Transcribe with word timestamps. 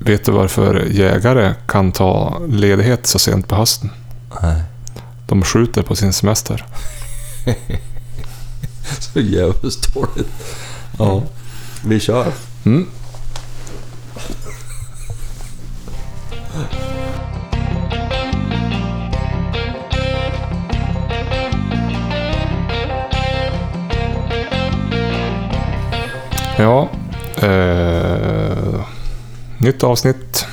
vet 0.00 0.24
du 0.24 0.32
varför 0.32 0.86
jägare 0.90 1.54
kan 1.66 1.92
ta 1.92 2.42
ledighet 2.48 3.06
så 3.06 3.18
sent 3.18 3.48
på 3.48 3.54
hösten? 3.54 3.90
Nej. 4.42 4.62
De 5.26 5.42
skjuter 5.42 5.82
på 5.82 5.96
sin 5.96 6.12
semester. 6.12 6.66
Så 8.98 9.20
jävligt 9.20 9.94
dåligt. 9.94 10.28
Ja. 10.98 11.22
Vi 11.84 12.00
kör. 12.00 12.32
Mm. 12.64 12.86
Ja, 26.58 26.88
eh, 27.36 28.09
nytt 29.60 29.84
avsnitt. 29.84 30.46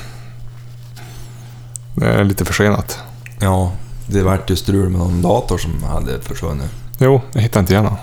Det 1.96 2.06
är 2.06 2.24
lite 2.24 2.46
försenat. 2.46 3.00
Ja, 3.40 3.72
det 4.08 4.24
vart 4.24 4.50
ju 4.50 4.56
strul 4.56 4.90
med 4.90 5.00
någon 5.00 5.22
dator 5.22 5.58
som 5.58 5.84
hade 5.84 6.22
försvunnit. 6.22 6.70
Jo, 7.00 7.22
jag 7.34 7.42
hittade 7.42 7.60
inte 7.60 7.74
igen 7.74 7.86
honom. 7.86 8.00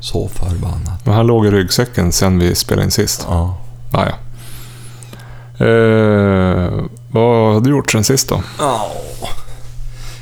Så 0.00 0.28
förbannat. 0.28 1.06
Men 1.06 1.14
han 1.14 1.26
låg 1.26 1.46
i 1.46 1.50
ryggsäcken 1.50 2.12
sen 2.12 2.38
vi 2.38 2.54
spelade 2.54 2.84
in 2.84 2.90
sist. 2.90 3.26
Ja. 3.28 3.58
Ah, 3.92 4.04
ja. 4.06 4.12
eh, 5.66 6.84
vad 7.10 7.54
har 7.54 7.60
du 7.60 7.70
gjort 7.70 7.92
sen 7.92 8.04
sist 8.04 8.28
då? 8.28 8.42
Ja. 8.58 8.90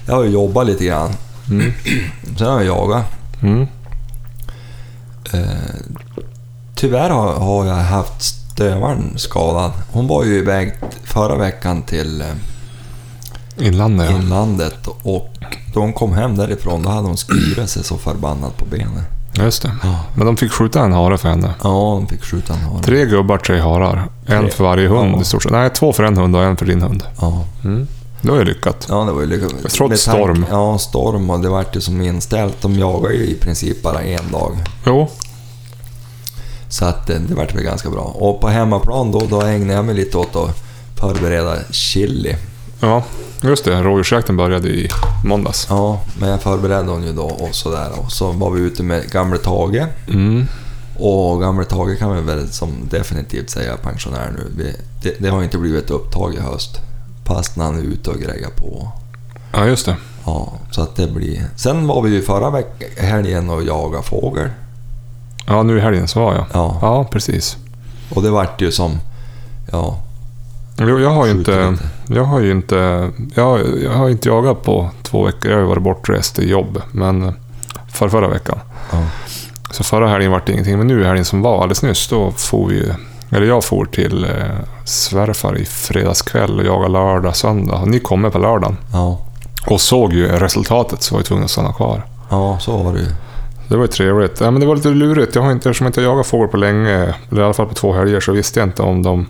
Jag 0.06 0.14
har 0.14 0.25
ju 0.25 0.30
jobbat 0.30 0.66
lite 0.66 0.84
grann. 0.84 1.11
Mm. 1.51 1.73
Sen 2.39 2.47
har 2.47 2.62
jag 2.62 2.64
jagat. 2.64 3.05
Mm. 3.42 3.66
Eh, 5.33 5.41
tyvärr 6.75 7.11
har, 7.11 7.33
har 7.33 7.66
jag 7.66 7.75
haft 7.75 8.44
stövaren 8.54 9.12
skadad. 9.16 9.72
Hon 9.92 10.06
var 10.08 10.24
ju 10.24 10.38
iväg 10.38 10.74
förra 11.04 11.36
veckan 11.36 11.82
till 11.82 12.20
eh, 12.20 12.26
Inlandet 13.66 14.10
ja. 14.10 14.16
inlandet 14.18 14.86
och 15.02 15.28
då 15.74 15.80
hon 15.80 15.92
kom 15.92 16.12
hem 16.12 16.36
därifrån 16.36 16.83
då 16.83 16.88
hade 16.91 17.06
hon 17.06 17.16
skurit 17.16 17.70
sig 17.70 17.84
så 17.84 17.96
förbannat 17.98 18.56
på 18.56 18.64
benen. 18.64 19.02
Just 19.38 19.62
det. 19.62 19.72
Ja, 19.83 20.00
Men 20.16 20.27
de 20.27 20.36
fick 20.36 20.52
skjuta 20.52 20.80
en 20.80 20.92
hare 20.92 21.19
för 21.19 21.28
henne. 21.28 21.55
ja 21.62 21.69
hon 21.94 22.06
fick 22.06 22.24
skjuta 22.24 22.52
en 22.55 22.61
hare. 22.61 22.83
Tre 22.83 23.05
gubbar, 23.06 23.38
tre 23.38 23.58
harar. 23.61 24.08
En 24.27 24.41
Tre. 24.42 24.50
för 24.50 24.64
varje 24.64 24.89
hund 24.89 25.14
Ja. 25.16 25.20
i 25.20 25.24
stort 25.24 25.42
sett. 25.42 25.52
Nej, 25.52 25.70
två 25.70 25.92
för 25.92 26.02
en 26.02 26.16
hund 26.16 26.36
och 26.36 26.42
en 26.42 26.56
för 26.56 26.66
din 26.66 26.83
hund. 26.83 27.02
Ja. 27.20 27.44
Mm. 27.64 27.86
Det 28.22 28.30
var 28.30 28.39
ju 28.39 28.44
lyckat. 28.44 28.86
Ja, 28.91 29.05
det 29.05 29.12
var 29.12 29.20
ju 29.20 29.27
lyckat. 29.27 29.70
Trots 29.72 30.00
storm. 30.02 30.46
Ja, 30.50 30.78
storm 30.78 31.30
och 31.30 31.41
det 31.41 31.48
vart 31.48 31.77
ju 31.77 31.80
som 31.80 32.00
inställt. 32.02 32.62
De 32.62 32.78
jagar 32.78 33.11
ju 33.11 33.27
i 33.27 33.34
princip 33.34 33.83
bara 33.83 34.02
en 34.02 34.30
dag. 34.33 34.52
Jo. 34.86 35.08
Så 36.75 36.84
att 36.84 37.11
eh, 37.11 37.17
det 37.20 37.34
vart 37.34 37.55
väl 37.55 37.62
ganska 37.62 37.91
bra. 37.91 38.03
Och 38.03 38.41
på 38.41 38.48
hemmaplan 38.48 39.12
då, 39.12 39.20
då 39.30 39.41
ägnade 39.41 39.72
jag 39.72 39.84
mig 39.84 39.94
lite 39.94 40.19
åt 40.19 40.36
att 40.36 40.56
förbereda 41.00 41.56
chili. 41.70 42.36
Ja, 42.80 43.03
just 43.42 43.64
det. 43.64 43.83
Rådjursjakten 43.83 44.36
började 44.36 44.69
i 44.69 44.89
måndags. 45.25 45.67
Ja, 45.70 46.00
men 46.19 46.28
jag 46.28 46.42
förberedde 46.42 46.91
hon 46.91 47.02
ju 47.02 47.12
då 47.12 47.22
och 47.22 47.55
sådär. 47.55 47.91
Och 47.97 48.12
så 48.12 48.33
var 48.33 48.50
vi 48.50 48.61
ute 48.61 48.83
med 48.83 49.11
gamle 49.11 49.39
Tage. 49.39 49.86
Mm. 50.08 50.47
Och 50.98 51.41
gamle 51.41 51.64
Tage 51.64 51.98
kan 51.98 52.17
vi 52.17 52.22
väl 52.22 52.48
som 52.48 52.70
definitivt 52.91 53.50
säga 53.50 53.77
pensionär 53.77 54.33
nu. 54.36 54.52
Vi, 54.56 54.77
det, 55.02 55.17
det 55.19 55.28
har 55.28 55.42
inte 55.42 55.58
blivit 55.58 55.84
ett 55.84 55.91
upptag 55.91 56.34
i 56.34 56.41
höst. 56.41 56.80
Fast 57.25 57.56
när 57.56 57.64
han 57.64 57.78
är 57.78 57.83
ute 57.83 58.11
och 58.11 58.19
grejar 58.19 58.50
på. 58.50 58.89
Ja, 59.52 59.67
just 59.67 59.86
det. 59.86 59.97
Ja, 60.27 60.52
så 60.70 60.83
att 60.83 60.97
det 60.97 61.06
blir... 61.06 61.47
Sen 61.56 61.86
var 61.86 62.02
vi 62.02 62.11
ju 62.11 62.22
förra 62.22 62.50
veckan, 62.50 62.89
helgen 62.97 63.50
och 63.50 63.62
jagade 63.62 64.02
fågel. 64.02 64.50
Ja, 65.47 65.62
nu 65.62 65.78
i 65.78 65.81
helgen 65.81 66.09
så 66.09 66.20
var 66.20 66.34
jag. 66.34 66.45
Ja, 66.53 66.78
Ja, 66.83 67.05
precis. 67.11 67.56
och 68.14 68.23
det 68.23 68.31
vart 68.31 68.61
ju 68.62 68.73
som... 68.73 68.98
Ja, 69.73 69.98
Jo, 70.78 70.98
jag 71.01 71.11
har 71.11 71.27
ju 71.27 71.33
inte... 71.33 71.77
Jag 72.06 72.25
har 72.25 72.41
ju 72.41 72.51
inte... 72.53 73.11
Jag, 73.34 73.61
jag 73.84 73.91
har 73.92 74.09
inte 74.09 74.28
jagat 74.28 74.62
på 74.62 74.91
två 75.03 75.25
veckor. 75.25 75.51
Jag 75.51 75.56
har 75.56 75.62
ju 75.62 75.69
varit 75.69 75.83
bortrest 75.83 76.39
i 76.39 76.51
jobb. 76.51 76.83
Men 76.92 77.34
för 77.89 78.09
förra 78.09 78.29
veckan. 78.29 78.58
Ja. 78.92 78.98
Så 79.70 79.85
förra 79.85 80.08
helgen 80.08 80.30
var 80.30 80.42
det 80.46 80.52
ingenting. 80.52 80.79
Men 80.79 80.86
nu 80.86 81.02
i 81.02 81.05
helgen 81.07 81.24
som 81.24 81.42
var 81.42 81.57
alldeles 81.57 81.83
nyss, 81.83 82.08
då 82.08 82.30
får 82.30 82.67
vi... 82.68 82.92
Eller 83.30 83.47
jag 83.47 83.64
for 83.64 83.85
till 83.85 84.24
eh, 84.24 84.30
svärfar 84.85 85.58
i 85.58 85.64
fredagskväll 85.64 86.58
och 86.61 86.64
jagade 86.67 86.89
lördag, 86.92 87.36
söndag. 87.36 87.77
Och 87.77 87.89
ni 87.89 88.01
kommer 88.01 88.30
på 88.30 88.39
lördagen. 88.39 88.77
Ja, 88.92 89.18
Och 89.67 89.80
såg 89.80 90.13
ju 90.13 90.29
resultatet 90.29 91.02
så 91.02 91.14
var 91.14 91.18
jag 91.20 91.27
tvungen 91.27 91.45
att 91.45 91.51
stanna 91.51 91.73
kvar. 91.73 92.07
ja 92.30 92.58
så 92.61 92.77
var 92.77 92.92
det 92.92 92.98
ju. 93.01 93.07
Det 93.69 93.77
var 93.77 93.85
ju 93.85 93.89
trevligt. 93.89 94.41
Ja, 94.41 94.51
men 94.51 94.61
det 94.61 94.67
var 94.67 94.77
lite 94.77 94.89
lurigt. 94.89 95.35
Jag 95.35 95.42
har 95.42 95.52
inte, 95.52 95.69
eftersom 95.69 95.85
jag 95.85 95.89
inte 95.89 96.01
har 96.01 96.08
jagat 96.08 96.27
fågel 96.27 96.48
på 96.48 96.57
länge, 96.57 97.14
eller 97.30 97.42
i 97.42 97.45
alla 97.45 97.55
fall 97.55 97.67
på 97.67 97.75
två 97.75 97.92
helger, 97.92 98.20
så 98.20 98.33
visste 98.33 98.61
jag 98.61 98.69
inte 98.69 98.83
om 98.83 99.02
de 99.02 99.27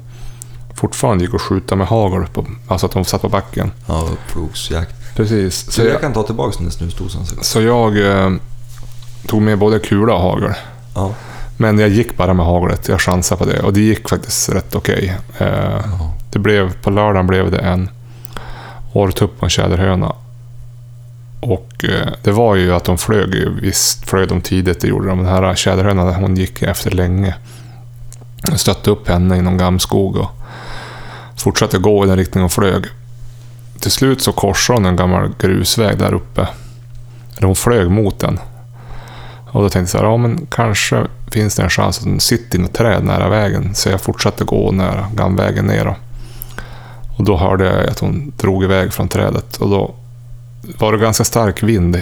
fortfarande 0.75 1.25
gick 1.25 1.34
att 1.34 1.41
skjuta 1.41 1.77
med 1.77 1.87
hagel. 1.87 2.27
På, 2.27 2.47
alltså 2.69 2.87
att 2.87 2.93
de 2.93 3.05
satt 3.05 3.23
på 3.23 3.28
backen. 3.28 3.73
Ja, 3.87 4.09
upplogsjakt. 4.12 5.17
Precis. 5.17 5.73
Så 5.73 5.81
jag 5.81 5.89
jag, 5.89 6.00
kan 6.00 6.12
ta 6.12 6.23
tillbaka 6.23 6.56
den 6.56 6.65
där 6.65 6.73
snusdosan. 6.73 7.27
så 7.27 7.61
jag 7.61 7.99
eh, 8.11 8.31
tog 9.27 9.43
med 9.43 9.59
både 9.59 9.78
kula 9.78 10.15
och 10.15 10.21
hagel. 10.21 10.53
Ja. 10.94 11.15
Men 11.56 11.78
jag 11.78 11.89
gick 11.89 12.17
bara 12.17 12.34
med 12.34 12.47
haglet. 12.47 12.89
Jag 12.89 13.00
chansade 13.00 13.39
på 13.39 13.50
det 13.50 13.61
och 13.61 13.73
det 13.73 13.81
gick 13.81 14.09
faktiskt 14.09 14.49
rätt 14.49 14.75
okej. 14.75 15.17
Eh, 15.39 15.49
ja. 15.49 16.15
det 16.33 16.39
blev, 16.39 16.83
på 16.83 16.91
lördagen 16.91 17.27
blev 17.27 17.50
det 17.50 17.59
en 17.59 17.91
orrtupp 18.93 19.33
och 19.37 19.44
en 19.44 19.50
tjäderhöna. 19.50 20.15
Och 21.44 21.84
eh, 21.84 22.09
det 22.22 22.32
var 22.32 22.55
ju 22.55 22.75
att 22.75 22.84
de 22.84 22.99
flög 22.99 23.34
ju. 23.34 23.60
Visst 23.60 24.09
flög 24.09 24.28
de 24.28 24.41
tidigt, 24.41 24.81
det 24.81 24.88
gjorde 24.88 25.09
de. 25.09 25.19
Den 25.19 25.27
här 25.27 25.55
tjäderhönan, 25.55 26.15
hon 26.15 26.37
gick 26.37 26.62
efter 26.62 26.91
länge. 26.91 27.34
Jag 28.50 28.60
stötte 28.60 28.91
upp 28.91 29.09
henne 29.09 29.37
i 29.37 29.43
någon 29.43 29.59
gammskog 29.59 30.16
och 30.16 30.31
fortsatte 31.37 31.78
gå 31.78 32.05
i 32.05 32.09
den 32.09 32.16
riktningen 32.16 32.43
hon 32.43 32.50
flög. 32.50 32.84
Till 33.81 33.91
slut 33.91 34.22
så 34.22 34.32
korsade 34.32 34.77
hon 34.77 34.87
en 34.87 34.97
gammal 34.97 35.34
grusväg 35.38 35.99
där 35.99 36.15
uppe. 36.15 36.49
Eller 37.37 37.47
hon 37.47 37.56
flög 37.56 37.91
mot 37.91 38.19
den. 38.19 38.38
Och 39.50 39.62
då 39.62 39.69
tänkte 39.69 39.78
jag 39.81 39.88
så 39.88 39.99
här, 39.99 40.05
ja 40.05 40.16
men 40.16 40.47
kanske 40.50 41.06
finns 41.31 41.56
det 41.56 41.62
en 41.62 41.71
chans 41.71 41.99
att 41.99 42.05
hon 42.05 42.21
sitter 42.21 42.59
i 42.59 42.62
något 42.62 42.72
träd 42.75 43.05
nära 43.05 43.28
vägen. 43.28 43.75
Så 43.75 43.88
jag 43.88 44.00
fortsatte 44.00 44.44
gå 44.44 44.72
nära 44.72 45.06
gamvägen 45.15 45.65
ner. 45.65 45.94
Och 47.16 47.25
då 47.25 47.37
hörde 47.37 47.65
jag 47.65 47.87
att 47.87 47.99
hon 47.99 48.32
drog 48.37 48.65
iväg 48.65 48.93
från 48.93 49.09
trädet. 49.09 49.56
Och 49.56 49.71
då 49.71 49.94
var 50.78 50.92
det 50.92 50.98
ganska 50.98 51.25
stark 51.25 51.62
vind 51.62 51.97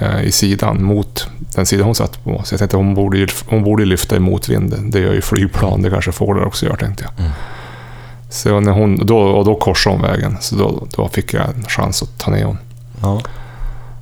eh, 0.00 0.22
i 0.22 0.32
sidan 0.32 0.84
mot 0.84 1.26
den 1.54 1.66
sidan 1.66 1.86
hon 1.86 1.94
satt 1.94 2.24
på. 2.24 2.42
Så 2.44 2.52
jag 2.54 2.58
tänkte 2.58 2.76
hon 2.76 2.94
borde, 2.94 3.26
hon 3.46 3.64
borde 3.64 3.84
lyfta 3.84 4.16
i 4.16 4.18
motvind. 4.18 4.74
Det 4.82 5.00
gör 5.00 5.12
ju 5.12 5.20
flygplan, 5.20 5.82
det 5.82 5.90
kanske 5.90 6.12
fåglar 6.12 6.44
också 6.44 6.66
gör 6.66 6.76
tänkte 6.76 7.04
jag. 7.04 7.24
Mm. 7.24 7.32
Så 8.30 8.60
när 8.60 8.72
hon, 8.72 9.06
då, 9.06 9.18
och 9.18 9.44
då 9.44 9.54
korsade 9.54 9.96
hon 9.96 10.02
vägen. 10.02 10.36
Så 10.40 10.56
då, 10.56 10.86
då 10.96 11.08
fick 11.08 11.34
jag 11.34 11.48
en 11.48 11.64
chans 11.68 12.02
att 12.02 12.18
ta 12.18 12.30
ner 12.30 12.44
hon. 12.44 12.58
ja. 13.02 13.20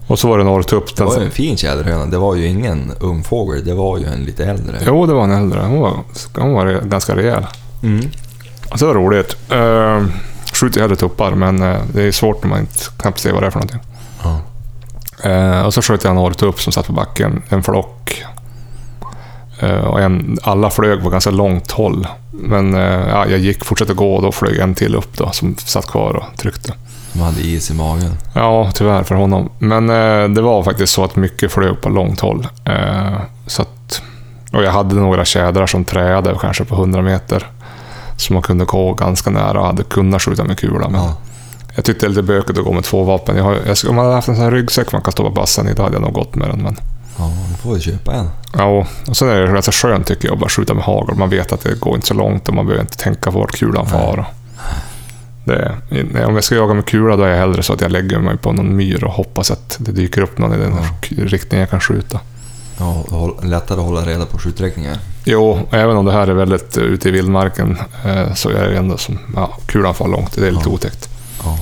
Och 0.07 0.19
så 0.19 0.29
var 0.29 0.39
det 0.39 0.45
norrtupp. 0.45 0.87
Det 0.87 0.95
Den 0.97 1.07
var 1.07 1.19
ju 1.19 1.25
en 1.25 1.31
fin 1.31 1.57
tjäderhöna. 1.57 2.07
Det 2.07 2.19
var 2.19 2.35
ju 2.35 2.47
ingen 2.47 2.93
ung 3.01 3.25
fågel, 3.25 3.65
det 3.65 3.75
var 3.75 3.99
ju 3.99 4.05
en 4.05 4.25
lite 4.25 4.45
äldre. 4.45 4.79
jo, 4.87 5.07
det 5.07 5.15
var 5.15 5.25
en 5.25 5.33
äldre. 5.33 5.61
Hon 5.61 5.81
var, 5.81 5.97
hon 6.35 6.53
var 6.53 6.81
ganska 6.85 7.17
rejäl. 7.17 7.47
Mm. 7.83 8.11
Så 8.75 8.77
det 8.77 8.87
var 8.87 8.95
roligt. 8.95 9.37
Uh, 9.53 10.07
skjuter 10.53 10.81
hellre 10.81 10.97
tuppar, 10.97 11.35
men 11.35 11.63
eh, 11.63 11.81
det 11.93 12.03
är 12.03 12.13
svårt 12.13 12.43
när 12.43 12.51
man 12.51 12.61
inte 12.61 12.79
knappt 12.97 13.19
ser 13.19 13.33
vad 13.33 13.43
det 13.43 13.47
är 13.47 13.51
för 13.51 13.59
någonting. 13.59 13.81
Eh, 15.25 15.63
och 15.63 15.75
så 15.75 15.83
sköt 15.83 16.05
jag 16.05 16.11
en 16.11 16.19
orrtupp 16.19 16.61
som 16.61 16.73
satt 16.73 16.87
på 16.87 16.93
backen, 16.93 17.43
en 17.49 17.63
flock. 17.63 18.25
Eh, 19.61 19.85
och 19.85 20.01
en, 20.01 20.39
alla 20.43 20.71
flög 20.71 21.03
på 21.03 21.11
ganska 21.11 21.31
långt 21.31 21.71
håll. 21.71 22.07
Men 22.33 22.75
eh, 22.75 23.09
ja, 23.09 23.27
jag 23.27 23.39
gick, 23.39 23.65
fortsatte 23.65 23.95
gå 23.95 24.15
och 24.15 24.23
då 24.23 24.33
flög 24.33 24.59
en 24.59 24.75
till 24.75 24.95
upp 24.95 25.17
då, 25.17 25.31
som 25.31 25.57
satt 25.59 25.87
kvar 25.87 26.15
och 26.17 26.39
tryckte. 26.39 26.75
De 27.13 27.21
hade 27.21 27.41
is 27.41 27.71
i 27.71 27.75
magen. 27.75 28.17
Ja, 28.35 28.71
tyvärr 28.75 29.03
för 29.03 29.15
honom. 29.15 29.51
Men 29.59 29.91
eh, 29.91 30.29
det 30.29 30.43
var 30.43 30.63
faktiskt 30.63 30.93
så 30.93 31.05
att 31.05 31.17
mycket 31.17 31.53
flög 31.53 31.81
på 31.81 31.89
långt 31.89 32.21
håll. 32.21 32.47
Eh, 32.65 33.21
så 33.47 33.63
att, 33.63 34.03
och 34.53 34.63
jag 34.63 34.71
hade 34.73 34.95
några 34.95 35.25
tjädrar 35.25 35.67
som 35.67 35.85
träade 35.85 36.37
kanske 36.41 36.65
på 36.65 36.75
100 36.75 37.03
meter. 37.03 37.47
Så 38.17 38.33
man 38.33 38.43
kunde 38.43 38.65
gå 38.65 38.93
ganska 38.95 39.31
nära 39.31 39.61
och 39.61 39.67
hade 39.67 39.83
kunnat 39.83 40.23
skjuta 40.23 40.45
med 40.45 40.59
kula. 40.59 40.89
Men 40.89 41.01
Ja. 41.01 41.17
Jag 41.75 41.85
tyckte 41.85 42.07
det 42.07 42.07
är 42.07 42.09
lite 42.09 42.23
bökigt 42.23 42.59
att 42.59 42.65
gå 42.65 42.73
med 42.73 42.85
två 42.85 43.03
vapen. 43.05 43.37
Jag 43.37 43.45
har, 43.45 43.57
jag, 43.67 43.77
om 43.89 43.97
man 43.97 44.05
hade 44.05 44.15
haft 44.17 44.29
en 44.29 44.35
sån 44.35 44.45
här 44.45 44.51
ryggsäck 44.51 44.93
man 44.93 45.03
kan 45.03 45.13
stoppa 45.13 45.31
bassan 45.31 45.69
i, 45.69 45.75
då 45.75 45.83
hade 45.83 45.95
jag 45.95 46.03
nog 46.03 46.13
gått 46.13 46.35
med 46.35 46.49
den. 46.49 46.63
Men, 46.63 46.77
Ja, 47.19 47.31
du 47.51 47.55
får 47.57 47.75
ju 47.75 47.81
köpa 47.81 48.13
en. 48.13 48.31
ja, 48.59 48.87
och, 49.09 49.17
sen 49.17 49.29
är 49.29 49.41
det 49.41 49.53
ganska 49.53 49.73
skönt 49.73 50.07
tycker 50.07 50.29
jag 50.29 50.35
att 50.35 50.41
bara 50.41 50.49
skjuta 50.51 50.75
med 50.75 50.85
hagel. 50.85 51.15
Man 51.17 51.31
vet 51.31 51.53
att 51.53 51.61
det 51.61 51.81
går 51.81 51.95
inte 51.95 52.07
så 52.07 52.15
långt 52.15 52.49
och 52.49 52.55
man 52.55 52.67
behöver 52.67 52.83
inte 52.83 52.97
tänka 52.97 53.31
på 53.33 53.39
vart 53.39 53.53
kulan 53.59 53.87
far. 53.87 54.27
Det, 55.45 55.75
om 56.27 56.35
jag 56.35 56.45
ska 56.45 56.55
jaga 56.55 56.75
med 56.75 56.85
kula 56.87 57.17
då 57.17 57.23
är 57.23 57.29
jag 57.29 57.37
hellre 57.39 57.63
så 57.63 57.73
att 57.73 57.81
jag 57.81 57.91
lägger 57.91 58.19
mig 58.19 58.37
på 58.37 58.53
någon 58.53 58.77
myr 58.77 59.05
och 59.05 59.13
hoppas 59.13 59.51
att 59.51 59.77
det 59.81 59.93
dyker 59.93 60.23
upp 60.23 60.39
någon 60.39 60.55
i 60.55 60.57
den 60.59 60.73
Ja. 60.77 61.25
riktningen 61.25 61.61
jag 61.61 61.71
kan 61.71 61.81
skjuta. 61.81 62.21
Ja, 62.79 63.05
lättare 63.43 63.79
att 63.81 63.87
hålla 63.87 64.01
reda 64.01 64.27
på 64.27 64.39
skjuträckningar. 64.39 64.99
Jo, 65.25 65.59
även 65.71 65.97
om 65.97 66.05
det 66.05 66.13
här 66.13 66.27
är 66.29 66.33
väldigt 66.35 66.77
eh, 66.77 66.83
ute 66.83 67.09
i 67.09 67.13
vildmarken 67.13 67.79
eh, 68.05 68.35
så 68.35 68.49
är 68.51 68.69
det 68.69 68.77
ändå 68.77 68.97
som 68.97 69.19
ja, 69.37 69.57
kulan 69.67 69.95
far 69.95 70.09
långt. 70.09 70.35
Det 70.35 70.47
är 70.47 70.51
lite 70.51 70.63
Ja. 70.69 70.73
otäckt. 70.75 71.10
Ja. 71.45 71.59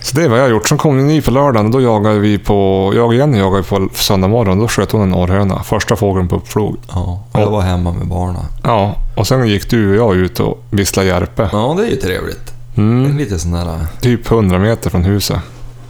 Så 0.00 0.16
Det 0.16 0.24
är 0.24 0.28
vad 0.28 0.38
jag 0.38 0.44
har 0.44 0.50
gjort. 0.50 0.68
Sen 0.68 0.78
kom 0.78 1.06
ni 1.06 1.22
på 1.22 1.30
lördagen 1.30 1.66
och 1.66 1.72
då 1.72 1.80
jagade 1.80 2.18
vi 2.18 2.38
på... 2.38 2.92
Jag 2.96 3.06
och 3.06 3.14
Jenny 3.14 3.38
jagade 3.38 3.62
på 3.62 3.88
söndag 3.94 4.28
morgon. 4.28 4.58
Då 4.58 4.68
sköt 4.68 4.92
hon 4.92 5.02
en 5.02 5.10
norrhöna. 5.10 5.62
Första 5.62 5.96
fågeln 5.96 6.28
på 6.28 6.36
uppflog. 6.36 6.76
Ja, 6.88 7.24
och 7.32 7.40
jag 7.40 7.50
var 7.50 7.60
hemma 7.62 7.92
med 7.92 8.06
barnen. 8.06 8.42
Ja, 8.62 8.94
och 9.16 9.26
sen 9.26 9.48
gick 9.48 9.70
du 9.70 9.90
och 9.90 9.96
jag 9.96 10.16
ut 10.24 10.40
och 10.40 10.62
visslade 10.70 11.08
järpe. 11.08 11.48
Ja, 11.52 11.74
det 11.78 11.86
är 11.86 11.90
ju 11.90 11.96
trevligt. 11.96 12.46
Det 12.74 12.80
är 12.80 12.84
Mm, 12.84 13.16
lite 13.16 13.38
sån 13.38 13.52
där... 13.52 13.86
typ 14.00 14.30
100 14.30 14.58
meter 14.58 14.90
från 14.90 15.04
huset. 15.04 15.38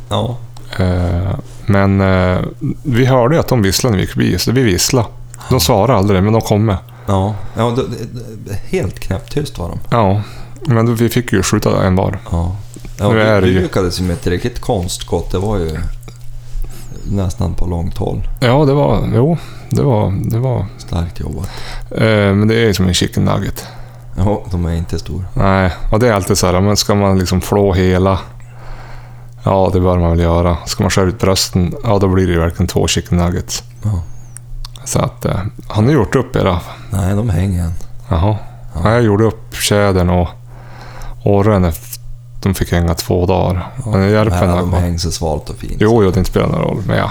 Ja, 0.08 0.36
Eh, 0.78 1.34
men 1.66 2.00
eh, 2.00 2.38
vi 2.82 3.04
hörde 3.06 3.40
att 3.40 3.48
de 3.48 3.62
visslade 3.62 3.90
när 3.90 3.96
vi 3.96 4.02
gick 4.04 4.12
förbi, 4.12 4.38
så 4.38 4.52
vi 4.52 4.62
visslade. 4.62 5.06
De 5.50 5.60
svarade 5.60 5.98
aldrig, 5.98 6.22
men 6.22 6.32
de 6.32 6.42
kom 6.42 6.64
med. 6.64 6.76
ja. 7.06 7.34
ja 7.56 7.76
det, 7.76 8.54
helt 8.76 8.98
knäpptyst 9.00 9.58
var 9.58 9.68
de. 9.68 9.78
Ja, 9.90 10.22
men 10.66 10.94
vi 10.96 11.08
fick 11.08 11.32
ju 11.32 11.42
skjuta 11.42 11.84
en 11.84 11.96
var. 11.96 12.18
Ja. 12.30 12.56
Ja, 12.98 13.08
Nu 13.12 13.20
är 13.20 13.40
det 13.40 13.48
ju- 13.48 13.60
lyckades 13.62 14.00
ju 14.00 14.04
med 14.04 14.14
ett 14.14 14.26
riktigt 14.26 14.60
konstskott. 14.60 15.32
Det 15.32 15.38
var 15.38 15.56
ju 15.58 15.78
nästan 17.10 17.54
på 17.54 17.66
långt 17.66 17.98
håll. 17.98 18.28
Ja, 18.40 18.64
det 18.64 18.72
var... 18.74 19.08
Jo, 19.14 19.38
det 19.70 19.82
var... 19.82 20.12
Det 20.30 20.38
var 20.38 20.66
Starkt 20.78 21.20
jobbat. 21.20 21.48
eh, 21.90 22.06
men 22.06 22.48
det 22.48 22.54
är 22.54 22.66
ju 22.66 22.74
som 22.74 22.86
en 22.88 22.94
chicken 22.94 23.24
nugget. 23.24 23.66
Ja, 24.16 24.42
de 24.50 24.66
är 24.66 24.74
inte 24.74 24.98
stora. 24.98 25.24
Nej, 25.34 25.72
och 25.92 25.98
det 26.00 26.08
är 26.08 26.12
alltid 26.12 26.38
så 26.38 26.46
här, 26.46 26.60
men 26.60 26.76
ska 26.76 26.94
man 26.94 27.18
liksom 27.18 27.40
flå 27.40 27.72
hela... 27.72 28.18
Ja, 29.44 29.70
det 29.72 29.80
bör 29.80 29.98
man 29.98 30.10
väl 30.10 30.20
göra. 30.20 30.56
Ska 30.66 30.82
man 30.82 30.90
skära 30.90 31.04
ut 31.04 31.18
brösten, 31.20 31.74
ja 31.84 31.98
då 31.98 32.08
blir 32.08 32.26
det 32.26 32.32
ju 32.32 32.38
verkligen 32.40 32.66
två 32.68 32.86
chicken 32.86 33.18
nuggets. 33.18 33.62
Ja. 33.82 34.02
Så 34.84 34.98
att... 34.98 35.24
Eh, 35.24 35.36
har 35.66 35.82
ni 35.82 35.92
gjort 35.92 36.14
upp 36.16 36.36
era? 36.36 36.60
Nej, 36.90 37.14
de 37.16 37.30
hänger 37.30 37.64
än. 37.64 37.72
Jaha. 38.08 38.36
Ja. 38.74 38.80
Ja. 38.84 38.92
jag 38.92 39.02
gjorde 39.02 39.24
upp 39.24 39.54
tjädern 39.54 40.10
och 40.10 40.28
orren. 41.24 41.64
efter- 41.64 41.85
De 42.46 42.54
fick 42.54 42.72
hänga 42.72 42.94
två 42.94 43.26
dagar. 43.26 43.68
Nej, 43.86 44.10
järpen 44.10 44.50
har 44.50 44.58
de 44.58 44.72
hänger 44.72 44.98
så 44.98 45.10
svalt 45.10 45.50
och 45.50 45.56
fint. 45.56 45.76
Jo, 45.78 46.02
jo, 46.04 46.10
det 46.10 46.18
inte 46.18 46.30
spelar 46.30 46.46
någon 46.48 46.60
roll. 46.60 46.82
Men 46.86 46.96
ja, 46.98 47.10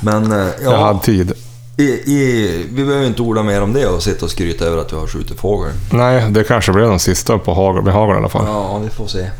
Men 0.00 0.32
eh, 0.32 0.38
jag 0.62 0.72
ja, 0.72 0.84
hade 0.86 1.00
tid. 1.00 1.32
i, 1.76 1.82
i, 1.82 2.66
vi 2.72 2.84
behöver 2.84 3.06
inte 3.06 3.22
orda 3.22 3.42
mer 3.42 3.62
om 3.62 3.72
det 3.72 3.86
och 3.86 4.02
sitta 4.02 4.24
och 4.24 4.30
skryta 4.30 4.64
över 4.64 4.78
att 4.78 4.92
vi 4.92 4.96
har 4.96 5.06
skjutit 5.06 5.40
fågel. 5.40 5.72
Nej, 5.92 6.30
det 6.30 6.44
kanske 6.44 6.72
blev 6.72 6.88
de 6.88 6.98
sista 6.98 7.38
på 7.38 7.54
hagel, 7.54 7.82
med 7.82 7.92
hagel 7.94 8.14
i 8.14 8.18
alla 8.18 8.28
fall. 8.28 8.44
Ja, 8.46 8.78
vi 8.78 8.90
får 8.90 9.06
se. 9.06 9.30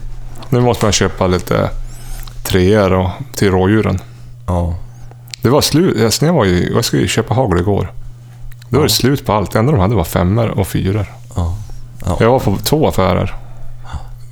Nu 0.51 0.61
måste 0.61 0.85
man 0.85 0.93
köpa 0.93 1.27
lite 1.27 1.71
treor 2.45 2.93
och, 2.93 3.11
till 3.35 3.51
rådjuren. 3.51 3.99
Ja, 4.47 4.75
Det 5.43 5.49
var 5.49 5.61
slut. 5.61 5.97
Jag, 6.21 6.29
jag, 6.29 6.35
var 6.35 6.45
ju, 6.45 6.73
jag 6.75 6.85
skulle 6.85 7.03
ju 7.03 7.09
köpa 7.09 7.35
hagel 7.35 7.59
igår. 7.61 7.93
Då 8.71 8.77
var 8.79 8.85
det 8.85 8.93
Ja. 8.93 8.97
slut 8.97 9.27
på 9.27 9.33
allt. 9.33 9.51
Det 9.53 9.59
enda 9.59 9.73
de 9.73 9.81
hade 9.81 9.95
var 9.95 10.05
femmor 10.05 10.49
och 10.59 10.67
fyror. 10.69 11.07
ja. 11.37 11.55
ja. 12.07 12.17
Jag 12.21 12.31
var 12.31 12.39
på 12.39 12.57
två 12.65 12.89
affärer. 12.89 13.37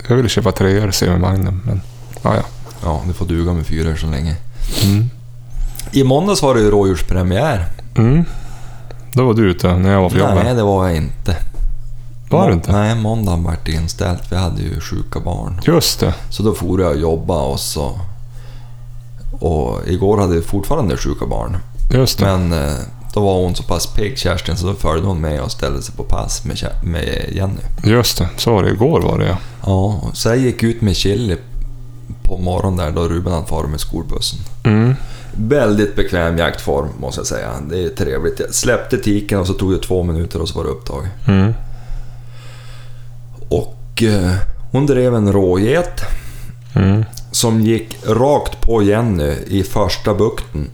Jag 0.08 0.16
ville 0.16 0.28
köpa 0.28 0.52
treor 0.52 0.90
semi 0.90 1.18
magnum, 1.18 1.62
men 1.66 1.80
ja, 2.22 2.36
ja. 2.36 2.42
ja 2.82 3.02
det 3.06 3.12
får 3.12 3.26
duga 3.26 3.52
med 3.52 3.66
fyror 3.66 3.96
så 3.96 4.06
länge. 4.06 4.36
Mm. 4.84 5.10
I 5.92 6.04
måndags 6.04 6.42
var 6.42 6.54
det 6.54 6.60
ju 6.60 6.70
rådjurspremiär. 6.70 7.66
Mm. 7.96 8.24
Då 9.12 9.24
var 9.24 9.34
du 9.34 9.50
ute 9.50 9.76
när 9.76 9.92
jag 9.92 10.00
var 10.00 10.10
på 10.10 10.16
jobbet. 10.16 10.44
Nej, 10.44 10.54
det 10.54 10.62
var 10.62 10.86
jag 10.86 10.96
inte. 10.96 11.36
Var 12.30 12.48
du 12.48 12.54
inte? 12.54 12.72
Nej, 12.72 12.94
måndagen 12.94 13.44
vart 13.44 13.68
inställt. 13.68 14.32
Vi 14.32 14.36
hade 14.36 14.62
ju 14.62 14.80
sjuka 14.80 15.20
barn. 15.20 15.60
Just 15.64 16.00
det. 16.00 16.14
Så 16.30 16.42
då 16.42 16.54
for 16.54 16.80
jag 16.80 16.90
och 16.90 17.00
jobba 17.00 17.42
och 17.42 17.60
så... 17.60 18.00
Och 19.40 19.80
igår 19.86 20.20
hade 20.20 20.34
vi 20.34 20.42
fortfarande 20.42 20.96
sjuka 20.96 21.26
barn. 21.26 21.56
Just 21.90 22.18
det. 22.18 22.24
Men 22.24 22.52
eh, 22.52 22.74
då 23.14 23.20
var 23.20 23.34
hon 23.34 23.55
så 23.55 23.62
pass 23.62 23.87
pigg, 23.87 24.19
Kerstin, 24.19 24.56
så 24.56 24.66
då 24.66 24.75
följde 24.75 25.06
hon 25.08 25.20
med 25.20 25.40
och 25.40 25.52
ställde 25.52 25.82
sig 25.82 25.94
på 25.94 26.02
pass 26.05 26.44
med, 26.44 26.56
med 26.84 27.28
Jenny. 27.32 27.61
Just 27.84 28.19
det. 28.19 28.28
Så 28.37 28.52
var 28.55 28.62
det. 28.62 28.70
Igår 28.70 29.00
var 29.00 29.19
det 29.19 29.26
ja. 29.26 29.37
Ja, 29.66 30.11
så 30.14 30.28
jag 30.28 30.38
gick 30.38 30.62
ut 30.62 30.81
med 30.81 30.96
Chili 30.96 31.37
på 32.22 32.38
morgonen 32.38 32.76
där 32.76 32.90
då 33.02 33.08
Ruben 33.08 33.32
hade 33.32 33.46
farit 33.46 33.70
med 33.70 33.81
skolbussen. 33.81 34.38
Mm. 34.64 34.94
Väldigt 35.37 35.96
bekväm 35.96 36.38
jaktform 36.38 36.88
måste 37.00 37.20
jag 37.20 37.26
säga. 37.26 37.50
Det 37.70 37.84
är 37.84 37.88
trevligt. 37.88 38.40
Jag 38.40 38.55
släppte 38.55 38.99
tiken 38.99 39.38
och 39.40 39.46
så 39.46 39.52
tog 39.52 39.72
det 39.72 39.78
två 39.78 40.02
minuter 40.02 40.40
och 40.40 40.49
så 40.49 40.58
var 40.58 40.64
det 40.64 40.70
upptag. 40.70 41.08
Mm. 41.26 41.55
Och 43.49 44.02
eh, 44.02 44.32
hon 44.72 44.87
drev 44.87 45.14
en 45.14 45.32
råget 45.32 46.00
Mm. 46.76 47.05
som 47.31 47.61
gick 47.61 47.96
rakt 48.06 48.61
på 48.61 48.82
Jenny 48.82 49.34
i 49.46 49.62
första 49.62 50.14
bukten. 50.14 50.70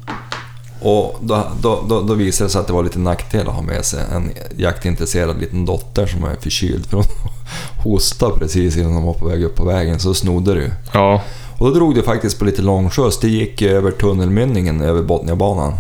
Och 0.82 1.18
då, 1.22 1.46
då, 1.62 1.84
då, 1.88 2.00
då 2.02 2.14
visade 2.14 2.48
det 2.48 2.52
sig 2.52 2.60
att 2.60 2.66
det 2.66 2.72
var 2.72 2.82
lite 2.82 2.98
nackdel 2.98 3.48
att 3.48 3.54
ha 3.54 3.62
med 3.62 3.84
sig 3.84 4.04
en 4.12 4.32
jaktintresserad 4.56 5.40
liten 5.40 5.64
dotter 5.64 6.06
som 6.06 6.24
är 6.24 6.36
förkyld. 6.40 6.86
För 6.86 6.96
hon 6.96 7.06
hostade 7.84 8.38
precis 8.38 8.76
innan 8.76 8.94
de 8.94 9.04
var 9.04 9.14
på 9.14 9.28
väg 9.28 9.44
upp 9.44 9.56
på 9.56 9.64
vägen, 9.64 10.00
så 10.00 10.14
snodde 10.14 10.54
det. 10.54 10.72
Ja. 10.92 11.22
Och 11.58 11.66
då 11.66 11.74
drog 11.74 11.94
det 11.94 12.02
faktiskt 12.02 12.38
på 12.38 12.44
lite 12.44 12.62
långskjuts. 12.62 13.18
Det 13.18 13.28
gick 13.28 13.62
över 13.62 13.90
tunnelmynningen 13.90 14.80
över 14.80 15.02
Botniabanan. 15.02 15.72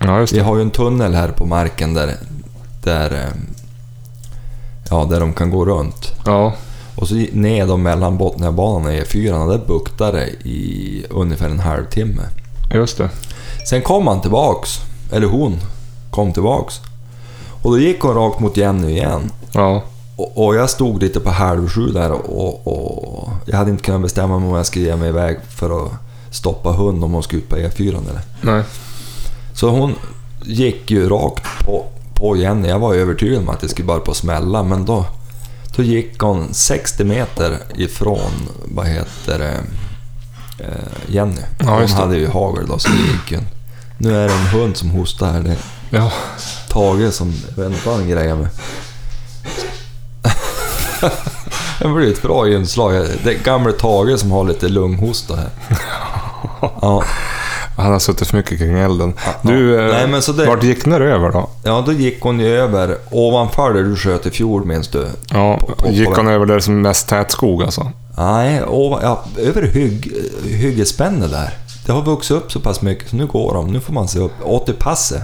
Ja, 0.00 0.20
just 0.20 0.32
Vi 0.32 0.38
det. 0.38 0.44
har 0.44 0.56
ju 0.56 0.62
en 0.62 0.70
tunnel 0.70 1.14
här 1.14 1.28
på 1.28 1.46
marken 1.46 1.94
där, 1.94 2.14
där, 2.84 3.10
eh, 3.14 3.40
ja, 4.90 5.04
där 5.10 5.20
de 5.20 5.32
kan 5.32 5.50
gå 5.50 5.64
runt. 5.64 6.12
Ja. 6.26 6.52
Och 6.94 7.08
så 7.08 7.14
ner 7.32 7.66
då 7.66 7.76
mellan 7.76 8.18
Botniabanan 8.18 8.86
och 8.86 8.92
E4, 8.92 9.32
och 9.44 9.50
där 9.50 9.66
buktade 9.66 10.18
det 10.18 10.48
i 10.48 11.04
ungefär 11.10 11.48
en 11.48 11.60
halvtimme. 11.60 12.22
Just 12.74 12.98
det. 12.98 13.10
Sen 13.68 13.82
kom 13.82 14.06
han 14.06 14.20
tillbaks, 14.20 14.80
eller 15.12 15.26
hon 15.26 15.60
kom 16.10 16.32
tillbaks. 16.32 16.80
Och 17.62 17.70
då 17.70 17.78
gick 17.78 18.00
hon 18.00 18.14
rakt 18.14 18.40
mot 18.40 18.56
Jenny 18.56 18.90
igen. 18.90 19.32
Ja. 19.52 19.82
Och, 20.16 20.46
och 20.46 20.54
jag 20.54 20.70
stod 20.70 21.02
lite 21.02 21.20
på 21.20 21.30
halv 21.30 21.68
sju 21.68 21.86
där 21.86 22.10
och, 22.12 22.66
och 22.66 23.28
jag 23.46 23.56
hade 23.56 23.70
inte 23.70 23.84
kunnat 23.84 24.02
bestämma 24.02 24.38
mig 24.38 24.48
om 24.48 24.56
jag 24.56 24.66
skulle 24.66 24.84
ge 24.84 24.96
mig 24.96 25.08
iväg 25.08 25.38
för 25.48 25.84
att 25.84 25.92
stoppa 26.30 26.70
hund 26.70 27.04
om 27.04 27.12
hon 27.12 27.22
skulle 27.22 27.42
ut 27.42 27.48
på 27.48 27.56
E4 27.56 27.88
eller. 27.88 28.20
Nej. 28.40 28.62
Så 29.54 29.70
hon 29.70 29.94
gick 30.42 30.90
ju 30.90 31.08
rakt 31.08 31.44
på, 31.64 31.86
på 32.14 32.36
Jenny. 32.36 32.68
Jag 32.68 32.78
var 32.78 32.94
övertygad 32.94 33.38
om 33.38 33.48
att 33.48 33.60
det 33.60 33.68
skulle 33.68 33.86
bara 33.86 34.00
på 34.00 34.14
smälla, 34.14 34.62
men 34.62 34.84
då, 34.84 35.04
då 35.76 35.82
gick 35.82 36.20
hon 36.20 36.54
60 36.54 37.04
meter 37.04 37.58
ifrån, 37.74 38.30
vad 38.64 38.86
heter 38.86 39.38
det, 39.38 39.60
eh, 40.64 41.14
Jenny. 41.14 41.42
Ja, 41.58 41.80
hon 41.80 41.88
hade 41.88 42.16
ju 42.16 42.28
hagel 42.28 42.66
då, 42.66 42.78
så 42.78 42.88
det 42.88 43.12
gick 43.12 43.32
ju. 43.32 43.57
Nu 43.98 44.16
är 44.16 44.28
det 44.28 44.34
en 44.34 44.46
hund 44.60 44.76
som 44.76 44.90
hostar 44.90 45.32
här. 45.32 45.40
Det 45.40 45.50
är 45.50 45.56
Ja. 45.90 46.12
Tage 46.68 47.12
som, 47.14 47.34
jag 47.56 47.64
vet 47.64 47.72
inte 47.72 47.88
vad 47.88 47.96
han 47.96 48.08
grejer 48.08 48.34
med. 48.36 48.48
Det 51.80 51.88
blir 51.88 52.12
ett 52.12 52.22
bra 52.22 52.48
inslag. 52.48 52.92
Det 53.24 53.30
är 53.30 53.44
gamle 53.44 53.72
Tage 53.72 54.18
som 54.18 54.30
har 54.30 54.44
lite 54.44 54.68
lunghosta 54.68 55.36
här. 55.36 55.48
Ja, 56.82 57.04
Han 57.76 57.92
har 57.92 57.98
suttit 57.98 58.28
för 58.28 58.36
mycket 58.36 58.58
kring 58.58 58.78
elden. 58.78 59.14
Du, 59.42 59.80
eh, 59.80 59.94
Nej, 59.94 60.08
men 60.08 60.22
så 60.22 60.32
det- 60.32 60.46
vart 60.46 60.62
gick 60.62 60.86
ni 60.86 60.94
över 60.96 61.30
då? 61.32 61.48
Ja, 61.64 61.82
då 61.86 61.92
gick 61.92 62.20
hon 62.22 62.40
ju 62.40 62.46
över 62.56 62.96
ovanför 63.10 63.74
där 63.74 63.82
du 63.82 63.96
sköt 63.96 64.26
i 64.26 64.30
fjol, 64.30 64.64
minns 64.64 64.88
du? 64.88 65.06
Ja, 65.30 65.58
På- 65.60 65.66
på- 65.66 65.88
gick 65.90 66.08
på- 66.08 66.14
han 66.16 66.28
över 66.28 66.46
där 66.46 66.60
som 66.60 66.82
mest 66.82 67.08
tät 67.08 67.30
skog 67.32 67.62
alltså? 67.62 67.92
Nej, 68.16 68.62
ovan, 68.64 69.00
ja, 69.02 69.24
över 69.38 69.62
hygg, 69.62 70.12
hyggesspänne 70.44 71.26
där. 71.26 71.50
Det 71.88 71.94
har 71.94 72.02
vuxit 72.02 72.36
upp 72.36 72.52
så 72.52 72.60
pass 72.60 72.82
mycket 72.82 73.08
så 73.10 73.16
nu 73.16 73.26
går 73.26 73.54
de. 73.54 73.66
Nu 73.72 73.80
får 73.80 73.92
man 73.92 74.08
se 74.08 74.18
upp. 74.18 74.32
80 74.42 74.72
passe. 74.72 75.22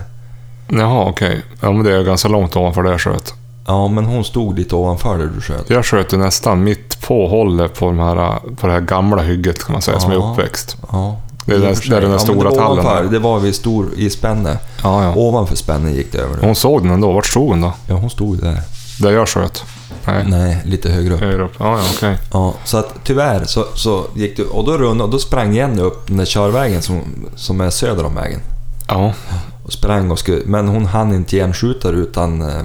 Jaha, 0.68 1.04
okej. 1.08 1.42
Ja, 1.60 1.72
men 1.72 1.84
det 1.84 1.96
är 1.96 2.02
ganska 2.02 2.28
långt 2.28 2.56
ovanför 2.56 2.82
där 2.82 2.90
jag 2.90 3.00
sköt. 3.00 3.34
Ja, 3.66 3.88
men 3.88 4.04
hon 4.04 4.24
stod 4.24 4.58
lite 4.58 4.74
ovanför 4.74 5.18
där 5.18 5.30
du 5.34 5.40
sköt. 5.40 5.70
Jag 5.70 5.84
sköt 5.86 6.12
ju 6.12 6.16
nästan 6.16 6.64
mitt 6.64 7.00
på 7.06 7.28
hållet 7.28 7.78
på, 7.78 7.86
de 7.86 7.98
här, 7.98 8.38
på 8.56 8.66
det 8.66 8.72
här 8.72 8.80
gamla 8.80 9.22
hygget 9.22 9.64
kan 9.64 9.72
man 9.72 9.82
säga, 9.82 10.00
som 10.00 10.10
är 10.10 10.14
Ja. 10.14 10.30
uppväxt. 10.32 10.76
Ja. 10.92 11.16
Det 11.46 11.52
är 11.52 11.56
och 11.56 11.62
där- 11.62 11.90
den 11.90 12.02
där 12.02 12.08
ja, 12.10 12.18
stora 12.18 12.50
det 12.50 12.56
tallen 12.56 12.84
ovanför. 12.86 13.04
Det 13.10 13.18
var 13.18 13.38
vid 13.38 13.54
stor, 13.54 13.86
i 13.96 14.10
spänne. 14.10 14.58
Ja, 14.82 15.04
ja. 15.04 15.14
Ovanför 15.14 15.56
spänne 15.56 15.90
gick 15.90 16.12
det 16.12 16.18
över. 16.18 16.38
Hon 16.46 16.54
såg 16.54 16.82
den 16.82 16.90
ändå. 16.90 17.12
Vart 17.12 17.26
stod 17.26 17.48
hon 17.48 17.60
då? 17.60 17.72
Ja, 17.88 17.94
hon 17.94 18.10
stod 18.10 18.38
där. 18.40 18.60
Där 19.00 19.10
jag 19.12 19.28
sköt? 19.28 19.64
Nej. 20.06 20.24
Nej, 20.28 20.62
lite 20.64 20.90
högre 20.90 21.14
upp. 21.14 21.20
Högre 21.20 21.42
upp. 21.42 21.52
Ja, 21.58 21.78
ja, 21.78 21.84
okej. 21.96 22.18
Ja, 22.32 22.54
så 22.64 22.78
att 22.78 22.94
tyvärr 23.04 23.44
så, 23.44 23.64
så 23.74 24.04
gick 24.14 24.36
det... 24.36 24.42
Och 24.42 24.64
då 24.64 24.78
rundade 24.78 25.04
och 25.04 25.10
då 25.10 25.18
sprang 25.18 25.54
Jenny 25.54 25.82
upp 25.82 26.06
den 26.06 26.16
där 26.16 26.24
körvägen 26.24 26.82
som, 26.82 27.00
som 27.36 27.60
är 27.60 27.70
söder 27.70 28.04
om 28.04 28.14
vägen. 28.14 28.40
Ja. 28.88 29.12
Och 29.64 29.72
sprang 29.72 30.10
och 30.10 30.18
skulle... 30.18 30.42
Men 30.44 30.68
hon 30.68 30.86
hann 30.86 31.14
inte 31.14 31.36
genskjuta 31.36 31.88
utan... 31.88 32.42
Eh, 32.42 32.62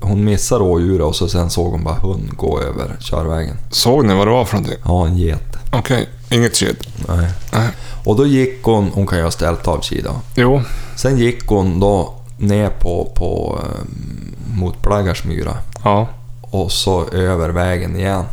hon 0.00 0.24
missade 0.24 0.64
rådjuret 0.64 1.06
och 1.06 1.16
så 1.16 1.28
sen 1.28 1.50
såg 1.50 1.72
hon 1.72 1.84
bara 1.84 1.94
hund 1.94 2.36
gå 2.36 2.60
över 2.60 2.96
körvägen. 3.00 3.56
Såg 3.70 4.04
ni 4.06 4.14
vad 4.14 4.26
det 4.26 4.30
var 4.30 4.44
för 4.44 4.56
någonting? 4.56 4.78
Ja, 4.84 5.06
en 5.06 5.18
get. 5.18 5.56
Okej, 5.72 6.08
inget 6.30 6.54
kid. 6.56 6.76
Nej. 7.08 7.30
Nej. 7.52 7.68
Och 8.04 8.16
då 8.16 8.26
gick 8.26 8.62
hon... 8.62 8.90
Hon 8.94 9.06
kan 9.06 9.18
ju 9.18 9.24
ha 9.24 9.30
ställt 9.30 9.68
av 9.68 9.80
Kida. 9.80 10.10
Jo. 10.34 10.62
Sen 10.96 11.18
gick 11.18 11.46
hon 11.46 11.80
då 11.80 12.14
ner 12.38 12.68
på... 12.68 13.12
på 13.14 13.60
eh, 13.62 14.58
mot 14.58 14.82
Blaggarsmyra. 14.82 15.56
Ja. 15.84 16.06
och 16.40 16.72
så 16.72 17.04
över 17.08 17.48
vägen 17.48 17.96
igen. 17.96 18.24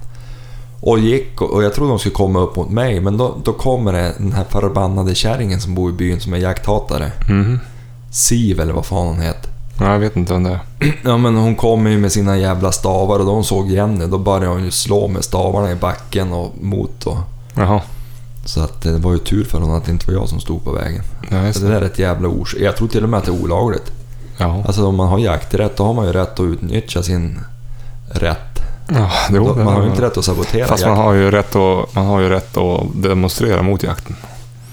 Och 0.81 0.99
gick 0.99 1.41
och 1.41 1.49
och 1.53 1.63
jag 1.63 1.73
trodde 1.73 1.91
de 1.91 1.99
skulle 1.99 2.15
komma 2.15 2.39
upp 2.39 2.55
mot 2.55 2.69
mig 2.69 2.99
men 2.99 3.17
då, 3.17 3.35
då 3.43 3.53
kommer 3.53 3.93
det 3.93 4.13
den 4.17 4.31
här 4.33 4.43
förbannade 4.43 5.15
kärringen 5.15 5.61
som 5.61 5.75
bor 5.75 5.89
i 5.89 5.93
byn 5.93 6.19
som 6.19 6.33
är 6.33 6.37
jakthatare. 6.37 7.11
Mhm. 7.29 7.59
Siv 8.11 8.59
eller 8.59 8.73
vad 8.73 8.85
fan 8.85 9.07
hon 9.07 9.21
heter. 9.21 9.51
Nej, 9.79 9.89
jag 9.91 9.99
vet 9.99 10.15
inte 10.15 10.33
vem 10.33 10.43
det 10.43 10.49
är. 10.49 10.59
Ja 11.03 11.17
men 11.17 11.35
hon 11.35 11.55
kommer 11.55 11.89
ju 11.89 11.97
med 11.97 12.11
sina 12.11 12.37
jävla 12.37 12.71
stavar 12.71 13.19
och 13.19 13.25
då 13.25 13.31
hon 13.31 13.43
såg 13.43 13.69
Jenny 13.71 14.05
då 14.05 14.17
började 14.17 14.47
hon 14.47 14.63
ju 14.63 14.71
slå 14.71 15.07
med 15.07 15.23
stavarna 15.23 15.71
i 15.71 15.75
backen 15.75 16.33
och 16.33 16.53
mot 16.61 17.07
och... 17.07 17.17
Jaha. 17.55 17.81
Så 18.45 18.61
att 18.61 18.81
det 18.81 18.97
var 18.97 19.11
ju 19.11 19.17
tur 19.17 19.43
för 19.43 19.59
honom 19.59 19.75
att 19.75 19.85
det 19.85 19.91
inte 19.91 20.07
var 20.07 20.13
jag 20.13 20.29
som 20.29 20.39
stod 20.39 20.63
på 20.63 20.71
vägen. 20.71 21.03
Ja, 21.29 21.37
det 21.37 21.59
det. 21.59 21.67
där 21.67 21.81
är 21.81 21.85
ett 21.85 21.99
jävla 21.99 22.27
ors... 22.27 22.55
Jag 22.59 22.77
tror 22.77 22.87
till 22.87 23.03
och 23.03 23.09
med 23.09 23.17
att 23.17 23.25
det 23.25 23.31
är 23.31 23.43
olagligt. 23.43 23.91
Ja. 24.39 24.63
Alltså 24.67 24.85
om 24.87 24.95
man 24.95 25.07
har 25.07 25.19
jakträtt, 25.19 25.77
då 25.77 25.83
har 25.85 25.93
man 25.93 26.05
ju 26.05 26.13
rätt 26.13 26.33
att 26.33 26.45
utnyttja 26.45 27.03
sin 27.03 27.39
rätt. 28.11 28.59
ja 28.87 29.11
jo, 29.31 29.47
Då, 29.47 29.55
man 29.55 29.65
har 29.67 29.73
ju 29.73 29.79
man. 29.79 29.89
inte 29.89 30.01
rätt 30.01 30.17
att 30.17 30.25
sabotera 30.25 30.67
Fast 30.67 30.83
man 30.85 30.89
jakten. 30.91 31.05
har, 31.05 31.13
ju 31.13 31.31
rätt 31.31 31.55
att, 31.55 31.95
man 31.95 32.05
har 32.05 32.19
ju 32.19 32.29
rätt 32.29 32.57
att 32.57 32.81
demonstrera 32.93 33.61
mot 33.61 33.83
jakten. 33.83 34.15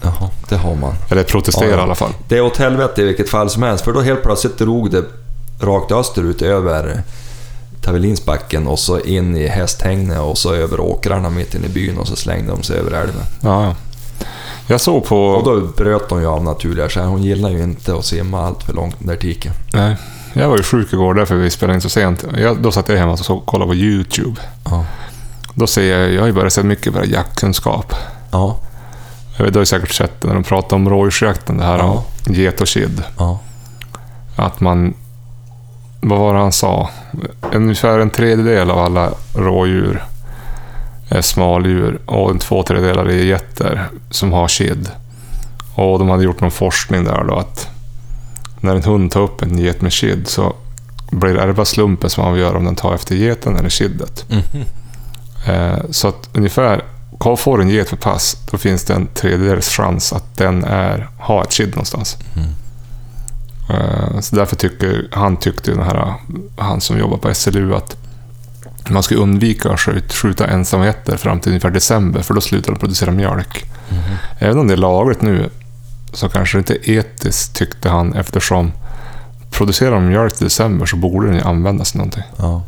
Jaha, 0.03 0.29
det 0.49 0.55
har 0.55 0.75
man. 0.75 0.93
Eller 1.09 1.23
protestera 1.23 1.65
Ja, 1.65 1.71
ja. 1.71 1.79
i 1.79 1.81
alla 1.83 1.95
fall. 1.95 2.11
Det 2.27 2.37
är 2.37 2.41
åt 2.41 2.57
helvete 2.57 3.01
i 3.01 3.05
vilket 3.05 3.29
fall 3.29 3.49
som 3.49 3.63
helst, 3.63 3.83
för 3.83 3.93
då 3.93 4.01
helt 4.01 4.23
plötsligt 4.23 4.57
drog 4.57 4.91
det 4.91 5.03
rakt 5.59 5.91
österut 5.91 6.41
över 6.41 7.01
Tavelinsbacken 7.81 8.67
och 8.67 8.79
så 8.79 8.99
in 8.99 9.37
i 9.37 9.47
Hästhägne 9.47 10.19
och 10.19 10.37
så 10.37 10.53
över 10.53 10.79
åkrarna 10.79 11.29
mitt 11.29 11.55
inne 11.55 11.65
i 11.65 11.69
byn 11.69 11.97
och 11.97 12.07
så 12.07 12.15
slängde 12.15 12.51
de 12.51 12.63
sig 12.63 12.79
över 12.79 12.91
älven. 12.91 13.23
Ja, 13.41 13.63
ja. 13.63 13.75
Jag 14.67 14.81
såg 14.81 15.05
på... 15.05 15.27
Och 15.27 15.43
då 15.43 15.61
bröt 15.61 16.09
de 16.09 16.21
ju 16.21 16.27
av 16.27 16.43
naturliga 16.43 16.89
skäl. 16.89 17.05
Hon 17.05 17.23
gillar 17.23 17.49
ju 17.49 17.63
inte 17.63 17.95
att 17.95 18.05
simma 18.05 18.45
allt 18.45 18.63
för 18.63 18.73
långt 18.73 18.95
den 18.99 19.07
där 19.07 19.15
tiken. 19.15 19.53
Nej, 19.73 19.95
jag 20.33 20.49
var 20.49 20.57
ju 20.57 20.63
sjuk 20.63 20.93
igår 20.93 21.13
därför 21.13 21.35
vi 21.35 21.49
spelade 21.49 21.75
in 21.75 21.81
så 21.81 21.89
sent. 21.89 22.25
Jag, 22.37 22.57
då 22.61 22.71
satt 22.71 22.89
jag 22.89 22.97
hemma 22.97 23.11
och 23.11 23.19
så 23.19 23.39
kollade 23.39 23.69
på 23.69 23.75
YouTube. 23.75 24.41
Ja. 24.65 24.85
Då 25.53 25.67
ser 25.67 25.97
jag, 25.99 26.13
jag 26.13 26.19
har 26.21 26.27
ju 26.27 26.33
börjat 26.33 26.53
se 26.53 26.63
mycket 26.63 26.93
bara 26.93 27.05
jaktkunskap. 27.05 27.93
Ja. 28.31 28.57
Jag 29.37 29.43
vet, 29.45 29.53
Du 29.53 29.57
har 29.59 29.61
ju 29.61 29.65
säkert 29.65 29.91
sett 29.93 30.23
när 30.23 30.33
de 30.33 30.43
pratar 30.43 30.75
om 30.75 30.89
rådjursjakten, 30.89 31.57
det 31.57 31.63
här 31.63 31.77
Ja. 31.77 32.03
om 32.27 32.33
get 32.33 32.61
och 32.61 32.67
kid. 32.67 33.03
Ja. 33.17 33.39
Att 34.35 34.59
man... 34.59 34.93
Vad 36.01 36.19
var 36.19 36.33
det 36.33 36.39
han 36.39 36.51
sa? 36.51 36.89
Ungefär 37.53 37.99
en 37.99 38.09
tredjedel 38.09 38.71
av 38.71 38.79
alla 38.79 39.09
rådjur 39.35 40.03
är 41.09 41.21
smaldjur 41.21 41.99
och 42.05 42.31
en 42.31 42.39
två 42.39 42.63
tredjedelar 42.63 43.05
är 43.05 43.23
getter 43.23 43.87
som 44.09 44.33
har 44.33 44.47
kid. 44.47 44.89
Och 45.75 45.99
de 45.99 46.09
hade 46.09 46.23
gjort 46.23 46.41
någon 46.41 46.51
forskning 46.51 47.03
där 47.03 47.23
då 47.23 47.35
att 47.35 47.69
när 48.61 48.75
en 48.75 48.83
hund 48.83 49.11
tar 49.11 49.21
upp 49.21 49.41
en 49.41 49.59
get 49.59 49.81
med 49.81 49.93
kid 49.93 50.27
så 50.27 50.53
blir 51.11 51.33
det, 51.33 51.41
är 51.41 51.47
det 51.47 51.53
bara 51.53 51.65
slumpen 51.65 52.09
som 52.09 52.23
avgör 52.23 52.55
om 52.55 52.65
den 52.65 52.75
tar 52.75 52.93
efter 52.93 53.15
geten 53.15 53.55
eller 53.55 53.69
kiddet. 53.69 54.25
Mhm. 54.29 54.63
Eh, 55.47 55.79
så 55.91 56.07
att 56.07 56.29
ungefär, 56.33 56.83
får 57.37 57.61
en 57.61 57.69
get 57.69 57.89
för 57.89 57.97
pass, 57.97 58.37
då 58.51 58.57
finns 58.57 58.83
det 58.83 58.93
en 58.93 59.07
tredjedels 59.07 59.69
chans 59.69 60.13
att 60.13 60.37
den 60.37 60.63
är, 60.63 61.09
har 61.19 61.43
ett 61.43 61.51
kid 61.51 61.69
någonstans. 61.69 62.17
Mm. 62.35 62.49
Eh, 63.69 64.19
Så 64.19 64.35
därför 64.35 64.55
tycker 64.55 65.07
han 65.11 65.37
tyckte 65.37 65.71
den 65.71 65.83
här, 65.83 66.13
han 66.57 66.81
som 66.81 66.97
jobbar 66.99 67.17
på 67.17 67.33
SLU 67.33 67.75
att 67.75 67.97
man 68.93 69.03
ska 69.03 69.15
undvika 69.15 69.69
att 69.69 70.13
skjuta, 70.13 70.47
ensamheter 70.47 71.17
fram 71.17 71.39
till 71.39 71.49
ungefär 71.49 71.69
december 71.69 72.21
för 72.21 72.33
då 72.33 72.41
slutar 72.41 72.71
de 72.71 72.79
producera 72.79 73.11
mjölk. 73.11 73.65
Mhm. 73.89 74.15
Även 74.39 74.59
om 74.59 74.67
det 74.67 74.73
är 74.73 74.77
lagligt 74.77 75.21
nu 75.21 75.49
så 76.13 76.29
kanske 76.29 76.57
det 76.57 76.59
inte 76.59 76.91
är 76.91 76.99
etiskt 76.99 77.55
tyckte 77.55 77.89
han 77.89 78.13
eftersom 78.13 78.71
producerar 79.51 79.91
de 79.91 80.07
mjölk 80.07 80.41
i 80.41 80.43
december 80.43 80.85
så 80.85 80.95
borde 80.95 81.27
den 81.27 81.35
ju 81.35 81.41
användas 81.41 81.91
till 81.91 81.97
någonting. 81.97 82.23
Ja. 82.37 82.61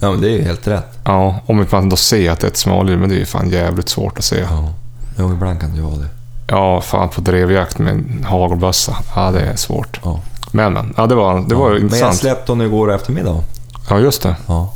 ja, 0.00 0.10
men 0.10 0.20
det 0.20 0.28
är 0.28 0.32
ju 0.32 0.42
helt 0.42 0.68
rätt. 0.68 0.98
Ja, 1.04 1.40
om 1.46 1.66
man 1.70 1.88
då 1.88 1.96
ser 1.96 2.30
att 2.30 2.40
det 2.40 2.46
är 2.46 2.50
ett 2.50 2.56
smaldjur, 2.56 2.96
men 2.96 3.08
det 3.08 3.14
är 3.14 3.18
ju 3.18 3.26
fan 3.26 3.50
jävligt 3.50 3.88
svårt 3.88 4.18
att 4.18 4.24
se. 4.24 4.40
Ja. 4.40 4.72
Jo, 5.18 5.32
ibland 5.32 5.60
kan 5.60 5.70
det 5.70 5.76
ju 5.76 5.82
vara 5.82 5.96
det. 5.96 6.08
Ja, 6.46 6.80
fan 6.80 7.08
på 7.08 7.20
drevjakt 7.20 7.78
med 7.78 7.92
en 7.92 8.24
hagelbössa. 8.28 8.96
Ja, 9.14 9.30
det 9.30 9.40
är 9.40 9.56
svårt. 9.56 10.00
Ja. 10.04 10.20
Men, 10.52 10.72
men. 10.72 10.94
Ja, 10.96 11.06
det 11.06 11.14
var, 11.14 11.44
det 11.48 11.54
var 11.54 11.64
ja. 11.64 11.70
Men 11.70 11.74
jag 11.74 11.82
intressant. 11.82 12.16
släppte 12.16 12.52
honom 12.52 12.66
igår 12.66 12.94
eftermiddag. 12.94 13.42
Ja, 13.90 13.98
just 13.98 14.22
det. 14.22 14.36
Ja. 14.46 14.74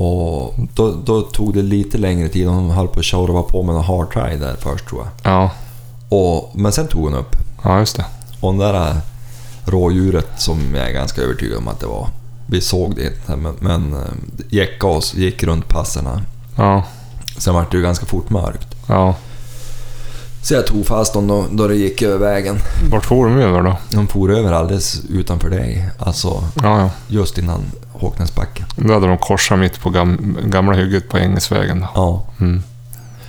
Och 0.00 0.54
då, 0.74 0.94
då 1.04 1.22
tog 1.22 1.54
det 1.54 1.62
lite 1.62 1.98
längre 1.98 2.28
tid. 2.28 2.46
Hon 2.48 2.70
höll 2.70 2.88
på 2.88 2.98
att 2.98 3.04
tjorva 3.04 3.42
på 3.42 3.62
med 3.62 3.74
en 3.74 3.82
hard 3.82 4.12
try 4.12 4.36
där 4.38 4.56
först 4.60 4.86
tror 4.88 5.00
jag. 5.00 5.32
Ja, 5.32 5.50
Och, 6.08 6.50
men 6.54 6.72
sen 6.72 6.86
tog 6.86 7.02
hon 7.04 7.14
upp. 7.14 7.36
ja 7.64 7.78
just 7.78 7.96
det. 7.96 8.04
Och 8.40 8.54
det 8.54 8.64
där 8.72 8.96
rådjuret 9.64 10.28
som 10.40 10.74
jag 10.74 10.88
är 10.88 10.92
ganska 10.92 11.22
övertygad 11.22 11.58
om 11.58 11.68
att 11.68 11.80
det 11.80 11.86
var. 11.86 12.08
Vi 12.46 12.60
såg 12.60 12.96
det 12.96 13.02
inte, 13.06 13.36
men, 13.36 13.54
men 13.60 13.92
eh, 13.92 13.98
jäcka 14.50 14.86
oss, 14.86 15.14
gick 15.14 15.42
runt 15.42 15.68
passerna. 15.68 16.22
Ja, 16.56 16.82
Sen 17.38 17.54
var 17.54 17.66
det 17.70 17.76
ju 17.76 17.82
ganska 17.82 18.06
fort 18.06 18.30
mörkt. 18.30 18.68
ja. 18.88 19.14
Så 20.42 20.54
jag 20.54 20.66
tog 20.66 20.86
fast 20.86 21.12
dem 21.14 21.26
då, 21.26 21.44
då 21.50 21.68
det 21.68 21.74
gick 21.76 22.02
över 22.02 22.18
vägen. 22.18 22.58
Vart 22.90 23.04
for 23.04 23.26
de 23.26 23.38
över 23.38 23.62
då? 23.62 23.76
De 23.90 24.06
for 24.06 24.32
över 24.32 24.52
alldeles 24.52 25.00
utanför 25.08 25.50
dig. 25.50 25.88
Alltså 25.98 26.28
Ja, 26.62 26.80
ja. 26.80 26.90
just 27.08 27.38
innan 27.38 27.60
Håknäsbacken. 27.98 28.66
Då 28.76 28.94
hade 28.94 29.06
de 29.06 29.18
korsat 29.18 29.58
mitt 29.58 29.80
på 29.80 29.90
gam, 29.90 30.38
gamla 30.44 30.72
hygget 30.76 31.08
på 31.08 31.16
Ängesvägen. 31.18 31.80
Då. 31.80 31.86
Ja, 31.94 32.24
Mm. 32.40 32.62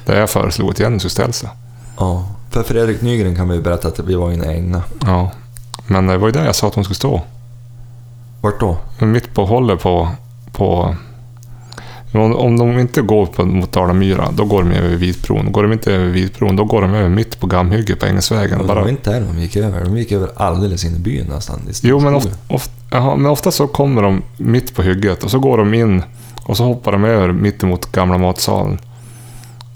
Där 0.06 0.20
jag 0.20 0.30
föreslog 0.30 0.70
att 0.70 0.80
Jenny 0.80 1.00
skulle 1.00 1.10
ställa 1.10 1.34
sig. 1.34 1.50
ja. 1.98 2.28
För 2.50 2.64
Fredrik 2.64 3.02
Nygren 3.02 3.36
kan 3.36 3.50
vi 3.50 3.60
berätta 3.60 3.88
att 3.88 4.00
vi 4.00 4.16
var 4.16 4.32
inne 4.32 4.54
i 4.54 4.58
Ängna. 4.58 4.84
Ja. 5.06 5.32
Men 5.88 6.08
det 6.08 6.18
var 6.18 6.28
ju 6.28 6.32
där 6.32 6.46
jag 6.46 6.56
sa 6.56 6.68
att 6.68 6.76
hon 6.76 6.84
skulle 6.84 6.96
stå. 6.96 7.22
Vart 8.42 8.60
då? 8.60 8.78
Mitt 9.00 9.34
på 9.34 9.46
hållet 9.46 9.82
på... 9.82 10.10
på 10.52 10.96
om, 12.14 12.58
de 12.58 12.80
inte 12.80 13.02
går 13.02 13.26
på, 13.26 13.46
mot 13.46 13.72
Dalamyra, 13.72 14.30
då 14.32 14.46
går 14.46 14.64
de 14.64 14.72
över 14.72 14.96
Vitbron. 14.96 15.52
Går 15.52 15.64
de 15.64 15.72
inte 15.74 15.94
över 15.94 16.06
Vitbron, 16.06 16.56
då 16.56 16.66
går 16.66 16.82
de 16.82 16.94
över 16.94 17.10
mitt 17.10 17.40
på 17.40 17.48
Gamhygget 17.48 18.00
på 18.00 18.06
det 18.06 18.64
Bara, 18.68 18.82
var 18.82 18.90
inte 18.90 19.12
där 19.12 19.22
de 19.22 19.40
gick 19.40 19.56
över. 19.56 19.84
De 19.86 19.98
gick 19.98 20.12
över 20.12 20.30
alldeles 20.36 20.86
in 20.86 20.96
i 20.96 21.00
byn 21.00 21.26
nästan. 21.26 21.60
i 21.70 21.74
jo, 21.82 22.00
men, 22.00 22.16
of, 22.16 22.24
skogen. 22.24 22.38
Jaha, 22.92 23.16
men 23.16 23.32
ofta 23.32 23.52
så 23.52 23.68
kommer 23.68 24.02
de 24.02 24.22
mitt 24.38 24.76
på 24.76 24.82
hygget 24.82 25.24
och 25.24 25.32
så 25.32 25.40
går 25.40 25.58
de 25.58 25.74
in 25.74 26.04
och 26.44 26.58
så 26.58 26.64
hoppar 26.64 26.92
de 26.92 27.04
över 27.04 27.32
mitt 27.32 27.64
emot 27.64 27.92
gamla 27.92 28.18
matsalen. 28.18 28.80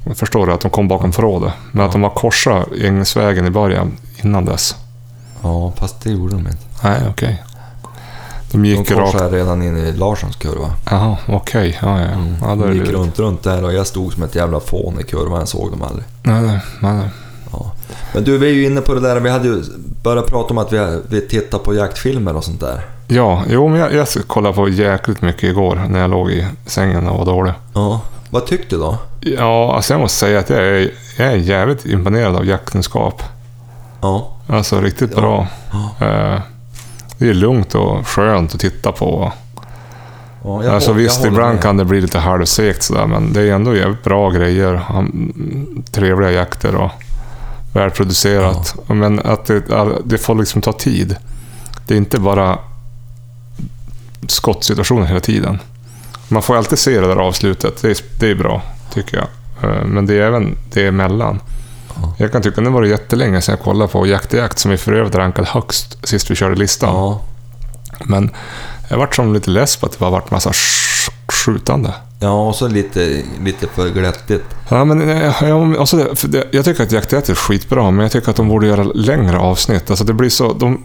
Jag 0.06 0.18
förstår 0.18 0.48
du 0.48 0.54
att 0.54 0.62
de 0.62 0.72
kom 0.72 0.88
bakom 0.88 1.12
förrådet. 1.14 1.54
Men 1.72 1.86
att 1.86 1.92
de 1.92 2.04
har 2.04 2.10
korsat 2.10 2.68
Ängesvägen 2.82 3.46
i 3.46 3.50
början 3.50 3.92
innan 4.24 4.46
dess. 4.46 4.76
Ja, 5.42 5.74
fast 5.78 6.02
det 6.02 6.10
gjorde 6.12 6.34
de 6.36 6.40
inte. 6.48 6.64
Nej, 6.84 7.02
okej. 7.10 7.44
De 8.52 8.58
De 8.62 8.66
gick 8.66 8.92
rakt... 8.92 9.12
korsade 9.12 9.38
redan 9.38 9.62
in 9.62 9.78
i 9.78 9.92
Larssons 9.92 10.36
kurva. 10.36 10.74
Jaha, 10.90 11.18
okej. 11.28 11.80
Ja, 11.82 12.00
ja. 12.00 12.06
Mm. 12.08 12.36
ja, 12.42 12.56
de 12.56 12.74
gick 12.74 12.88
runt, 12.90 13.20
runt 13.20 13.44
där 13.44 13.64
och 13.64 13.74
jag 13.74 13.88
stod 13.88 14.14
som 14.14 14.24
ett 14.24 14.36
jävla 14.36 14.60
fån 14.60 15.00
i 15.00 15.04
kurvan. 15.04 15.40
Jag 15.40 15.48
såg 15.48 15.72
dem 15.72 15.82
aldrig. 15.82 16.06
Nej, 16.24 16.42
nej, 16.42 16.60
nej. 16.80 16.96
Ja. 16.96 17.10
Men 18.14 18.24
du, 18.24 18.38
vi 18.38 18.48
är 18.50 18.54
ju 18.54 18.66
inne 18.66 18.82
på 18.82 18.94
det 18.94 19.00
där. 19.00 19.20
Vi 19.20 19.30
hade 19.30 19.48
ju 19.48 19.64
börjat 20.04 20.28
prata 20.28 20.50
om 20.50 20.58
att 20.58 20.74
vi, 20.74 21.02
vi 21.10 21.22
tittar 21.22 21.58
på 21.60 21.74
jaktfilmer 21.76 22.36
och 22.36 22.44
sånt 22.44 22.60
där. 22.60 22.82
Ja, 23.08 23.44
jo, 23.50 23.68
men 23.68 23.80
jag, 23.80 23.94
jag 23.94 24.08
kollade 24.28 24.56
på 24.56 24.70
jäkligt 24.70 25.22
mycket 25.22 25.44
igår 25.44 25.86
när 25.90 26.00
jag 26.00 26.10
låg 26.10 26.32
i 26.32 26.46
sängen 26.66 27.08
och 27.08 27.18
var 27.18 27.26
dålig. 27.26 27.54
Ja. 27.74 28.02
Vad 28.30 28.46
tyckte 28.46 28.76
du 28.76 28.82
då? 28.82 28.98
Ja, 29.20 29.76
alltså 29.76 29.94
jag 29.94 30.00
måste 30.02 30.18
säga 30.20 30.40
att 30.40 30.50
jag 30.50 30.60
är, 30.60 30.92
jag 31.18 31.28
är 31.28 31.36
jävligt 31.36 31.86
imponerad 31.86 32.36
av 32.36 32.46
jaktkunskap. 32.46 33.24
Ja. 34.02 34.30
Alltså 34.48 34.82
riktigt 34.82 35.16
bra. 35.16 35.48
Ja. 35.72 36.08
Eh, 36.08 36.40
Det 37.18 37.30
är 37.30 37.34
lugnt 37.34 37.76
och 37.76 38.08
skönt 38.08 38.54
att 38.54 38.60
titta 38.60 38.92
på. 38.92 39.32
ja 40.44 40.64
jag 40.64 40.74
alltså 40.74 40.90
håller- 40.92 41.04
visst, 41.04 41.26
ibland 41.26 41.54
med. 41.54 41.62
kan 41.64 41.78
det 41.78 41.86
bli 41.86 42.02
lite 42.02 42.20
halvsegt 42.20 42.84
sådär, 42.84 43.06
men 43.06 43.34
det 43.34 43.42
är 43.42 43.52
ändå 43.54 43.76
jävligt 43.76 44.04
bra 44.04 44.30
grejer. 44.30 44.82
Trevliga 45.92 46.32
jakter 46.32 46.76
och 46.76 46.92
välproducerat. 47.74 48.76
Men 48.88 49.20
att 49.20 49.46
det, 49.46 49.64
det 50.06 50.18
får 50.18 50.36
liksom 50.36 50.62
ta 50.62 50.74
tid. 50.74 51.16
Det 51.88 51.94
är 51.94 51.98
inte 51.98 52.20
bara 52.20 52.60
skottsituationer 54.28 55.06
hela 55.06 55.20
tiden. 55.20 55.60
Man 56.28 56.42
får 56.42 56.58
alltid 56.58 56.80
se 56.80 57.00
det 57.00 57.08
där 57.08 57.16
avslutet. 57.16 57.82
Det 57.82 57.90
är, 57.90 57.98
det 58.20 58.32
är 58.32 58.36
bra, 58.36 58.62
tycker 58.94 59.18
jag. 59.18 59.28
Eh, 59.72 59.86
Men 59.86 60.06
det 60.06 60.14
är 60.14 60.22
även 60.22 60.58
det 60.72 60.88
emellan. 60.88 61.40
Ja. 61.96 62.14
Jag 62.18 62.32
kan 62.32 62.42
tycka 62.42 62.62
att 62.62 62.66
det 62.66 62.70
var 62.72 62.84
jättelänge 62.84 63.42
sedan 63.42 63.56
jag 63.58 63.66
kollade 63.66 63.92
på 63.92 64.08
Jakt 64.08 64.34
i 64.34 64.38
jakt, 64.38 64.60
som 64.60 64.72
vi 64.72 64.78
för 64.78 64.94
övrigt 64.94 65.16
rankade 65.16 65.48
högst 65.48 66.08
sist 66.08 66.32
vi 66.32 66.36
körde 66.36 66.56
listan. 66.56 66.96
Ja. 66.96 67.22
Men 68.06 68.30
jag 68.90 68.98
vart 68.98 69.16
som 69.16 69.34
lite 69.34 69.50
less 69.50 69.78
på 69.78 69.86
att 69.86 69.92
det 69.92 70.00
bara 70.00 70.10
varit 70.10 70.32
massa 70.32 70.54
skjutande. 71.46 71.94
ja, 72.20 72.48
och 72.48 72.56
så 72.56 72.68
lite, 72.68 73.22
lite 73.44 73.68
för 73.68 73.90
glättigt. 73.90 74.46
Ja, 74.70 74.86
men, 74.86 75.10
eh, 75.10 75.34
ja, 75.42 75.80
alltså 75.80 75.98
det, 75.98 76.16
för 76.16 76.28
det, 76.28 76.48
jag 76.52 76.66
tycker 76.66 76.84
att 76.84 76.92
jakt 76.92 77.14
är 77.14 77.36
skitbra, 77.36 77.92
men 77.92 78.04
jag 78.04 78.12
tycker 78.12 78.30
att 78.30 78.36
de 78.36 78.48
borde 78.50 78.68
göra 78.68 78.84
längre 78.84 79.38
avsnitt. 79.38 79.90
Alltså 79.90 80.06
det 80.06 80.14
blir 80.14 80.30
så... 80.30 80.54
De, 80.54 80.84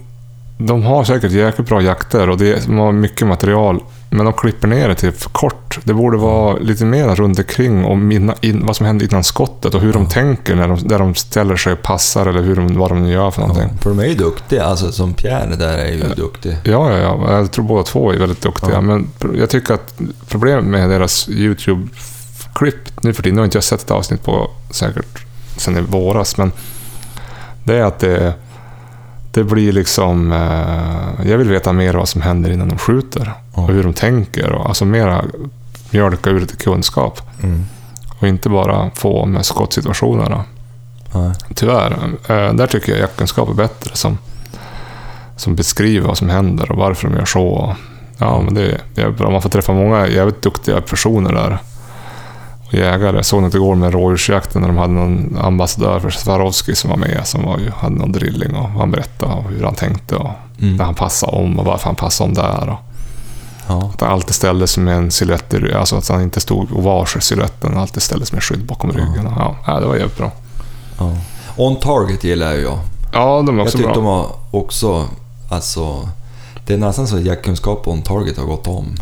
de 0.59 0.83
har 0.83 1.05
säkert 1.05 1.33
jäkligt 1.33 1.69
bra 1.69 1.83
jakter 1.83 2.31
och 2.31 2.39
det, 2.39 2.67
de 2.67 2.79
har 2.79 2.93
mycket 2.93 3.27
material, 3.27 3.83
men 4.11 4.25
de 4.25 4.33
klipper 4.33 4.69
ner 4.69 4.89
det 4.89 4.95
till 4.95 5.13
för 5.13 5.31
kort. 5.31 5.79
Det 5.85 5.95
borde 5.95 6.17
vara 6.17 6.57
lite 6.57 6.85
mer 6.85 7.15
runt 7.15 7.39
omkring 7.39 7.85
och 7.85 7.99
minna 7.99 8.35
in, 8.41 8.67
vad 8.67 8.77
som 8.77 8.87
händer 8.87 9.07
innan 9.07 9.25
skottet 9.25 9.75
och 9.75 9.81
hur 9.81 9.93
de 9.93 10.09
tänker 10.09 10.57
när 10.57 10.69
de, 10.69 10.89
där 10.89 10.99
de 10.99 11.15
ställer 11.15 11.57
sig 11.57 11.73
och 11.73 11.83
passar 11.83 12.27
eller 12.27 12.43
hur 12.43 12.57
de, 12.57 12.79
vad 12.79 12.91
de 12.91 13.03
nu 13.03 13.13
gör 13.13 13.31
för 13.31 13.41
någonting. 13.41 13.69
Ja, 13.73 13.83
för 13.83 13.91
de 13.91 13.99
är 13.99 14.07
ju 14.07 14.15
duktiga. 14.15 14.65
Alltså 14.65 14.93
som 14.93 15.15
Pierre 15.15 15.57
där 15.57 15.79
är 15.79 15.93
ju 15.93 16.15
duktig. 16.17 16.57
Ja, 16.65 16.93
ja, 16.93 16.99
ja. 16.99 17.33
Jag 17.33 17.53
tror 17.53 17.65
båda 17.65 17.83
två 17.83 18.13
är 18.13 18.19
väldigt 18.19 18.43
duktiga. 18.43 18.73
Ja. 18.73 18.81
Men 18.81 19.09
jag 19.35 19.51
tycker 19.51 19.75
att 19.75 20.01
problemet 20.29 20.65
med 20.65 20.91
deras 20.91 21.29
YouTube-klipp 21.29 23.03
nu 23.03 23.15
för 23.15 23.23
tiden, 23.23 23.35
nu 23.35 23.41
har 23.41 23.45
inte 23.45 23.57
jag 23.57 23.65
sett 23.65 23.83
ett 23.83 23.91
avsnitt 23.91 24.25
på 24.25 24.51
säkert 24.71 25.25
sen 25.57 25.77
i 25.77 25.81
våras, 25.81 26.37
men 26.37 26.53
det 27.65 27.77
är 27.77 27.85
att 27.85 27.99
det, 27.99 28.35
det 29.39 29.45
blir 29.45 29.73
liksom... 29.73 30.33
Eh, 30.33 31.31
jag 31.31 31.39
vill 31.39 31.49
veta 31.49 31.73
mer 31.73 31.95
vad 31.95 32.09
som 32.09 32.23
händer 32.23 32.51
innan 32.51 32.69
de 32.69 32.79
skjuter 32.79 33.33
Ja. 33.55 33.63
och 33.63 33.69
hur 33.69 33.83
de 33.83 33.93
tänker. 33.93 34.53
Och, 34.53 34.67
alltså 34.69 34.85
mera 34.85 35.25
mjölka 35.91 36.31
ur 36.31 36.41
lite 36.41 36.57
kunskap. 36.57 37.21
Mm. 37.43 37.65
Och 38.21 38.29
inte 38.29 38.49
bara 38.49 38.91
få 38.95 39.27
med 39.27 39.47
skottsituationerna. 39.47 40.45
Nej. 41.15 41.33
Tyvärr. 41.55 41.93
Eh, 42.29 42.55
där 42.55 42.67
tycker 42.67 42.93
jag 42.93 43.01
jaktkunskap 43.01 43.49
är 43.49 43.55
bättre. 43.55 43.97
Som, 43.97 44.19
som 45.37 45.55
beskriver 45.55 46.09
vad 46.09 46.19
som 46.19 46.29
händer 46.29 46.73
och 46.73 46.79
varför 46.79 47.09
de 47.09 47.17
gör 47.17 47.25
så. 47.25 47.77
Ja, 48.19 48.41
men 48.41 48.55
det, 48.55 48.81
det 48.95 49.03
är 49.03 49.11
bra. 49.11 49.31
Man 49.31 49.43
får 49.43 49.51
träffa 49.51 49.73
många 49.73 50.09
jävligt 50.09 50.43
duktiga 50.43 50.81
personer 50.81 51.33
där. 51.33 51.59
Och 52.69 52.75
jägare. 52.75 53.17
Jag 53.17 53.25
såg 53.25 53.43
något 53.43 53.55
igår 53.55 53.75
med 53.75 53.93
rådjursjakten 53.93 54.61
när 54.63 54.69
de 54.69 54.77
hade 54.77 54.93
någon 54.93 55.39
ambassadör 55.43 56.01
för 56.01 56.11
Swarovski 56.11 56.75
som 56.75 56.91
var 56.91 56.97
med. 56.97 57.21
Som 57.25 57.43
var 57.45 57.59
ju, 57.59 57.71
hade 57.71 57.95
någon 57.97 58.13
drilling 58.13 58.55
och 58.57 58.69
han 58.69 58.91
berättade 58.91 59.33
hur 59.49 59.65
han 59.65 59.75
tänkte 59.75 60.17
och 60.17 60.31
Mm. 60.61 60.77
när 60.77 60.85
han 60.85 60.95
passade 60.95 61.33
om 61.37 61.59
och 61.59 61.65
varför 61.65 61.85
han 61.87 61.95
passade 61.97 62.29
om 62.29 62.35
där. 62.35 62.69
Och 62.69 62.79
Ja. 63.69 63.91
att 63.95 64.01
han 64.01 64.11
alltid 64.11 64.35
ställde 64.35 64.67
sig 64.67 64.83
med 64.83 64.97
en 64.97 65.11
silhuett 65.11 65.55
i 65.55 65.59
ryggen. 65.59 65.79
Alltså 65.79 65.97
att 65.97 66.09
han 66.09 66.23
inte 66.23 66.41
stod 66.41 66.73
ovars 66.73 67.17
i 67.17 67.21
siluetten. 67.21 67.73
Han 67.73 67.83
alltid 67.83 68.03
ställde 68.03 68.27
sig 68.27 68.35
med 68.37 68.43
skydd 68.43 68.67
bakom 68.67 68.93
ryggen. 68.93 69.27
Och, 69.27 69.33
ja, 69.39 69.57
ja, 69.67 69.81
det 69.81 69.87
var 69.87 69.97
jävligt 69.97 70.19
bra. 70.19 70.31
ja. 70.99 71.13
On 71.57 71.77
Target 71.77 72.25
gillar 72.25 72.53
ju 72.55 72.61
jag. 72.63 72.79
Ja, 73.13 73.43
de 73.47 73.49
är 73.49 73.53
Jag 73.59 73.65
också 73.67 73.79
tyckte 73.79 73.93
bra. 73.93 73.95
de 73.95 74.05
var 74.05 74.27
också... 74.51 75.05
Alltså... 75.51 76.09
Det 76.67 76.75
är 76.75 76.79
nästan 76.79 77.07
så 77.07 77.17
att 77.17 77.23
jaktkunskap 77.25 77.89
On 77.89 78.03
Target 78.03 78.39
har 78.39 78.45
gått 78.45 78.67
om. 78.67 78.95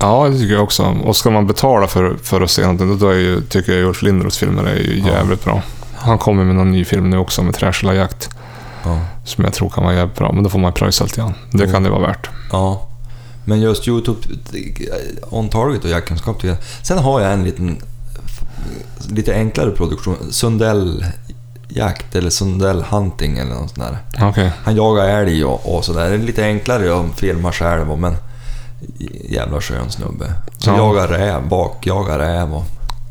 Ja, 0.00 0.28
det 0.28 0.38
tycker 0.38 0.54
jag 0.54 0.62
också. 0.62 0.82
Och 1.04 1.16
ska 1.16 1.30
man 1.30 1.46
betala 1.46 1.86
för, 1.86 2.16
för 2.22 2.40
att 2.40 2.50
se 2.50 2.62
någonting, 2.62 2.98
då 2.98 3.08
är 3.08 3.14
ju, 3.18 3.40
tycker 3.40 3.72
jag 3.78 3.88
Ulf 3.88 4.02
Lindroths 4.02 4.38
filmer 4.38 4.64
är 4.64 4.76
ju 4.76 4.98
Ja. 4.98 5.06
jävligt 5.12 5.44
bra. 5.44 5.62
Han 5.96 6.18
kommer 6.18 6.44
med 6.44 6.54
någon 6.54 6.72
ny 6.72 6.84
film 6.84 7.10
nu 7.10 7.18
också 7.18 7.42
med 7.42 7.54
Träskila 7.54 7.94
jakt. 7.94 8.30
Ja. 8.84 9.00
Som 9.24 9.44
jag 9.44 9.52
tror 9.52 9.70
kan 9.70 9.84
vara 9.84 9.94
jävligt 9.94 10.16
bra, 10.18 10.32
men 10.32 10.44
då 10.44 10.50
får 10.50 10.58
man 10.58 10.72
pröjsa 10.72 11.04
lite 11.04 11.16
grann. 11.20 11.34
Det 11.50 11.58
Mm. 11.62 11.72
kan 11.72 11.82
det 11.82 11.90
vara 11.90 12.00
värt. 12.06 12.28
ja. 12.52 12.84
Men 13.44 13.60
just 13.60 13.88
Youtube, 13.88 14.18
On 15.30 15.48
Target 15.48 15.84
och 15.84 15.90
jaktkunskap 15.90 16.36
tycker 16.36 16.48
jag. 16.48 16.58
Sen 16.82 16.98
har 16.98 17.20
jag 17.20 17.32
en 17.32 17.44
liten... 17.44 17.82
Lite 19.10 19.34
enklare 19.34 19.70
produktion. 19.70 20.16
Sundell 20.30 21.04
jakt 21.68 22.14
eller 22.16 22.30
Sundell 22.30 22.82
hunting 22.82 23.38
eller 23.38 23.50
något 23.54 23.70
sånt 23.70 23.88
där. 24.16 24.28
Okej. 24.28 24.52
Han 24.64 24.76
jagar 24.76 25.08
älg 25.08 25.44
och, 25.44 25.76
och 25.76 25.84
sådär. 25.84 26.08
Det 26.08 26.14
är 26.14 26.18
lite 26.18 26.44
enklare 26.44 27.00
att 27.00 27.20
filma 27.20 27.52
själv 27.52 27.98
men... 27.98 28.16
Jävla 29.28 29.60
skön 29.60 29.90
snubbe. 29.90 30.32
Så 30.58 30.70
Ja. 30.70 30.76
jagar 30.76 31.08
räv, 31.08 31.48
bakjagar 31.48 32.18
räv 32.18 32.54
och... 32.54 32.64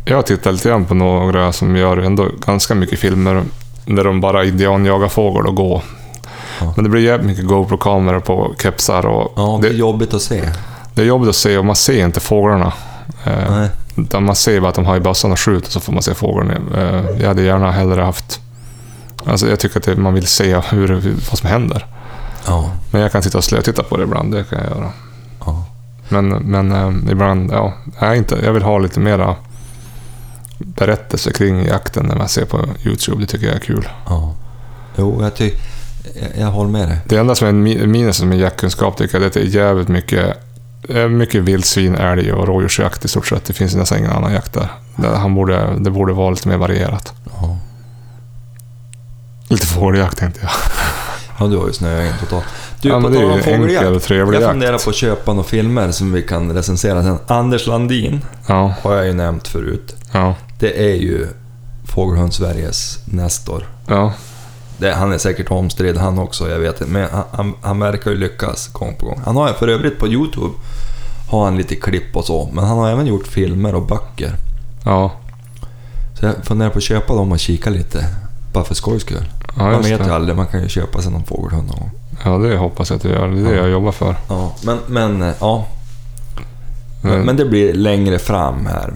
Jag 0.05 0.15
har 0.15 0.21
tittat 0.23 0.53
lite 0.53 0.69
grann 0.69 0.85
på 0.85 0.93
några 0.93 1.51
som 1.53 1.75
gör 1.75 1.97
ändå 1.97 2.27
ganska 2.45 2.75
mycket 2.75 2.99
filmer 2.99 3.43
där 3.85 4.03
de 4.03 4.21
bara 4.21 4.45
indianjagar 4.45 5.07
fågel 5.07 5.47
och 5.47 5.55
går. 5.55 5.81
Ja. 6.61 6.73
Men 6.75 6.83
det 6.83 6.89
blir 6.89 7.01
jävligt 7.01 7.27
mycket 7.27 7.45
GoPro-kameror 7.45 8.19
på 8.19 8.53
kepsar 8.63 9.05
och 9.05 9.33
Ja, 9.35 9.59
det 9.61 9.67
är 9.67 9.71
det, 9.71 9.77
jobbigt 9.77 10.13
att 10.13 10.21
se. 10.21 10.43
det 10.93 11.01
är 11.01 11.05
jobbigt 11.05 11.29
att 11.29 11.35
se 11.35 11.57
och 11.57 11.65
man 11.65 11.75
ser 11.75 12.05
inte 12.05 12.19
fåglarna. 12.19 12.73
Eh, 13.25 13.51
Nej. 13.51 13.69
Utan 13.95 14.23
man 14.25 14.35
ser 14.35 14.59
bara 14.61 14.69
att 14.69 14.75
de 14.75 14.85
har 14.85 14.95
i 14.95 14.99
bössan 14.99 15.31
och 15.31 15.39
skjuter 15.39 15.71
så 15.71 15.79
får 15.79 15.93
man 15.93 16.01
se 16.03 16.13
fågeln. 16.13 16.51
Eh, 16.75 17.21
Jag 17.21 17.27
hade 17.27 17.41
gärna 17.41 17.71
hellre 17.71 18.01
haft... 18.01 18.39
Alltså 19.25 19.49
jag 19.49 19.59
tycker 19.59 19.77
att 19.79 19.85
det, 19.85 19.95
man 19.95 20.13
vill 20.13 20.27
se 20.27 20.55
hur, 20.69 20.87
hur, 20.87 21.15
vad 21.29 21.37
som 21.39 21.49
händer. 21.49 21.85
Ja. 22.47 22.71
Men 22.91 23.01
jag 23.01 23.11
kan 23.11 23.23
sitta 23.23 23.37
och 23.37 23.43
slötitta 23.43 23.83
på 23.83 23.97
det 23.97 24.03
ibland, 24.03 24.33
det 24.33 24.43
kan 24.43 24.59
jag 24.59 24.77
göra. 24.77 24.91
Men, 26.09 26.29
men 26.29 26.71
eh, 26.71 27.11
ibland, 27.11 27.51
ja, 27.51 27.73
jag, 27.99 28.17
inte, 28.17 28.39
jag 28.43 28.53
vill 28.53 28.63
ha 28.63 28.77
lite 28.77 28.99
mera 28.99 29.35
berättelse 30.57 31.31
kring 31.31 31.65
jakten 31.65 32.05
när 32.05 32.15
man 32.15 32.29
ser 32.29 32.45
på 32.45 32.65
YouTube. 32.85 33.21
Det 33.21 33.27
tycker 33.27 33.47
jag 33.47 33.55
är 33.55 33.59
kul. 33.59 33.89
Ja. 34.05 34.35
Jo, 34.95 35.21
jag 35.21 35.35
tycker... 35.35 35.59
Jag, 36.21 36.41
jag 36.43 36.51
håller 36.51 36.71
med 36.71 36.87
dig. 36.87 36.97
Det 37.05 37.17
enda 37.17 37.35
som 37.35 37.47
är 37.47 37.87
minus 37.87 38.21
med 38.21 38.39
jaktkunskap 38.39 38.97
tycker 38.97 39.15
jag 39.15 39.23
är 39.23 39.27
att 39.27 39.33
det 39.33 39.39
är 39.39 39.43
jävligt 39.43 39.87
mycket, 39.87 40.37
mycket 41.09 41.43
vildsvin, 41.43 41.95
älg 41.95 42.33
och 42.33 42.47
rådjursjakt 42.47 43.05
i 43.05 43.07
stort 43.07 43.27
sett. 43.27 43.45
Det 43.45 43.53
finns 43.53 43.75
nästan 43.75 43.97
ingen 43.97 44.11
annan 44.11 44.33
jakt 44.33 44.53
där. 44.53 44.69
han 45.15 45.35
borde, 45.35 45.73
det 45.79 45.91
borde 45.91 46.13
vara 46.13 46.29
lite 46.29 46.47
mer 46.47 46.57
varierat. 46.57 47.13
Ja. 47.41 47.57
Lite 49.47 49.67
fågeljakt 49.67 50.17
tänkte 50.17 50.39
jag. 50.41 50.51
ja, 51.39 51.47
du 51.47 51.57
har 51.57 51.67
ju 51.67 51.73
snöat 51.73 52.19
totalt. 52.19 52.45
Du, 52.81 52.89
Ja, 52.89 53.01
på 53.01 53.07
tal 53.07 53.23
om 53.25 53.37
ju 53.37 53.41
fågeljakt. 53.41 53.85
Jag 53.85 54.49
funderar 54.51 54.77
på 54.83 54.89
att 54.89 54.95
köpa 54.95 55.33
några 55.33 55.47
filmer 55.47 55.91
som 55.91 56.11
vi 56.13 56.21
kan 56.21 56.51
recensera 56.53 57.03
sen. 57.03 57.17
Anders 57.27 57.67
Landin 57.67 58.21
Ja, 58.47 58.73
har 58.81 58.93
jag 58.95 59.05
ju 59.05 59.13
nämnt 59.13 59.47
förut. 59.47 59.95
ja, 60.13 60.35
Det 60.59 60.91
är 60.91 60.95
ju 60.95 61.27
Fågelhund-Sveriges 61.85 62.99
Nestor. 63.05 63.67
ja. 63.87 64.13
Det, 64.79 64.93
han 64.93 65.13
är 65.13 65.17
säkert 65.17 65.51
omstridd 65.51 65.97
han 65.97 66.19
också, 66.19 66.49
jag 66.49 66.59
vet 66.59 66.81
inte. 66.81 66.93
Men 66.93 67.09
han, 67.11 67.23
han, 67.31 67.53
han 67.61 67.79
verkar 67.79 68.11
ju 68.11 68.17
lyckas 68.17 68.67
gång 68.67 68.95
på 68.95 69.05
gång. 69.05 69.21
Han 69.25 69.35
har 69.35 69.53
för 69.53 69.67
övrigt 69.67 69.99
på 69.99 70.07
YouTube 70.07 70.53
har 71.29 71.45
han 71.45 71.57
lite 71.57 71.75
klipp 71.75 72.15
och 72.15 72.25
så, 72.25 72.49
men 72.53 72.63
han 72.63 72.77
har 72.77 72.89
även 72.89 73.07
gjort 73.07 73.27
filmer 73.27 73.75
och 73.75 73.81
böcker. 73.87 74.31
ja. 74.85 75.11
Så 76.19 76.25
jag 76.25 76.35
funderar 76.43 76.69
på 76.69 76.77
att 76.77 76.83
köpa 76.83 77.13
dem 77.15 77.31
och 77.31 77.39
kika 77.39 77.69
lite. 77.69 78.05
Bara 78.53 78.63
för 78.63 78.75
skojs 78.75 79.01
skull. 79.01 79.25
ja 79.57 79.63
man 79.63 79.81
vet 79.81 79.91
ju 79.91 79.97
det. 79.97 80.15
aldrig, 80.15 80.35
man 80.37 80.47
kan 80.47 80.61
ju 80.61 80.69
köpa 80.69 81.01
sig 81.01 81.11
någon 81.11 81.23
fågelhund 81.23 81.67
någon 81.67 81.79
gång. 81.79 81.91
Ja, 82.23 82.29
det 82.37 82.57
hoppas 82.57 82.89
jag 82.89 82.97
att 82.97 83.03
du 83.03 83.09
gör. 83.09 83.27
Det 83.27 83.39
är 83.39 83.43
det 83.43 83.55
Ja. 83.55 83.61
jag 83.61 83.69
jobbar 83.69 83.91
för. 83.91 84.15
Ja, 84.29 84.55
men, 84.63 84.77
men 84.87 85.21
eh, 85.21 85.33
ja. 85.39 85.65
Men, 87.03 87.21
Men, 87.21 87.37
det 87.37 87.45
blir 87.45 87.73
längre 87.73 88.19
fram 88.19 88.65
här. 88.65 88.93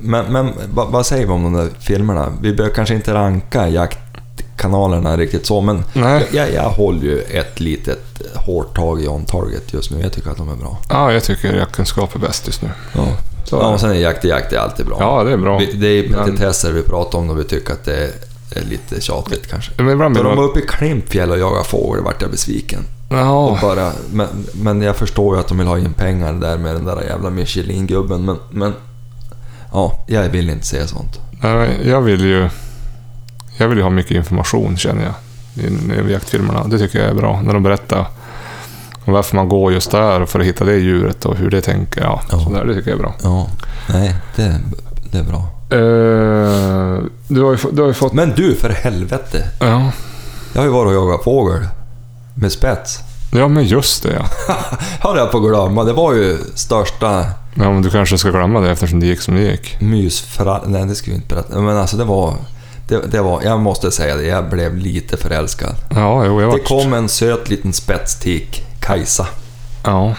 Men, 0.00 0.26
men 0.32 0.52
vad, 0.74 0.88
vad 0.88 1.06
säger 1.06 1.26
vi 1.26 1.32
om 1.32 1.42
de 1.42 1.52
där 1.52 1.68
filmerna? 1.80 2.28
Vi 2.42 2.52
behöver 2.52 2.74
kanske 2.74 2.94
inte 2.94 3.14
ranka 3.14 3.68
jaktkanalerna 3.68 5.16
riktigt 5.16 5.46
så, 5.46 5.60
men 5.60 5.84
nej. 5.92 6.26
jag, 6.32 6.52
jag 6.52 6.70
håller 6.70 7.02
ju 7.02 7.20
ett 7.20 7.60
litet 7.60 8.22
hårt 8.34 8.76
tag 8.76 9.02
i 9.02 9.08
On 9.08 9.24
Target 9.24 9.72
just 9.72 9.90
nu. 9.90 10.00
Jag 10.00 10.12
tycker 10.12 10.30
att 10.30 10.36
de 10.36 10.48
är 10.48 10.56
bra. 10.56 10.78
Ja, 10.88 11.12
jag 11.12 11.24
tycker 11.24 11.52
jaktkunskap 11.56 12.14
är 12.14 12.18
bäst 12.18 12.46
just 12.46 12.62
nu. 12.62 12.68
Ja, 12.94 13.06
Så 13.44 13.56
ja 13.56 13.68
är 13.68 13.74
och 13.74 13.80
sen 13.80 13.90
är 13.90 13.94
jakt 13.94 14.24
i 14.24 14.28
jakt 14.28 14.52
är 14.52 14.58
alltid 14.58 14.86
bra. 14.86 14.96
Ja, 15.00 15.24
det 15.24 15.32
är 15.32 15.36
bra. 15.36 15.58
Vi, 15.58 15.72
det 15.72 15.86
är 15.88 16.08
Men- 16.08 16.24
petitesser 16.24 16.72
vi 16.72 16.82
pratar 16.82 17.18
om 17.18 17.30
och 17.30 17.38
vi 17.38 17.44
tycker 17.44 17.72
att 17.72 17.84
det 17.84 18.10
är, 18.56 18.60
är 18.60 18.64
lite 18.66 19.00
tjatigt 19.00 19.50
kanske. 19.50 19.72
Men 19.76 19.88
ibland 19.90 20.14
blir 20.14 20.24
de 20.24 20.36
var 20.36 20.44
uppe 20.44 20.58
i 20.58 20.62
Klimpfjäll 20.62 21.30
och 21.30 21.38
jagade 21.38 21.64
fågel 21.64 22.04
vart 22.04 22.22
jag 22.22 22.30
besviken. 22.30 22.84
Och 23.08 23.16
Ja, 23.16 23.58
bara, 23.62 23.92
men, 24.12 24.28
men 24.54 24.82
jag 24.82 24.96
förstår 24.96 25.34
ju 25.34 25.40
att 25.40 25.48
de 25.48 25.58
vill 25.58 25.66
ha 25.66 25.78
in 25.78 25.92
pengar 25.92 26.32
där 26.32 26.58
med 26.58 26.74
den 26.74 26.84
där 26.84 27.02
jävla 27.02 27.30
Michelin-gubben, 27.30 28.24
men, 28.24 28.36
men... 28.50 28.74
Ja, 29.72 30.04
jag 30.06 30.28
vill 30.28 30.50
inte 30.50 30.66
se 30.66 30.86
sånt. 30.86 31.20
nej, 31.40 31.80
jag 31.84 32.00
vill 32.00 32.24
ju... 32.24 32.48
Jag 33.58 33.68
vill 33.68 33.78
ju 33.78 33.82
ha 33.84 33.90
mycket 33.90 34.10
information 34.16 34.76
känner 34.76 35.02
jag. 35.04 35.14
I, 35.64 35.66
i 36.08 36.12
jaktfilmerna. 36.12 36.64
Det 36.68 36.78
tycker 36.78 36.98
jag 36.98 37.08
är 37.08 37.14
bra. 37.14 37.40
När 37.44 37.54
de 37.54 37.62
berättar 37.62 38.06
varför 39.04 39.36
man 39.36 39.48
går 39.48 39.72
just 39.72 39.90
där 39.90 40.26
för 40.26 40.40
att 40.40 40.46
hitta 40.46 40.64
det 40.64 40.76
djuret 40.76 41.24
och 41.24 41.36
hur 41.36 41.50
det 41.50 41.60
tänker. 41.60 42.00
Ja, 42.00 42.20
Ja. 42.30 42.40
Sådär, 42.40 42.64
det 42.64 42.74
tycker 42.74 42.90
jag 42.90 42.98
är 42.98 43.02
bra. 43.02 43.14
Ja, 43.22 43.46
nej, 43.88 44.14
det, 44.36 44.60
det 45.12 45.18
är 45.18 45.22
bra. 45.24 45.48
Eh, 45.70 47.02
du, 47.28 47.42
har 47.42 47.50
ju, 47.52 47.58
du 47.72 47.80
har 47.82 47.88
ju 47.88 47.94
fått... 47.94 48.12
Men 48.12 48.32
du, 48.36 48.54
för 48.54 48.68
helvete! 48.68 49.48
Ja, 49.60 49.92
Jag 50.52 50.60
har 50.60 50.66
ju 50.66 50.72
varit 50.72 50.86
och 50.88 50.94
jagat 50.94 51.24
fågel. 51.24 51.66
Med 52.34 52.52
spets. 52.52 52.98
ja, 53.32 53.48
men 53.48 53.64
just 53.64 54.02
det 54.02 54.12
ja. 54.12 54.54
Har 55.00 55.16
jag 55.16 55.30
på 55.30 55.36
att 55.38 55.42
glömma. 55.44 55.84
Det 55.84 55.92
var 55.92 56.12
ju 56.12 56.38
största 56.54 57.24
ja 57.54 57.72
men 57.72 57.82
du 57.82 57.90
kanske 57.90 58.18
ska 58.18 58.30
glömma 58.30 58.60
det 58.60 58.70
eftersom 58.70 59.00
det 59.00 59.06
gick 59.06 59.20
som 59.20 59.34
det 59.34 59.40
gick. 59.40 59.80
mysfra... 59.80 60.60
Nej, 60.66 60.86
det 60.86 60.94
ska 60.94 61.10
vi 61.10 61.16
inte 61.16 61.34
berätta. 61.34 61.60
Men 61.60 61.76
alltså 61.76 61.96
det 61.96 62.04
var... 62.04 62.34
Det, 62.88 63.00
det 63.06 63.20
var... 63.22 63.42
Jag 63.42 63.60
måste 63.60 63.90
säga 63.90 64.16
det, 64.16 64.22
jag 64.26 64.48
blev 64.50 64.76
lite 64.76 65.16
förälskad. 65.16 65.74
Ja, 65.90 66.24
jo, 66.26 66.40
jag 66.42 66.52
Det 66.52 66.58
kom 66.58 66.92
en 66.94 67.08
söt 67.08 67.48
liten 67.48 67.72
spetstik, 67.72 68.64
Kajsa, 68.80 69.26
Ja. 69.84 70.14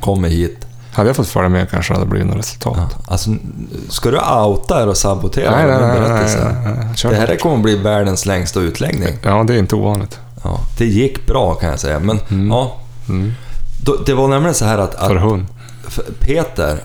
kommer 0.00 0.28
hit. 0.28 0.66
Hade 0.92 1.08
jag 1.08 1.16
fått 1.16 1.28
följa 1.28 1.48
med 1.48 1.70
kanske 1.70 1.92
hade 1.92 2.04
det 2.04 2.10
blivit 2.10 2.28
något 2.28 2.36
resultat. 2.38 2.76
Ja, 2.78 2.88
alltså, 3.06 3.30
ska 3.88 4.10
du 4.10 4.18
outa 4.18 4.82
er 4.82 4.86
och 4.86 4.96
sabotera 4.96 5.50
Nej, 5.50 5.66
nej, 5.66 5.78
nej, 5.80 5.88
nej, 5.88 6.00
berättelse? 6.00 6.56
nej, 6.64 6.74
nej. 6.86 6.96
Kör 6.96 7.10
Det 7.10 7.16
här 7.16 7.36
kommer 7.36 7.56
att 7.56 7.62
bli 7.62 7.76
världens 7.76 8.26
längsta 8.26 8.60
utläggning. 8.60 9.18
Ja, 9.22 9.44
det 9.46 9.54
är 9.54 9.58
inte 9.58 9.74
ovanligt. 9.76 10.18
Ja, 10.44 10.58
det 10.78 10.84
gick 10.86 11.26
bra 11.26 11.54
kan 11.54 11.68
jag 11.70 11.80
säga, 11.80 11.98
men 11.98 12.20
Mm. 12.30 12.50
ja. 12.50 12.76
Mm. 13.08 13.32
Det 14.06 14.14
var 14.14 14.28
nämligen 14.28 14.54
så 14.54 14.64
här 14.64 14.78
att, 14.78 14.94
För 14.94 15.16
att 15.16 15.22
hund. 15.22 15.46
f- 15.88 16.00
Peter 16.20 16.84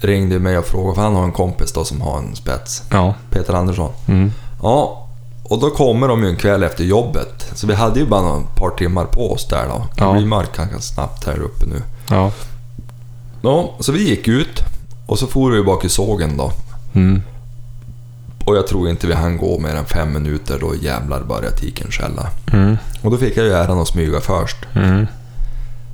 ringde 0.00 0.38
mig 0.38 0.58
och 0.58 0.64
frågade, 0.66 0.94
för 0.94 1.02
han 1.02 1.14
har 1.14 1.24
en 1.24 1.32
kompis 1.32 1.72
då 1.72 1.84
som 1.84 2.00
har 2.00 2.18
en 2.18 2.36
spets. 2.36 2.82
Ja. 2.90 3.14
Peter 3.30 3.54
Andersson. 3.54 3.90
Mm. 4.08 4.32
Ja, 4.62 5.06
och 5.44 5.60
då 5.60 5.70
kommer 5.70 6.08
de 6.08 6.22
ju 6.24 6.28
en 6.30 6.36
kväll 6.36 6.62
efter 6.62 6.84
jobbet. 6.84 7.50
Så 7.54 7.66
vi 7.66 7.74
hade 7.74 8.00
ju 8.00 8.06
bara 8.06 8.36
ett 8.40 8.54
par 8.56 8.70
timmar 8.70 9.04
på 9.04 9.32
oss 9.32 9.48
där 9.48 9.64
då. 9.68 9.86
Det 9.94 10.02
Ja. 10.04 10.12
blir 10.12 10.26
mörkt 10.26 10.56
ganska 10.56 10.78
snabbt 10.80 11.26
här 11.26 11.38
uppe 11.42 11.66
nu. 11.66 11.82
Ja. 12.10 12.30
Ja, 13.42 13.74
så 13.80 13.92
vi 13.92 14.08
gick 14.08 14.28
ut 14.28 14.62
och 15.06 15.18
så 15.18 15.26
for 15.26 15.50
vi 15.50 15.62
bak 15.62 15.84
i 15.84 15.88
sågen 15.88 16.36
då. 16.36 16.52
Mm. 16.94 17.22
Och 18.44 18.56
jag 18.56 18.66
tror 18.66 18.88
inte 18.88 19.06
vi 19.06 19.14
hann 19.14 19.36
gå 19.36 19.58
mer 19.58 19.74
än 19.74 19.84
fem 19.84 20.12
minuter, 20.12 20.58
då 20.60 20.74
jävlar 20.82 21.20
började 21.20 21.56
tiken 21.56 21.90
skälla. 21.90 22.26
Mm. 22.52 22.76
Och 23.02 23.10
då 23.10 23.16
fick 23.16 23.36
jag 23.36 23.46
ju 23.46 23.52
äran 23.52 23.80
att 23.80 23.88
smyga 23.88 24.20
först. 24.20 24.56
Mm. 24.74 25.06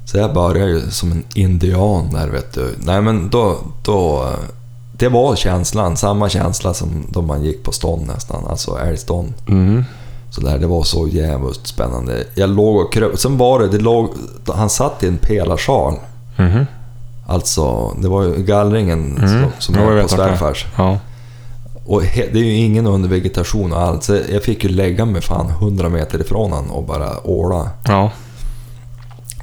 Så 0.06 0.18
jag 0.18 0.35
började 0.35 0.70
ju 0.70 0.90
som 0.90 1.12
en 1.12 1.24
indian 1.35 2.12
där 2.12 2.28
vet 2.28 2.54
du. 2.54 2.74
Nej 2.78 3.02
men 3.02 3.28
då, 3.28 3.56
då... 3.85 4.32
Det 4.92 5.09
var 5.09 5.37
känslan, 5.37 5.96
samma 5.96 6.28
känsla 6.28 6.74
som 6.74 7.06
då 7.09 7.22
man 7.22 7.42
gick 7.42 7.62
på 7.62 7.72
stånd 7.72 8.06
nästan, 8.06 8.46
alltså 8.46 8.78
älgstånd. 8.78 9.35
Mm. 9.48 9.85
Så 10.30 10.40
där, 10.40 10.59
det 10.59 10.66
var 10.66 10.82
så 10.82 11.09
jävligt 11.09 11.66
spännande. 11.66 12.24
Jag 12.35 12.50
låg 12.50 12.76
och 12.76 12.92
kröp. 12.92 13.18
Sen 13.18 13.38
var 13.38 13.61
det, 13.61 13.68
det 13.68 13.78
låg, 13.78 14.11
han 14.54 14.70
satt 14.70 15.02
i 15.02 15.09
en 15.09 15.18
pelarsal. 15.18 15.94
Mhm. 16.37 16.66
Alltså, 17.27 17.95
det 18.03 18.09
var 18.09 18.23
ju 18.23 18.43
gallringen 18.43 19.17
Mm. 19.19 19.29
som, 19.29 19.51
som 19.59 19.75
Ja, 19.75 19.81
jag 19.81 19.91
är 19.99 20.03
på 20.03 20.09
det 20.09 20.09
svärfars. 20.09 20.67
Ja. 20.77 20.99
Och 21.87 22.05
he, 22.05 22.27
det 22.33 22.39
är 22.39 22.43
ju 22.45 22.53
ingen 22.57 22.87
undervegetation 22.87 23.73
och 23.73 23.81
allt. 23.81 24.05
Så 24.05 24.19
jag 24.33 24.43
fick 24.43 24.65
ju 24.65 24.71
lägga 24.71 25.05
mig 25.05 25.23
fan 25.23 25.49
100 25.51 25.89
meter 25.89 26.21
ifrån 26.21 26.53
han 26.53 26.71
och 26.71 26.83
bara 26.85 27.27
åla. 27.27 27.71
Ja. 27.85 28.11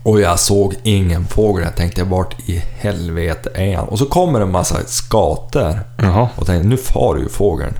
Och 0.04 0.22
jag 0.22 0.40
såg 0.40 0.76
ingen 0.84 1.26
fågel. 1.28 1.64
Jag 1.66 1.76
tänkte, 1.76 2.04
vart 2.04 2.40
i 2.50 2.64
helvete 2.80 3.50
är 3.56 3.76
han? 3.78 3.88
Och 3.88 4.00
så 4.00 4.06
kommer 4.06 4.42
en 4.42 4.52
massa 4.52 4.76
skator. 4.86 5.80
Jaha. 5.98 6.30
Och 6.36 6.46
tänkte, 6.46 6.68
nu 6.68 6.78
far 6.78 7.18
ju 7.18 7.30
fågeln. 7.30 7.74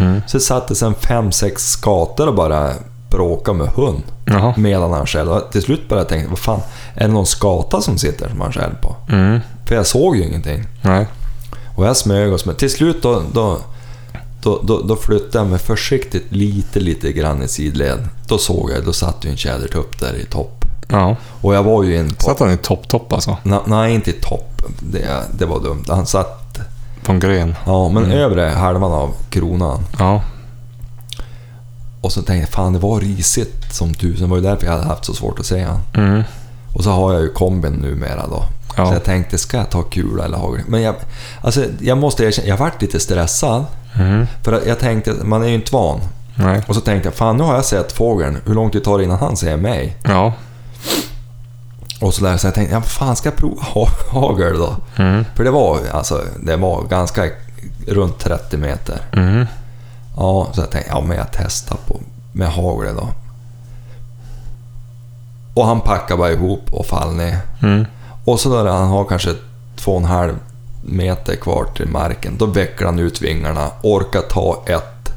Mm. 0.00 0.20
Så 0.26 0.40
satte 0.40 0.74
sen 0.74 0.94
fem, 0.94 1.32
sex 1.32 1.70
skator 1.70 2.28
och 2.28 2.34
bara 2.34 2.70
bråkade 3.10 3.58
med 3.58 3.66
hund. 3.68 4.02
Jaha. 4.24 4.54
Medan 4.56 4.92
han 4.92 5.06
skällde. 5.06 5.32
Och 5.32 5.52
Till 5.52 5.62
slut 5.62 5.88
började 5.88 6.02
jag 6.02 6.08
tänka, 6.08 6.28
vad 6.30 6.38
fan, 6.38 6.60
är 6.94 7.06
det 7.08 7.14
någon 7.14 7.26
skata 7.26 7.80
som 7.80 7.98
sitter 7.98 8.28
som 8.28 8.40
han 8.40 8.52
skäller 8.52 8.74
på? 8.82 8.96
Mm. 9.08 9.40
För 9.66 9.74
jag 9.74 9.86
såg 9.86 10.16
ju 10.16 10.24
ingenting. 10.24 10.64
Nej. 10.82 11.06
Och 11.76 11.86
jag 11.86 11.96
smög 11.96 12.32
och 12.32 12.40
smög. 12.40 12.56
Till 12.56 12.70
slut 12.70 13.02
då, 13.02 13.22
då, 13.32 13.58
då, 14.42 14.60
då, 14.62 14.80
då 14.82 14.96
flyttade 14.96 15.38
jag 15.38 15.46
mig 15.46 15.58
försiktigt 15.58 16.26
lite, 16.32 16.80
lite 16.80 17.12
grann 17.12 17.42
i 17.42 17.48
sidled. 17.48 18.08
Då 18.28 18.38
såg 18.38 18.70
jag, 18.70 18.84
då 18.84 18.92
satt 18.92 19.24
ju 19.24 19.30
en 19.30 19.36
tjädertupp 19.36 20.00
där 20.00 20.14
i 20.14 20.24
topp. 20.24 20.64
Ja. 20.88 21.16
Och 21.40 21.54
jag 21.54 21.62
var 21.62 21.82
ju 21.82 22.08
på... 22.08 22.22
Satt 22.22 22.40
han 22.40 22.50
i 22.52 22.56
topp-topp 22.56 23.12
alltså? 23.12 23.36
Na, 23.42 23.60
nej, 23.66 23.94
inte 23.94 24.10
i 24.10 24.12
topp. 24.12 24.62
Det, 24.80 25.22
det 25.38 25.46
var 25.46 25.60
dumt. 25.60 25.84
Han 25.88 26.06
satt... 26.06 26.58
På 27.04 27.12
en 27.12 27.20
gren? 27.20 27.54
Ja, 27.66 27.88
men 27.88 28.04
Mm. 28.04 28.18
övre 28.18 28.42
halvan 28.42 28.92
av 28.92 29.10
kronan. 29.30 29.80
Ja. 29.98 30.22
Och 32.00 32.12
så 32.12 32.22
tänkte 32.22 32.34
jag, 32.36 32.48
fan 32.48 32.72
det 32.72 32.78
var 32.78 33.00
risigt 33.00 33.74
som 33.74 33.94
tusen. 33.94 34.22
Det 34.22 34.26
var 34.30 34.36
ju 34.36 34.42
därför 34.42 34.66
jag 34.66 34.72
hade 34.72 34.84
haft 34.84 35.04
så 35.04 35.14
svårt 35.14 35.38
att 35.38 35.46
se 35.46 35.62
han. 35.62 35.80
Mm. 35.94 36.22
Och 36.74 36.84
så 36.84 36.90
har 36.90 37.12
jag 37.12 37.22
ju 37.22 37.28
kombin 37.32 37.72
numera 37.72 38.26
då. 38.26 38.44
Ja. 38.76 38.86
Så 38.86 38.92
jag 38.92 39.04
tänkte, 39.04 39.38
ska 39.38 39.56
jag 39.56 39.70
ta 39.70 39.82
kula 39.82 40.24
eller 40.24 40.38
hagel? 40.38 40.62
Men 40.68 40.82
jag, 40.82 40.94
alltså, 41.42 41.64
jag 41.80 41.98
måste 41.98 42.24
erkänna, 42.24 42.48
jag 42.48 42.56
vart 42.56 42.82
lite 42.82 43.00
stressad. 43.00 43.64
Mm. 43.96 44.26
För 44.42 44.62
jag 44.66 44.78
tänkte, 44.78 45.12
man 45.22 45.42
är 45.42 45.46
ju 45.48 45.54
inte 45.54 45.72
van. 45.72 46.00
Nej. 46.36 46.62
Och 46.68 46.74
så 46.74 46.80
tänkte 46.80 47.06
jag, 47.06 47.14
fan 47.14 47.36
nu 47.36 47.44
har 47.44 47.54
jag 47.54 47.64
sett 47.64 47.92
fågeln. 47.92 48.38
Hur 48.46 48.54
lång 48.54 48.70
tid 48.70 48.84
tar 48.84 48.98
det 48.98 49.04
innan 49.04 49.18
han 49.18 49.36
ser 49.36 49.56
mig? 49.56 49.96
Ja. 50.04 50.32
Och 52.00 52.14
så 52.14 52.24
där, 52.24 52.36
så 52.36 52.46
jag 52.46 52.54
tänkte, 52.54 52.74
ja, 52.74 52.80
fan 52.82 53.16
ska 53.16 53.28
jag 53.28 53.36
prova 53.36 53.62
ha- 53.62 53.88
hagel 54.10 54.58
då? 54.58 54.76
Mm. 54.96 55.24
För 55.34 55.44
det 55.44 55.50
var, 55.50 55.78
alltså, 55.92 56.22
det 56.42 56.56
var 56.56 56.82
ganska 56.82 57.22
runt 57.86 58.18
30 58.18 58.56
meter. 58.56 58.98
Mm. 59.12 59.46
Ja, 60.16 60.48
så 60.52 60.60
jag 60.60 60.70
tänkte, 60.70 60.90
ja 60.90 61.00
men 61.00 61.16
jag 61.16 61.26
testar 61.32 61.76
på, 61.86 62.00
med 62.32 62.48
hagel 62.48 62.94
då. 62.96 63.08
Och 65.54 65.66
han 65.66 65.80
packade 65.80 66.18
bara 66.18 66.32
ihop 66.32 66.62
och 66.72 66.86
fall 66.86 67.14
ner. 67.14 67.38
Mm. 67.62 67.86
Och 68.24 68.40
så 68.40 68.64
när 68.64 68.70
han 68.72 68.88
har 68.88 69.04
kanske 69.04 69.34
två 69.76 69.92
och 69.92 69.98
en 70.00 70.04
halv 70.04 70.34
meter 70.84 71.36
kvar 71.36 71.66
till 71.76 71.88
marken, 71.88 72.36
då 72.38 72.46
vecklar 72.46 72.86
han 72.86 72.98
ut 72.98 73.22
vingarna, 73.22 73.70
orkar 73.82 74.20
ta 74.20 74.62
ett 74.66 75.12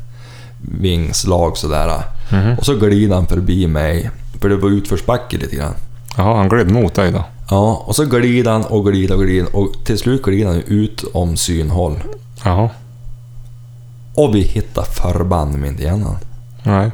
vingslag 0.61 1.57
sådär. 1.57 2.01
Mhm. 2.31 2.57
Och 2.57 2.65
så 2.65 2.75
glider 2.75 3.15
han 3.15 3.25
förbi 3.27 3.67
mig, 3.67 4.09
för 4.41 4.49
det 4.49 4.55
var 4.57 4.69
utförsbacke 4.69 5.37
lite 5.37 5.55
grann. 5.55 5.73
Jaha, 6.17 6.35
han 6.37 6.49
gled 6.49 6.71
mot 6.71 6.93
dig 6.93 7.11
då? 7.11 7.23
Ja, 7.49 7.83
och 7.85 7.95
så 7.95 8.05
glider 8.05 8.51
han 8.51 8.65
och 8.65 8.85
glider 8.85 9.15
och 9.15 9.21
glider 9.23 9.55
och 9.55 9.73
till 9.85 9.97
slut 9.97 10.23
glider 10.23 10.47
han 10.47 10.61
ut 10.61 11.03
om 11.13 11.37
synhåll. 11.37 11.99
Jaha. 12.43 12.69
Och 14.15 14.35
vi 14.35 14.41
hittar 14.41 14.83
förbanne 14.83 15.67
inte 15.67 15.83
igen 15.83 16.03
han. 16.03 16.17
Nej. 16.63 16.91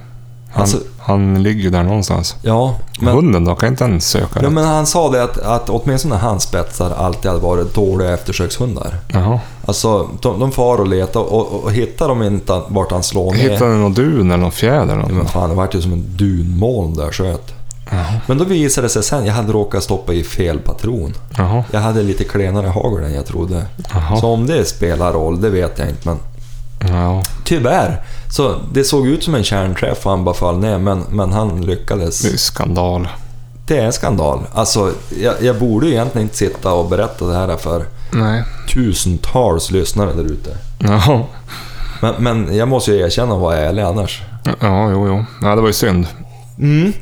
Han, 0.52 0.62
Alltså- 0.62 0.80
han 1.06 1.44
ligger 1.44 1.64
ju 1.64 1.70
där 1.70 1.84
någonstans. 1.84 2.36
Ja, 2.42 2.76
men, 3.00 3.14
Hunden 3.14 3.46
då? 3.46 3.56
Kan 3.56 3.70
inte 3.70 3.84
den 3.84 4.02
söka 4.02 4.28
ja, 4.36 4.42
rätt? 4.42 4.52
men 4.52 4.66
han 4.66 4.86
sa 4.86 5.12
det 5.12 5.24
att, 5.24 5.38
att 5.38 5.70
åtminstone 5.70 6.16
hans 6.16 6.44
spetsar 6.44 6.92
alltid 6.92 7.32
hade 7.32 7.44
varit 7.44 7.76
dåliga 7.76 8.14
eftersökshundar. 8.14 8.98
Jaha. 9.08 9.40
Alltså, 9.66 10.10
de, 10.22 10.40
de 10.40 10.52
far 10.52 10.78
och 10.78 10.88
letar 10.88 11.20
och, 11.20 11.54
och, 11.54 11.64
och 11.64 11.72
hittar 11.72 12.08
de 12.08 12.24
inte 12.24 12.62
vart 12.68 12.92
han 12.92 13.04
slår 13.04 13.34
ner... 13.34 13.50
Hittade 13.50 13.72
du 13.72 13.78
någon 13.78 13.94
dun 13.94 14.32
eller 14.32 14.38
någon 14.38 14.52
fjäder? 14.52 14.94
Eller 14.94 15.04
Ja, 15.10 15.16
men 15.16 15.26
fan, 15.26 15.50
det 15.50 15.56
vart 15.56 15.76
ju 15.76 15.82
som 15.82 15.94
en 15.94 16.06
dunmoln 16.18 16.96
där 16.96 17.12
sköt. 17.12 17.54
Jaha. 17.92 18.20
Men 18.28 18.38
då 18.38 18.44
visade 18.44 18.86
det 18.86 18.90
sig 18.90 19.04
sen, 19.04 19.26
jag 19.26 19.34
hade 19.34 19.54
råkat 19.54 19.84
stoppa 19.84 20.14
i 20.14 20.24
fel 20.24 20.60
patron. 20.60 21.14
Jaha. 21.38 21.64
Jag 21.72 21.80
hade 21.80 22.04
lite 22.04 22.24
klenare 22.24 22.68
hagel 22.68 23.04
än 23.04 23.14
jag 23.14 23.26
trodde. 23.26 23.66
Så 24.22 24.28
om 24.28 24.48
det 24.48 24.66
spelar 24.66 25.14
roll, 25.14 25.42
det 25.42 25.50
vet 25.50 25.80
jag 25.80 25.90
inte. 25.90 26.08
Men 26.08 26.18
Ja. 26.90 27.24
tyvärr, 27.44 28.02
så 28.32 28.56
det 28.74 28.84
såg 28.84 29.08
ut 29.08 29.24
som 29.24 29.36
en 29.36 29.44
kärnträff 29.44 30.06
och 30.06 30.12
han 30.12 30.24
bara 30.24 30.36
föll 30.36 30.58
ner, 30.58 30.78
men, 30.78 31.04
men 31.10 31.32
han 31.32 31.62
lyckades. 31.62 32.22
Det 32.22 32.34
är 32.34 32.38
skandal. 32.38 33.08
Det 33.68 33.78
är 33.78 33.86
en 33.86 33.94
skandal. 33.94 34.40
Alltså, 34.54 34.92
jag, 35.22 35.34
jag 35.42 35.60
borde 35.60 35.88
egentligen 35.90 36.26
inte 36.28 36.38
sitta 36.38 36.74
och 36.74 36.90
berätta 36.90 37.26
det 37.26 37.36
här 37.36 37.58
för 37.58 37.86
Nej. 38.12 38.44
tusentals 38.74 39.72
lyssnare 39.72 40.14
där 40.14 40.24
ute. 40.24 40.58
Ja. 40.80 41.26
Men, 42.02 42.14
men 42.20 42.56
jag 42.56 42.68
måste 42.68 42.92
ju 42.92 43.00
erkänna 43.00 43.34
och 43.34 43.40
vara 43.42 43.58
ärlig 43.58 43.82
annars. 43.82 44.22
Ja, 44.60 44.92
jo, 44.92 45.08
jo. 45.08 45.26
Ja, 45.42 45.56
det 45.56 45.62
var 45.62 45.68
ju 45.68 45.74
synd. 45.74 46.08
Mm. 46.60 46.94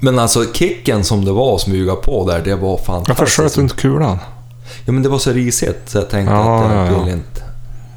Men 0.00 0.18
alltså 0.18 0.44
kicken 0.52 1.04
som 1.04 1.24
det 1.24 1.32
var 1.32 1.54
att 1.54 1.60
smyga 1.60 1.94
på 1.94 2.28
där, 2.30 2.40
det 2.44 2.54
var 2.54 2.68
Varför 2.70 2.84
fantastiskt. 2.84 3.36
sköt 3.36 3.54
du 3.54 3.60
inte 3.60 3.74
kulan? 3.76 4.18
Ja 4.84 4.92
men 4.92 5.02
det 5.02 5.08
var 5.08 5.18
så 5.18 5.32
risigt 5.32 5.80
så 5.90 5.98
jag 5.98 6.10
tänkte 6.10 6.34
Ja, 6.34 6.56
att 6.64 6.70
jag 6.72 6.86
ja, 6.86 6.92
ja. 6.92 7.02
vill 7.04 7.12
inte 7.12 7.42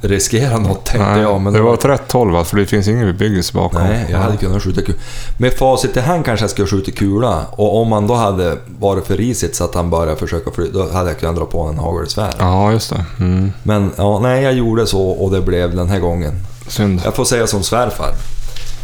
riskera 0.00 0.58
något 0.58 0.84
tänkte 0.84 1.10
Nej, 1.10 1.22
jag. 1.22 1.40
Men 1.40 1.52
det 1.52 1.60
var 1.60 1.72
åt 1.72 1.84
rätt 1.84 2.12
håll 2.12 2.30
va? 2.30 2.44
För 2.44 2.56
det 2.56 2.66
finns 2.66 2.88
ingen 2.88 3.06
bebyggelse 3.06 3.52
bakom. 3.54 3.82
Nej, 3.82 4.06
jag 4.10 4.18
hade 4.18 4.36
kunnat 4.36 4.62
skjuta 4.62 4.82
kula. 4.82 4.98
Med 5.38 5.52
facit 5.52 5.96
i 5.96 6.00
hand 6.00 6.24
kanske 6.24 6.44
jag 6.44 6.50
skulle 6.50 6.68
skjuta 6.68 6.90
kula 6.90 7.46
och 7.50 7.76
om 7.76 7.88
man 7.88 8.06
då 8.06 8.14
hade 8.14 8.56
varit 8.66 9.06
för 9.06 9.16
risigt 9.16 9.56
så 9.56 9.64
att 9.64 9.74
han 9.74 9.90
började 9.90 10.16
försöka 10.16 10.50
fly, 10.50 10.70
då 10.72 10.92
hade 10.92 11.10
jag 11.10 11.18
kunnat 11.18 11.36
dra 11.36 11.44
på 11.44 11.62
en 11.62 11.78
hagelsvärd. 11.78 12.34
Ja, 12.38 12.72
just 12.72 12.90
det. 12.90 13.04
Mm. 13.20 13.52
Men 13.62 13.92
ja, 13.96 14.18
nej, 14.18 14.42
jag 14.42 14.52
gjorde 14.52 14.86
så 14.86 15.02
och 15.10 15.30
det 15.30 15.40
blev 15.40 15.76
den 15.76 15.88
här 15.88 15.98
gången. 15.98 16.32
Synd. 16.68 17.00
Jag 17.04 17.14
får 17.14 17.24
säga 17.24 17.46
som 17.46 17.62
svärfar. 17.62 18.14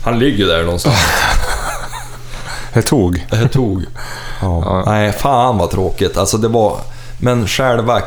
Han 0.05 0.18
ligger 0.18 0.46
där 0.46 0.64
någonstans. 0.64 0.96
Det 2.74 2.83
tog. 2.83 3.26
Jag 3.31 3.52
tog. 3.52 3.83
Ja. 4.40 4.62
Ja. 4.64 4.83
Nej, 4.87 5.12
fan 5.12 5.59
vad 5.59 5.70
tråkigt. 5.70 6.16
Alltså 6.16 6.38
det 6.38 6.48
var... 6.48 6.81
Men 7.18 7.46
själva 7.46 8.02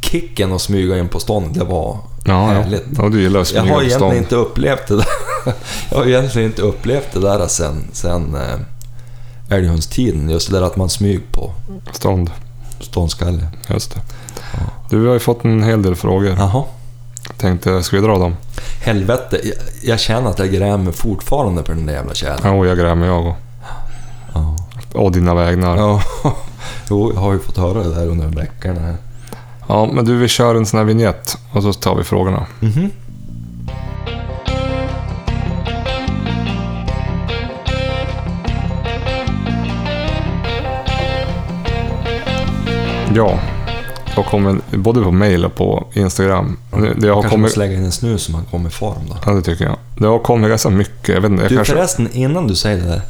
kicken 0.00 0.52
att 0.52 0.62
smyga 0.62 0.98
in 0.98 1.08
på 1.08 1.20
stånd, 1.20 1.54
det 1.58 1.64
var 1.64 1.98
Ja, 2.28 2.46
härligt. 2.46 2.84
ja. 2.96 3.02
Och 3.02 3.10
du 3.10 3.20
gillar 3.22 3.46
Jag 3.54 3.62
har 3.62 3.82
egentligen 3.82 4.16
inte 4.16 4.36
upplevt 4.36 4.86
det 4.86 4.96
där. 4.96 5.06
Jag 5.90 5.98
har 5.98 6.06
egentligen 6.06 6.48
inte 6.48 6.62
upplevt 6.62 7.12
det 7.12 7.20
där 7.20 7.46
sen, 7.46 7.84
sen 7.92 8.34
äh, 8.34 9.56
älghundstiden. 9.56 10.30
Just 10.30 10.50
det 10.50 10.58
där 10.58 10.66
att 10.66 10.76
man 10.76 10.88
smyg 10.88 11.20
på 11.32 11.52
Stånd. 11.92 12.30
ståndskalle. 12.80 13.46
Just 13.68 13.94
det. 13.94 14.00
Du, 14.90 14.98
vi 15.00 15.06
har 15.06 15.14
ju 15.14 15.20
fått 15.20 15.44
en 15.44 15.62
hel 15.62 15.82
del 15.82 15.94
frågor. 15.96 16.34
Jaha. 16.38 16.64
Tänkte, 17.36 17.82
ska 17.82 17.96
vi 17.96 18.02
dra 18.02 18.18
dem? 18.18 18.36
Helvete, 18.82 19.40
jag, 19.42 19.54
jag 19.82 20.00
känner 20.00 20.30
att 20.30 20.38
jag 20.38 20.52
grämer 20.52 20.92
fortfarande 20.92 21.62
på 21.62 21.72
den 21.72 21.86
där 21.86 21.92
jävla 21.94 22.14
tjädern. 22.14 22.40
Ja, 22.44 22.50
och 22.50 22.66
jag 22.66 22.78
grämer 22.78 23.06
jag 23.06 23.26
och. 23.26 23.36
Ja. 24.34 24.56
Och 24.92 25.12
dina 25.12 25.34
vägnar. 25.34 25.76
Ja. 25.76 26.02
ja. 26.24 26.36
Jo, 26.90 27.12
jag 27.14 27.20
har 27.20 27.32
ju 27.32 27.38
fått 27.38 27.56
höra 27.56 27.82
det 27.82 27.94
där 27.94 28.06
under 28.06 28.26
veckorna. 28.26 28.94
Här. 29.68 29.86
men 29.92 30.04
du, 30.04 30.16
vi 30.16 30.28
kör 30.28 30.54
en 30.54 30.66
sån 30.66 30.78
här 30.78 30.84
vignett 30.84 31.38
och 31.52 31.62
så 31.62 31.72
tar 31.72 31.94
vi 31.94 32.04
frågorna. 32.04 32.46
Mhm. 32.60 32.90
Ja. 43.14 43.38
Jag 44.16 44.26
kommer 44.26 44.60
både 44.76 45.02
på 45.02 45.10
mail 45.10 45.44
och 45.44 45.54
på 45.54 45.86
Instagram. 45.92 46.56
Det, 46.70 46.94
det 46.94 47.08
har 47.08 47.14
Kanske 47.14 47.30
kommit... 47.30 47.42
måste 47.42 47.58
lägga 47.58 47.74
in 47.74 47.84
en 47.84 47.92
snus 47.92 48.22
så 48.22 48.32
man 48.32 48.44
kommer 48.44 48.68
i 48.68 48.72
form 48.72 48.98
då. 49.08 49.16
Ja, 49.26 49.32
det 49.32 49.42
tycker 49.42 49.64
jag. 49.64 49.76
Det 49.98 50.06
har 50.06 50.18
kommit 50.18 50.48
ganska 50.50 50.70
mycket. 50.70 51.08
Jag 51.08 51.20
vet 51.20 51.30
inte, 51.30 51.42
jag 51.42 51.50
Du 51.52 51.56
kanske... 51.56 51.74
förresten, 51.74 52.08
innan 52.12 52.46
du 52.46 52.54
säger 52.56 52.76
det 52.82 52.88
där. 52.88 53.02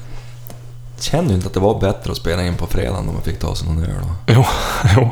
Känner 1.00 1.28
du 1.28 1.34
inte 1.34 1.46
att 1.46 1.54
det 1.54 1.60
var 1.60 1.80
bättre 1.80 2.10
att 2.10 2.16
spela 2.16 2.46
in 2.46 2.54
på 2.54 2.66
fredagen 2.66 3.04
när 3.06 3.12
man 3.12 3.22
fick 3.22 3.38
ta 3.38 3.54
sig 3.54 3.68
någon 3.68 3.82
öl 3.84 3.90
då? 4.02 4.32
Jo, 4.34 4.44
jo. 4.96 5.10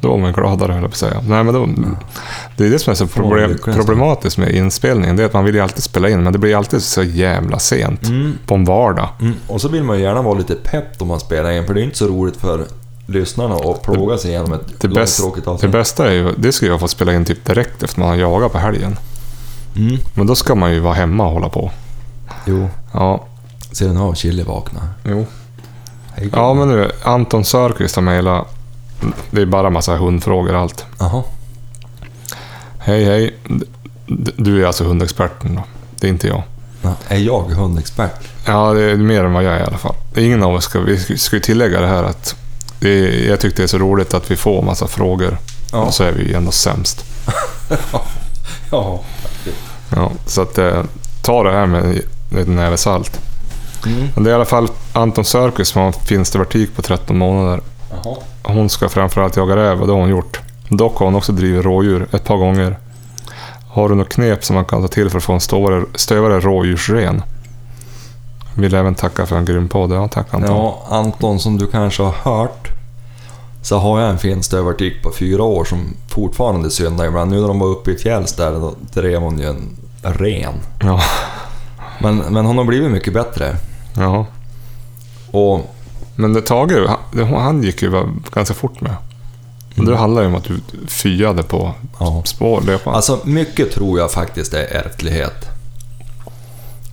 Då 0.00 0.08
var 0.10 0.18
man 0.18 0.32
gladare 0.32 0.72
höll 0.72 0.82
jag 0.82 0.90
på 0.90 0.94
att 0.94 0.98
säga. 0.98 1.20
Nej, 1.28 1.44
men 1.44 1.54
då, 1.54 1.68
Det 2.56 2.66
är 2.66 2.70
det 2.70 2.78
som 2.78 2.90
är 2.90 2.94
så 2.94 3.06
problem, 3.06 3.58
problematiskt 3.64 4.38
med 4.38 4.54
inspelningen. 4.54 5.16
Det 5.16 5.22
är 5.22 5.26
att 5.26 5.32
man 5.32 5.44
vill 5.44 5.54
ju 5.54 5.60
alltid 5.60 5.82
spela 5.82 6.08
in, 6.08 6.22
men 6.22 6.32
det 6.32 6.38
blir 6.38 6.56
alltid 6.56 6.82
så 6.82 7.02
jävla 7.02 7.58
sent. 7.58 8.06
Mm. 8.08 8.32
På 8.46 8.54
en 8.54 8.64
vardag. 8.64 9.08
Mm. 9.20 9.34
Och 9.46 9.60
så 9.60 9.68
vill 9.68 9.82
man 9.84 9.96
ju 9.96 10.02
gärna 10.02 10.22
vara 10.22 10.34
lite 10.38 10.54
pepp 10.54 11.02
om 11.02 11.08
man 11.08 11.20
spelar 11.20 11.50
in, 11.50 11.66
för 11.66 11.74
det 11.74 11.80
är 11.80 11.84
inte 11.84 11.98
så 11.98 12.06
roligt 12.06 12.36
för 12.36 12.64
lyssnarna 13.06 13.54
att 13.54 13.82
plåga 13.82 14.18
sig 14.18 14.30
igenom 14.30 14.52
ett 14.52 14.80
Det, 14.80 14.88
långt 14.88 15.16
tråkigt 15.16 15.44
det 15.44 15.50
avsnitt. 15.50 15.72
bästa 15.72 16.06
är 16.08 16.12
ju, 16.12 16.32
det 16.36 16.52
skulle 16.52 16.70
jag 16.70 16.80
få 16.80 16.88
spela 16.88 17.14
in 17.14 17.24
typ 17.24 17.44
direkt 17.44 17.82
efter 17.82 18.00
man 18.00 18.08
har 18.08 18.16
jagat 18.16 18.52
på 18.52 18.58
helgen. 18.58 18.96
Mm. 19.76 19.98
Men 20.14 20.26
då 20.26 20.34
ska 20.34 20.54
man 20.54 20.72
ju 20.72 20.80
vara 20.80 20.94
hemma 20.94 21.26
och 21.26 21.32
hålla 21.32 21.48
på. 21.48 21.70
Jo, 22.46 22.68
Ja, 22.92 23.24
nu 23.80 23.94
har 23.96 24.14
Chili 24.14 24.42
vaknat. 24.42 24.82
jo. 25.04 25.26
Ja, 26.32 26.54
men 26.54 26.68
nu, 26.68 26.90
Anton 27.02 27.44
Sörqvist 27.44 27.94
har 27.96 28.02
mejlat. 28.02 28.46
Det 29.30 29.42
är 29.42 29.46
bara 29.46 29.70
massa 29.70 29.96
hundfrågor 29.96 30.54
allt. 30.54 30.84
Jaha. 30.98 31.22
Hej, 32.78 33.04
hej. 33.04 33.36
Du 34.36 34.62
är 34.62 34.66
alltså 34.66 34.84
hundexperten 34.84 35.54
då. 35.54 35.62
Det 36.00 36.06
är 36.06 36.10
inte 36.10 36.26
jag. 36.28 36.42
Ja, 36.82 36.94
Är 37.08 37.18
jag 37.18 37.42
hundexpert? 37.42 38.28
Ja, 38.46 38.72
det 38.72 38.82
är 38.82 38.96
mer 38.96 39.24
än 39.24 39.32
vad 39.32 39.44
jag 39.44 39.54
är 39.54 39.60
i 39.60 39.62
alla 39.62 39.78
fall. 39.78 39.94
Ingen 40.16 40.42
av 40.42 40.54
oss 40.54 40.64
ska... 40.64 40.80
Vi 40.80 41.18
ska 41.18 41.36
ju 41.36 41.40
tillägga 41.40 41.80
det 41.80 41.86
här 41.86 42.04
att... 42.04 42.36
Det 42.80 42.88
är, 42.88 43.28
jag 43.28 43.40
tyckte 43.40 43.62
det 43.62 43.66
är 43.66 43.68
så 43.68 43.78
roligt 43.78 44.14
att 44.14 44.30
vi 44.30 44.36
får 44.36 44.62
massa 44.62 44.86
frågor. 44.86 45.38
Ja. 45.72 45.78
Och 45.78 45.94
så 45.94 46.04
är 46.04 46.12
vi 46.12 46.28
ju 46.28 46.34
ändå 46.34 46.50
sämst. 46.52 47.04
Ja, 48.70 49.00
Ja, 49.96 50.12
så 50.26 50.42
att 50.42 50.58
eh, 50.58 50.82
ta 51.22 51.42
det 51.42 51.52
här 51.52 51.66
med 51.66 52.02
en 52.30 52.56
näve 52.56 52.76
salt. 52.76 53.20
Mm. 53.86 54.08
Men 54.14 54.24
det 54.24 54.30
är 54.30 54.32
i 54.32 54.34
alla 54.34 54.44
fall 54.44 54.68
Anton 54.92 55.24
Sörkis 55.24 55.68
som 55.68 55.82
har 55.82 55.92
finstervertik 55.92 56.76
på 56.76 56.82
13 56.82 57.18
månader. 57.18 57.60
Jaha. 57.90 58.16
Hon 58.42 58.68
ska 58.70 58.88
framförallt 58.88 59.36
jaga 59.36 59.56
räv 59.56 59.80
och 59.80 59.86
det 59.86 59.92
har 59.92 60.00
hon 60.00 60.10
gjort. 60.10 60.40
Dock 60.68 60.98
har 60.98 61.06
hon 61.06 61.14
också 61.14 61.32
drivit 61.32 61.64
rådjur 61.64 62.06
ett 62.12 62.24
par 62.24 62.36
gånger. 62.36 62.78
Har 63.68 63.88
du 63.88 63.94
något 63.94 64.08
knep 64.08 64.44
som 64.44 64.56
man 64.56 64.64
kan 64.64 64.82
ta 64.82 64.88
till 64.88 65.10
för 65.10 65.18
att 65.18 65.24
få 65.24 65.32
en 65.32 65.40
stövare, 65.40 65.84
stövare 65.94 66.40
rådjursren? 66.40 67.22
Vill 68.54 68.74
även 68.74 68.94
tacka 68.94 69.26
för 69.26 69.36
en 69.36 69.44
grym 69.44 69.68
podd. 69.68 69.92
Ja, 69.92 70.08
tack 70.08 70.34
Anton. 70.34 70.56
Ja, 70.56 70.82
Anton, 70.88 71.40
som 71.40 71.58
du 71.58 71.66
kanske 71.66 72.02
har 72.02 72.12
hört 72.12 72.68
så 73.62 73.78
har 73.78 74.00
jag 74.00 74.10
en 74.10 74.18
finstövartik 74.18 75.02
på 75.02 75.12
fyra 75.12 75.42
år 75.42 75.64
som 75.64 75.94
fortfarande 76.08 76.70
syndar 76.70 77.06
ibland. 77.06 77.30
Nu 77.30 77.40
när 77.40 77.48
de 77.48 77.58
var 77.58 77.66
uppe 77.66 77.90
i 77.90 77.96
fjälls 77.96 78.32
där, 78.32 78.52
då 78.52 78.74
drev 78.92 79.20
hon 79.20 79.38
ju 79.38 79.46
en 79.46 79.76
ren. 80.02 80.54
Ja. 80.82 81.00
Men, 81.98 82.16
men 82.16 82.46
hon 82.46 82.58
har 82.58 82.64
blivit 82.64 82.90
mycket 82.90 83.12
bättre. 83.12 83.56
ja. 83.96 84.26
Och 85.32 85.74
Men 86.20 86.32
det 86.32 86.40
Tage, 86.40 86.88
han, 87.14 87.34
han 87.34 87.62
gick 87.62 87.82
ju 87.82 87.90
ganska 88.32 88.54
fort 88.54 88.80
med. 88.80 88.94
Och 89.76 89.84
det 89.84 89.96
handlar 89.96 90.22
ju 90.22 90.28
om 90.28 90.34
att 90.34 90.44
du 90.44 90.60
fyade 90.86 91.42
på 91.42 91.72
ja. 92.00 92.22
spår, 92.24 92.60
löpan. 92.60 92.94
Alltså 92.94 93.18
mycket 93.24 93.72
tror 93.72 93.98
jag 93.98 94.12
faktiskt 94.12 94.54
är 94.54 94.64
ärftlighet. 94.64 95.46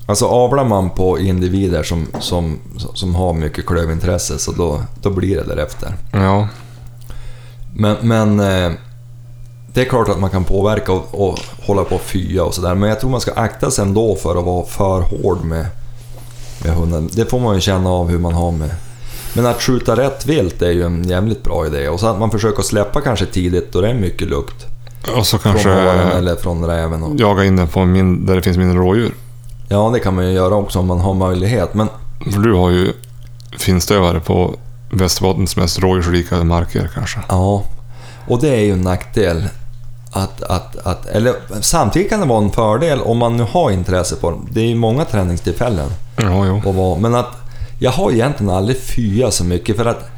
Alltså 0.05 0.25
avlar 0.25 0.65
man 0.65 0.89
på 0.89 1.19
individer 1.19 1.83
som, 1.83 2.07
som, 2.19 2.59
som 2.93 3.15
har 3.15 3.33
mycket 3.33 3.65
klövintresse 3.65 4.39
så 4.39 4.51
då, 4.51 4.81
då 5.01 5.09
blir 5.09 5.35
det 5.35 5.43
därefter. 5.43 5.93
Ja, 6.11 6.47
Men, 7.75 7.95
men 8.01 8.39
eh, 8.39 8.71
det 9.73 9.81
är 9.81 9.85
klart 9.85 10.09
att 10.09 10.19
man 10.19 10.29
kan 10.29 10.43
påverka 10.43 10.91
och, 10.91 11.29
och 11.29 11.39
hålla 11.65 11.83
på 11.83 11.95
och 11.95 12.01
fya 12.01 12.43
och 12.43 12.53
sådär. 12.53 12.75
Men 12.75 12.89
jag 12.89 12.99
tror 12.99 13.09
man 13.09 13.21
ska 13.21 13.33
akta 13.33 13.71
sig 13.71 13.85
ändå 13.85 14.15
för 14.15 14.35
att 14.35 14.45
vara 14.45 14.65
för 14.65 15.01
hård 15.01 15.43
med, 15.43 15.65
med 16.63 16.73
hunden. 16.75 17.09
Det 17.13 17.25
får 17.25 17.39
man 17.39 17.55
ju 17.55 17.61
känna 17.61 17.89
av 17.89 18.09
hur 18.09 18.19
man 18.19 18.33
har 18.33 18.51
med. 18.51 18.71
Men 19.33 19.45
att 19.45 19.61
skjuta 19.61 19.95
rätt 19.95 20.25
vilt 20.25 20.61
är 20.61 20.71
ju 20.71 20.83
en 20.83 21.03
jävligt 21.03 21.43
bra 21.43 21.65
idé. 21.67 21.89
Och 21.89 21.99
så 21.99 22.07
att 22.07 22.19
man 22.19 22.31
försöker 22.31 22.63
släppa 22.63 23.01
kanske 23.01 23.25
tidigt 23.25 23.73
då 23.73 23.81
det 23.81 23.89
är 23.89 23.93
mycket 23.93 24.27
lukt. 24.27 24.65
och 25.17 25.25
så 25.27 25.37
Från 25.37 25.51
kanske 25.53 25.69
haren 25.69 26.11
eller 26.11 26.35
från 26.35 26.65
räven. 26.65 27.03
Och, 27.03 27.19
jaga 27.19 27.43
in 27.45 27.55
den 27.55 27.67
på 27.67 27.85
min, 27.85 28.25
där 28.25 28.35
det 28.35 28.41
finns 28.41 28.57
mindre 28.57 28.77
rådjur. 28.77 29.13
ja, 29.69 29.89
det 29.93 29.99
kan 29.99 30.15
man 30.15 30.25
ju 30.25 30.31
göra 30.31 30.55
också 30.55 30.79
om 30.79 30.87
man 30.87 30.99
har 30.99 31.13
möjlighet. 31.13 31.73
Men 31.73 31.87
För 32.33 32.39
du 32.39 32.53
har 32.53 32.69
ju 32.69 32.93
finstövare 33.57 34.19
på 34.19 34.55
Västerbottens 34.91 35.57
mest 35.57 35.79
rådjursrika 35.79 36.43
marker 36.43 36.89
kanske. 36.93 37.19
ja, 37.29 37.63
och 38.27 38.41
det 38.41 38.49
är 38.55 38.59
ju 38.61 38.71
en 38.71 38.81
nackdel. 38.81 39.43
Att, 40.11 40.43
att, 40.43 40.75
att, 40.87 41.05
eller 41.05 41.33
samtidigt 41.61 42.09
kan 42.09 42.19
det 42.19 42.25
vara 42.25 42.43
en 42.43 42.51
fördel 42.51 43.01
om 43.01 43.17
man 43.17 43.37
nu 43.37 43.43
har 43.51 43.71
intresse 43.71 44.15
på 44.15 44.31
det. 44.31 44.37
Det 44.49 44.61
är 44.61 44.65
ju 44.65 44.75
många 44.75 45.05
träningstillfällen. 45.05 45.89
Ja, 46.17 46.45
jo. 46.65 46.71
vara. 46.71 46.99
Men 46.99 47.15
att 47.15 47.37
jag 47.79 47.91
har 47.91 48.11
egentligen 48.11 48.53
aldrig 48.53 48.77
fyat 48.77 49.33
så 49.33 49.43
mycket 49.43 49.77
för 49.77 49.85
att 49.85 50.09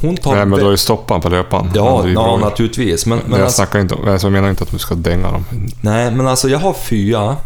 hon 0.00 0.16
tar... 0.16 0.34
Nej, 0.34 0.46
men 0.46 0.58
du 0.58 0.64
har 0.64 0.70
ju 0.70 0.76
stoppat 0.76 1.22
på 1.22 1.28
löpan. 1.28 1.70
Ja, 1.74 2.02
Det 2.04 2.12
ja 2.12 2.36
naturligtvis. 2.36 3.06
Men, 3.06 3.18
Men 3.18 3.26
men 3.30 3.38
jag 3.38 3.44
alltså, 3.44 3.56
snackar 3.56 3.78
inte 3.80 3.94
alltså 3.94 4.26
jag 4.26 4.32
menar 4.32 4.50
inte 4.50 4.62
att 4.64 4.70
du 4.70 4.78
ska 4.78 4.94
dänga 4.94 5.30
dem. 5.32 5.44
nej, 5.80 6.10
men 6.10 6.26
alltså 6.26 6.48
jag 6.48 6.58
har 6.58 6.72
fyat 6.72 7.38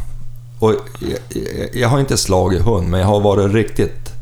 och 0.58 0.72
jag, 1.00 1.18
jag, 1.58 1.82
jag 1.82 1.88
har 1.88 2.00
inte 2.00 2.16
slagit 2.16 2.62
hund, 2.62 2.88
men 2.88 3.00
jag 3.00 3.06
har 3.06 3.20
varit 3.20 3.52
riktigt 3.54 4.12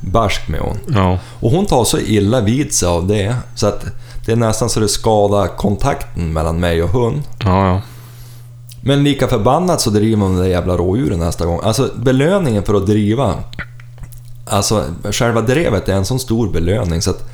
barsk 0.00 0.48
med 0.48 0.60
hon. 0.60 0.78
Ja, 0.86 1.18
Och 1.40 1.50
hon 1.50 1.66
tar 1.66 1.84
så 1.84 1.98
illa 1.98 2.40
vid 2.40 2.72
sig 2.74 2.88
av 2.88 3.06
det, 3.06 3.36
så 3.54 3.66
att 3.66 3.84
det 4.26 4.32
är 4.32 4.36
nästan 4.36 4.70
så 4.70 4.80
det 4.80 4.88
skadar 4.88 5.46
kontakten 5.46 6.32
mellan 6.32 6.60
mig 6.60 6.82
och 6.82 6.90
hund. 6.90 7.22
ja, 7.44 7.66
ja. 7.66 7.80
Men 8.82 9.04
lika 9.04 9.28
förbannat 9.28 9.80
så 9.80 9.90
driver 9.90 10.16
man 10.16 10.34
de 10.36 10.42
där 10.42 10.48
jävla 10.48 10.76
rådjuren 10.76 11.18
nästa 11.18 11.46
gång. 11.46 11.60
Alltså 11.62 11.90
belöningen 11.96 12.62
för 12.62 12.74
att 12.74 12.86
driva, 12.86 13.34
alltså 14.50 14.84
själva 15.10 15.40
drevet 15.40 15.88
är 15.88 15.92
en 15.92 16.04
sån 16.04 16.20
stor 16.20 16.48
belöning 16.48 17.02
så 17.02 17.10
att 17.10 17.30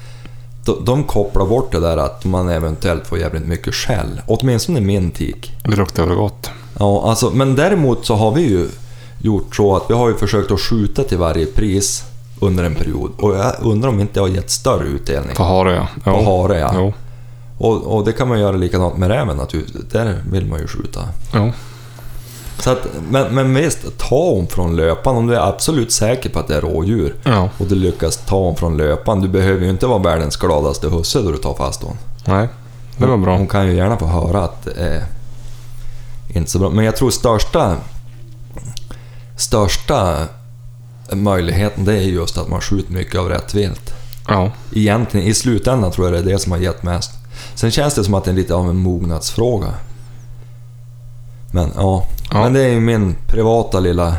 de, 0.84 1.04
kopplar 1.04 1.46
bort 1.46 1.72
det 1.72 1.80
där 1.80 1.96
att 1.96 2.24
man 2.24 2.48
eventuellt 2.48 3.06
får 3.06 3.18
jävligt 3.18 3.46
mycket 3.46 3.74
skäll. 3.74 4.20
Åtminstone 4.26 4.80
min 4.80 5.10
tik. 5.10 5.52
Det 5.64 5.76
luktar 5.76 6.06
väl 6.06 6.16
gott. 6.16 6.50
Ja, 6.78 7.08
alltså, 7.08 7.30
men 7.30 7.56
däremot 7.56 8.06
så 8.06 8.14
har 8.14 8.32
vi 8.32 8.42
ju 8.42 8.68
gjort 9.18 9.56
så 9.56 9.76
att 9.76 9.82
vi 9.88 9.94
har 9.94 10.08
ju 10.08 10.14
försökt 10.14 10.50
att 10.50 10.60
skjuta 10.60 11.02
till 11.02 11.18
varje 11.18 11.46
pris 11.46 12.04
under 12.40 12.64
en 12.64 12.74
period. 12.74 13.10
Och 13.18 13.36
jag 13.36 13.54
undrar 13.62 13.88
om 13.88 14.00
inte 14.00 14.14
det 14.14 14.20
har 14.20 14.28
gett 14.28 14.50
större 14.50 14.86
utdelning. 14.86 15.36
På 15.36 15.44
hare, 15.44 15.74
ja. 15.74 16.12
På 16.12 16.24
hare, 16.24 16.58
ja. 16.58 16.92
Och, 17.58 17.96
och 17.96 18.04
det 18.04 18.12
kan 18.12 18.28
man 18.28 18.40
göra 18.40 18.56
likadant 18.56 18.96
med 18.96 19.08
räven 19.08 19.36
naturligtvis. 19.36 19.84
Där 19.92 20.22
vill 20.30 20.46
man 20.46 20.60
ju 20.60 20.66
skjuta. 20.66 21.00
Jo. 21.34 21.52
Så 22.58 22.70
att, 22.70 22.86
men, 23.10 23.34
men 23.34 23.54
visst, 23.54 23.98
ta 23.98 24.30
hon 24.30 24.46
från 24.46 24.76
löpan 24.76 25.16
om 25.16 25.26
du 25.26 25.34
är 25.34 25.48
absolut 25.48 25.92
säker 25.92 26.30
på 26.30 26.38
att 26.38 26.48
det 26.48 26.56
är 26.56 26.60
rådjur. 26.60 27.14
Ja. 27.22 27.48
Och 27.58 27.66
du 27.66 27.74
lyckas 27.74 28.16
ta 28.16 28.36
hon 28.36 28.56
från 28.56 28.76
löpan. 28.76 29.20
Du 29.20 29.28
behöver 29.28 29.64
ju 29.64 29.70
inte 29.70 29.86
vara 29.86 29.98
världens 29.98 30.36
gladaste 30.36 30.88
husse 30.88 31.18
då 31.18 31.30
du 31.30 31.38
tar 31.38 31.54
fast 31.54 31.82
hon. 31.82 31.96
Nej, 32.24 32.48
det 32.96 33.06
var 33.06 33.16
bra. 33.16 33.36
Hon 33.36 33.46
kan 33.46 33.66
ju 33.66 33.74
gärna 33.74 33.96
få 33.96 34.06
höra 34.06 34.44
att 34.44 34.64
det 34.64 34.72
är 34.72 35.04
inte 36.28 36.50
så 36.50 36.58
bra. 36.58 36.70
Men 36.70 36.84
jag 36.84 36.96
tror 36.96 37.10
största, 37.10 37.76
största 39.36 40.16
möjligheten 41.12 41.84
det 41.84 41.94
är 41.94 42.00
just 42.00 42.38
att 42.38 42.48
man 42.48 42.60
skjuter 42.60 42.92
mycket 42.92 43.20
av 43.20 43.28
rätt 43.28 43.54
vilt. 43.54 43.94
Ja. 44.28 44.50
Egentligen, 44.72 45.26
i 45.26 45.34
slutändan 45.34 45.92
tror 45.92 46.06
jag 46.06 46.14
det 46.14 46.30
är 46.30 46.32
det 46.32 46.38
som 46.38 46.52
har 46.52 46.58
gett 46.58 46.82
mest. 46.82 47.10
Sen 47.54 47.70
känns 47.70 47.94
det 47.94 48.04
som 48.04 48.14
att 48.14 48.24
det 48.24 48.30
är 48.30 48.34
lite 48.34 48.54
av 48.54 48.70
en 48.70 48.76
mognadsfråga. 48.76 49.74
Men 51.56 51.70
ja, 51.76 52.06
Ja. 52.30 52.42
men 52.42 52.52
det 52.52 52.60
är 52.60 52.68
ju 52.68 52.80
min 52.80 53.16
privata 53.26 53.80
lilla 53.80 54.16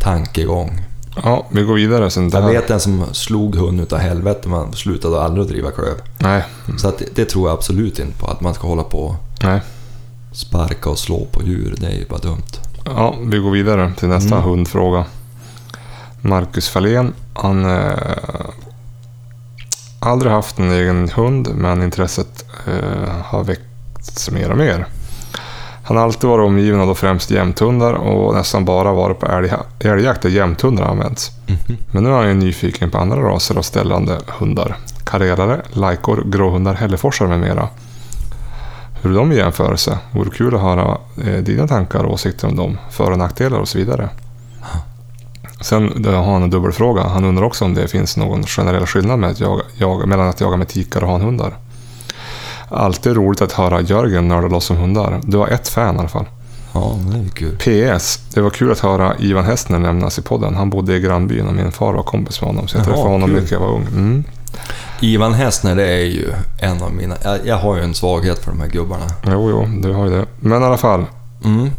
tankegång. 0.00 0.80
Ja, 1.24 1.46
vi 1.50 1.62
går 1.62 1.74
vidare 1.74 2.10
sen. 2.10 2.30
Jag 2.32 2.42
vet 2.42 2.70
en 2.70 2.80
som 2.80 3.04
slog 3.12 3.56
hund 3.56 3.80
utav 3.80 3.98
helvete 3.98 4.48
men 4.48 4.72
slutade 4.72 5.22
aldrig 5.22 5.42
att 5.42 5.48
driva 5.48 5.70
klöv. 5.70 5.94
Nej, 6.18 6.44
Så 6.78 6.88
att 6.88 7.02
det, 7.14 7.24
tror 7.24 7.48
jag 7.48 7.54
absolut 7.58 7.98
inte 7.98 8.18
på, 8.18 8.26
att 8.26 8.40
man 8.40 8.54
ska 8.54 8.66
hålla 8.68 8.82
på 8.82 9.16
nej. 9.42 9.60
sparka 10.32 10.90
och 10.90 10.98
slå 10.98 11.24
på 11.32 11.42
djur. 11.42 11.74
Det 11.78 11.86
är 11.86 11.90
ju 11.98 12.06
bara 12.08 12.18
dumt. 12.18 12.42
Ja, 12.84 13.14
vi 13.26 13.38
går 13.38 13.50
vidare 13.50 13.92
till 13.98 14.08
nästa 14.08 14.34
Mm. 14.36 14.48
hundfråga. 14.48 15.04
Marcus 16.20 16.68
Fahlén, 16.68 17.12
han 17.34 17.64
eh, 17.64 17.92
aldrig 20.00 20.32
haft 20.32 20.58
en 20.58 20.70
egen 20.72 21.08
hund, 21.08 21.48
men 21.54 21.82
intresset 21.82 22.44
eh, 22.66 23.08
har 23.24 23.44
väckts 23.44 24.30
mer 24.30 24.50
och 24.50 24.58
mer. 24.58 24.86
Han 25.86 25.96
har 25.96 26.04
alltid 26.04 26.30
varit 26.30 26.46
omgiven 26.46 26.80
av 26.80 26.86
då 26.86 26.94
främst 26.94 27.30
jämthundar 27.30 27.92
och 27.92 28.34
nästan 28.34 28.64
bara 28.64 28.92
varit 28.92 29.20
på 29.20 29.26
älg, 29.26 29.52
älgjakt 29.80 30.22
där 30.22 30.28
jämthundar 30.28 30.84
används. 30.84 31.30
Men 31.92 32.04
nu 32.04 32.10
är 32.10 32.14
han 32.14 32.28
ju 32.28 32.34
nyfiken 32.34 32.90
på 32.90 32.98
andra 32.98 33.16
raser 33.16 33.58
av 33.58 33.62
ställande 33.62 34.18
hundar. 34.26 34.76
Karelare, 35.04 35.62
lajkor, 35.72 36.22
gråhundar, 36.26 36.74
hälleforsar 36.74 37.26
med 37.26 37.40
mera. 37.40 37.68
Hur 39.02 39.10
är 39.10 39.14
de 39.14 39.32
i 39.32 39.36
jämförelse? 39.36 39.98
Vore 40.12 40.30
kul 40.30 40.54
att 40.54 40.60
höra 40.60 40.98
eh, 41.24 41.42
dina 41.42 41.68
tankar 41.68 42.04
och 42.04 42.12
åsikter 42.12 42.48
om 42.48 42.56
dem, 42.56 42.78
för 42.90 43.10
och 43.10 43.18
nackdelar 43.18 43.58
och 43.58 43.68
så 43.68 43.78
vidare. 43.78 44.08
Sen 45.60 46.04
har 46.04 46.32
han 46.32 46.42
en 46.42 46.50
dubbelfråga. 46.50 47.02
Han 47.02 47.24
undrar 47.24 47.44
också 47.44 47.64
om 47.64 47.74
det 47.74 47.88
finns 47.88 48.16
någon 48.16 48.42
generell 48.42 48.86
skillnad 48.86 49.18
med 49.18 49.30
att 49.30 49.40
jaga, 49.40 49.62
jaga, 49.78 50.06
mellan 50.06 50.28
att 50.28 50.40
jaga 50.40 50.56
med 50.56 50.68
tikar 50.68 51.04
och 51.04 51.10
hanhundar. 51.10 51.56
Alltid 52.68 53.16
roligt 53.16 53.42
att 53.42 53.52
höra 53.52 53.80
Jörgen 53.80 54.28
nörda 54.28 54.48
loss 54.48 54.70
om 54.70 54.76
hundar. 54.76 55.20
Du 55.22 55.36
har 55.36 55.48
ett 55.48 55.68
fan 55.68 55.96
i 55.96 55.98
alla 55.98 56.08
fall. 56.08 56.24
Ja, 56.72 56.96
det 57.12 57.18
är 57.18 57.28
kul. 57.28 57.56
PS. 57.98 58.18
Det 58.34 58.40
var 58.40 58.50
kul 58.50 58.72
att 58.72 58.78
höra 58.80 59.14
Ivan 59.18 59.44
Hästner 59.44 59.78
nämnas 59.78 60.18
i 60.18 60.22
podden. 60.22 60.54
Han 60.54 60.70
bodde 60.70 60.96
i 60.96 61.00
grannbyn 61.00 61.46
och 61.46 61.54
min 61.54 61.72
far 61.72 61.92
var 61.92 62.02
kompis 62.02 62.40
med 62.40 62.48
honom. 62.48 62.68
Så 62.68 62.76
jag 62.76 62.80
Jaha, 62.80 62.86
träffade 62.86 63.08
honom 63.12 63.28
kul. 63.28 63.36
mycket 63.36 63.50
jag 63.50 63.60
var 63.60 63.68
ung. 63.68 63.86
Mm. 63.92 64.24
Ivan 65.00 65.34
Hästner, 65.34 65.74
det 65.76 65.86
är 65.86 66.04
ju 66.04 66.32
en 66.60 66.82
av 66.82 66.92
mina... 66.92 67.14
Jag, 67.24 67.38
jag 67.44 67.56
har 67.56 67.76
ju 67.76 67.82
en 67.82 67.94
svaghet 67.94 68.38
för 68.38 68.50
de 68.50 68.60
här 68.60 68.68
gubbarna. 68.68 69.04
Jo, 69.26 69.50
jo, 69.50 69.66
du 69.82 69.92
har 69.92 70.04
ju 70.04 70.10
det. 70.10 70.26
Men 70.40 70.62
i 70.62 70.64
alla 70.64 70.76
fall. 70.76 71.04
Mm. 71.44 71.70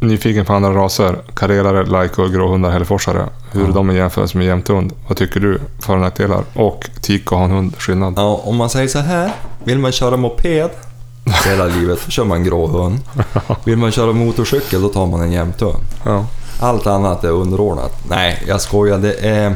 Nyfiken 0.00 0.44
på 0.44 0.52
andra 0.52 0.74
raser. 0.74 1.18
Karelare, 1.34 1.86
lajkor, 1.86 2.28
gråhundar, 2.28 2.70
hälleforsare. 2.70 3.28
Hur 3.54 3.62
Ja. 3.62 3.68
är 3.68 3.72
de 3.72 3.90
i 3.90 3.96
jämförelse 3.96 4.38
med 4.38 4.46
jämthund? 4.46 4.92
Vad 5.08 5.16
tycker 5.16 5.40
du? 5.40 5.60
För 5.80 5.94
och 5.94 6.00
nackdelar? 6.00 6.44
Och 6.54 6.90
tik 7.00 7.32
och 7.32 7.38
hanhund, 7.38 7.74
skillnad? 7.78 8.14
Ja, 8.16 8.40
om 8.44 8.56
man 8.56 8.70
säger 8.70 8.88
så 8.88 8.98
här. 8.98 9.32
Vill 9.64 9.78
man 9.78 9.92
köra 9.92 10.16
moped 10.16 10.70
hela 11.46 11.64
livet, 11.64 11.98
då 12.04 12.10
kör 12.10 12.24
man 12.24 12.38
en 12.38 12.44
grå 12.44 12.66
hund. 12.66 12.98
Vill 13.64 13.76
man 13.78 13.92
köra 13.92 14.12
motorcykel, 14.12 14.82
då 14.82 14.88
tar 14.88 15.06
man 15.06 15.20
en 15.20 15.32
jämthund. 15.32 15.76
Ja. 16.04 16.26
Allt 16.60 16.86
annat 16.86 17.24
är 17.24 17.30
underordnat. 17.30 17.92
Nej, 18.08 18.42
jag 18.48 18.60
skojar. 18.60 18.98
Det 18.98 19.12
är... 19.14 19.54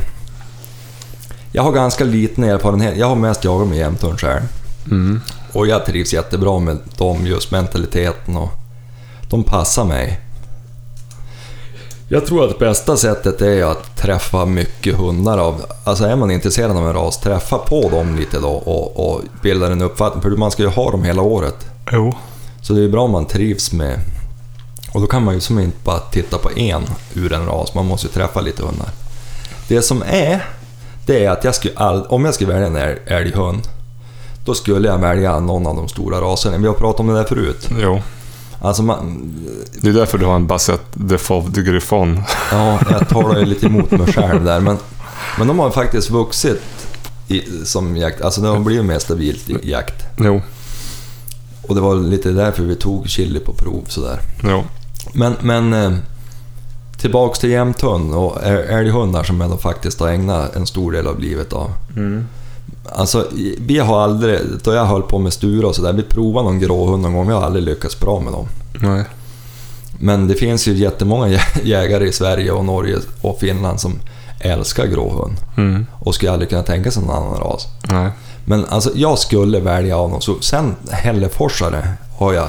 Jag 1.52 1.62
har 1.62 1.72
ganska 1.72 2.04
liten 2.04 2.44
erfarenhet. 2.44 2.96
Jag 2.96 3.06
har 3.06 3.16
mest 3.16 3.44
jagat 3.44 3.68
med 3.68 3.78
jämthund 3.78 4.20
själv. 4.20 4.42
Mm. 4.86 5.20
Och 5.52 5.66
jag 5.66 5.86
trivs 5.86 6.12
jättebra 6.12 6.58
med 6.58 6.78
dem, 6.96 7.26
just 7.26 7.50
mentaliteten 7.50 8.36
och... 8.36 8.50
De 9.30 9.42
passar 9.42 9.84
mig. 9.84 10.20
Jag 12.10 12.26
tror 12.26 12.44
att 12.50 12.58
bästa 12.58 12.96
sättet 12.96 13.40
är 13.42 13.64
att 13.64 13.96
träffa 13.96 14.44
mycket 14.44 14.96
hundar 14.96 15.38
av... 15.38 15.62
Alltså 15.84 16.04
är 16.04 16.16
man 16.16 16.30
intresserad 16.30 16.70
av 16.70 16.86
en 16.86 16.92
ras, 16.92 17.20
träffa 17.20 17.58
på 17.58 17.88
dem 17.88 18.16
lite 18.16 18.38
då 18.40 18.48
och, 18.48 19.10
och 19.10 19.20
bilda 19.42 19.66
en 19.72 19.82
uppfattning. 19.82 20.22
För 20.22 20.30
man 20.30 20.50
ska 20.50 20.62
ju 20.62 20.68
ha 20.68 20.90
dem 20.90 21.04
hela 21.04 21.22
året. 21.22 21.66
Jo. 21.92 22.14
Så 22.62 22.72
det 22.72 22.84
är 22.84 22.88
bra 22.88 23.02
om 23.02 23.10
man 23.10 23.26
trivs 23.26 23.72
med, 23.72 24.00
Och 24.92 25.00
då 25.00 25.06
kan 25.06 25.24
man 25.24 25.34
ju 25.34 25.40
som 25.40 25.58
inte 25.58 25.76
bara 25.84 25.98
titta 25.98 26.38
på 26.38 26.50
en 26.56 26.82
ur 27.14 27.32
en 27.32 27.46
ras, 27.46 27.74
man 27.74 27.86
måste 27.86 28.06
ju 28.06 28.12
träffa 28.12 28.40
lite 28.40 28.62
hundar. 28.62 28.88
Det 29.68 29.82
som 29.82 30.02
är, 30.06 30.44
det 31.06 31.24
är 31.24 31.30
att 31.30 31.44
jag 31.44 31.54
skulle 31.54 31.74
all, 31.76 32.06
om 32.06 32.24
jag 32.24 32.34
skulle 32.34 32.52
välja 32.52 32.66
en 32.66 32.76
älg- 32.76 32.98
älghund, 33.06 33.60
då 34.44 34.54
skulle 34.54 34.88
jag 34.88 34.98
välja 34.98 35.38
någon 35.40 35.66
av 35.66 35.76
de 35.76 35.88
stora 35.88 36.20
raserna. 36.20 36.58
Vi 36.58 36.66
har 36.66 36.74
pratat 36.74 37.00
om 37.00 37.06
det 37.06 37.14
där 37.14 37.24
förut. 37.24 37.68
Jo. 37.80 38.00
Alltså 38.60 38.82
man, 38.82 39.32
Det 39.80 39.88
är 39.88 39.92
därför 39.92 40.18
du 40.18 40.26
har 40.26 40.36
en 40.36 40.46
Basset 40.46 40.80
de 40.94 41.18
Fauve 41.18 41.48
de 41.50 41.62
Griffon. 41.62 42.22
ja, 42.52 42.78
jag 42.90 43.08
talar 43.08 43.38
ju 43.38 43.44
lite 43.44 43.66
emot 43.66 43.90
mig 43.90 44.06
själv 44.12 44.44
där, 44.44 44.60
men, 44.60 44.76
men 45.38 45.46
de 45.48 45.58
har 45.58 45.70
faktiskt 45.70 46.10
vuxit 46.10 46.60
i, 47.28 47.42
som 47.64 47.96
jakt, 47.96 48.20
alltså 48.22 48.40
de 48.40 48.48
har 48.48 48.60
blivit 48.60 48.84
mer 48.84 48.98
stabilt 48.98 49.50
i 49.50 49.70
jakt. 49.70 50.04
Jo. 50.18 50.40
Och 51.62 51.74
det 51.74 51.80
var 51.80 51.96
lite 51.96 52.30
därför 52.30 52.62
vi 52.62 52.74
tog 52.76 53.08
chili 53.08 53.40
på 53.40 53.52
prov 53.52 53.84
sådär. 53.88 54.20
Jo. 54.44 54.64
Men, 55.12 55.34
men 55.40 55.72
eh, 55.72 55.92
tillbaks 57.00 57.38
till 57.38 57.50
jämthund 57.50 58.14
och 58.14 58.36
äl- 58.42 58.66
älghundar 58.78 59.22
som 59.24 59.40
jag 59.40 59.50
då 59.50 59.56
faktiskt 59.56 60.00
har 60.00 60.08
ägnat 60.08 60.56
en 60.56 60.66
stor 60.66 60.92
del 60.92 61.06
av 61.06 61.20
livet 61.20 61.52
av. 61.52 61.70
Mm. 61.96 62.26
Alltså, 62.92 63.26
vi 63.58 63.78
har 63.78 64.00
aldrig, 64.00 64.40
då 64.64 64.72
jag 64.72 64.84
höll 64.84 65.02
på 65.02 65.18
med 65.18 65.32
Stura 65.32 65.66
och 65.68 65.74
sådär, 65.76 65.92
vi 65.92 66.02
provade 66.02 66.44
någon 66.44 66.58
gråhund 66.60 67.02
någon 67.02 67.12
gång, 67.14 67.26
vi 67.28 67.32
har 67.32 67.42
aldrig 67.42 67.64
lyckats 67.64 68.00
bra 68.00 68.20
med 68.20 68.32
dem. 68.32 68.46
Nej. 68.82 69.04
Men 70.00 70.28
det 70.28 70.34
finns 70.34 70.68
ju 70.68 70.72
jättemånga 70.74 71.26
jä- 71.28 71.60
jägare 71.64 72.08
i 72.08 72.12
Sverige 72.12 72.52
och 72.52 72.64
Norge 72.64 72.96
och 73.20 73.38
Finland 73.40 73.80
som 73.80 73.94
älskar 74.40 74.86
gråhund 74.86 75.36
Mm. 75.56 75.86
och 76.00 76.14
skulle 76.14 76.32
aldrig 76.32 76.48
kunna 76.50 76.62
tänka 76.62 76.90
sig 76.90 77.02
någon 77.02 77.16
annan 77.16 77.40
ras. 77.40 77.66
Nej. 77.90 78.10
Men 78.44 78.64
alltså, 78.64 78.90
jag 78.94 79.18
skulle 79.18 79.60
välja 79.60 79.96
av 79.98 80.10
dem. 80.10 80.20
Så 80.20 80.40
sen 80.40 80.76
Hälleforsare 80.90 81.88
har 82.18 82.32
jag 82.32 82.48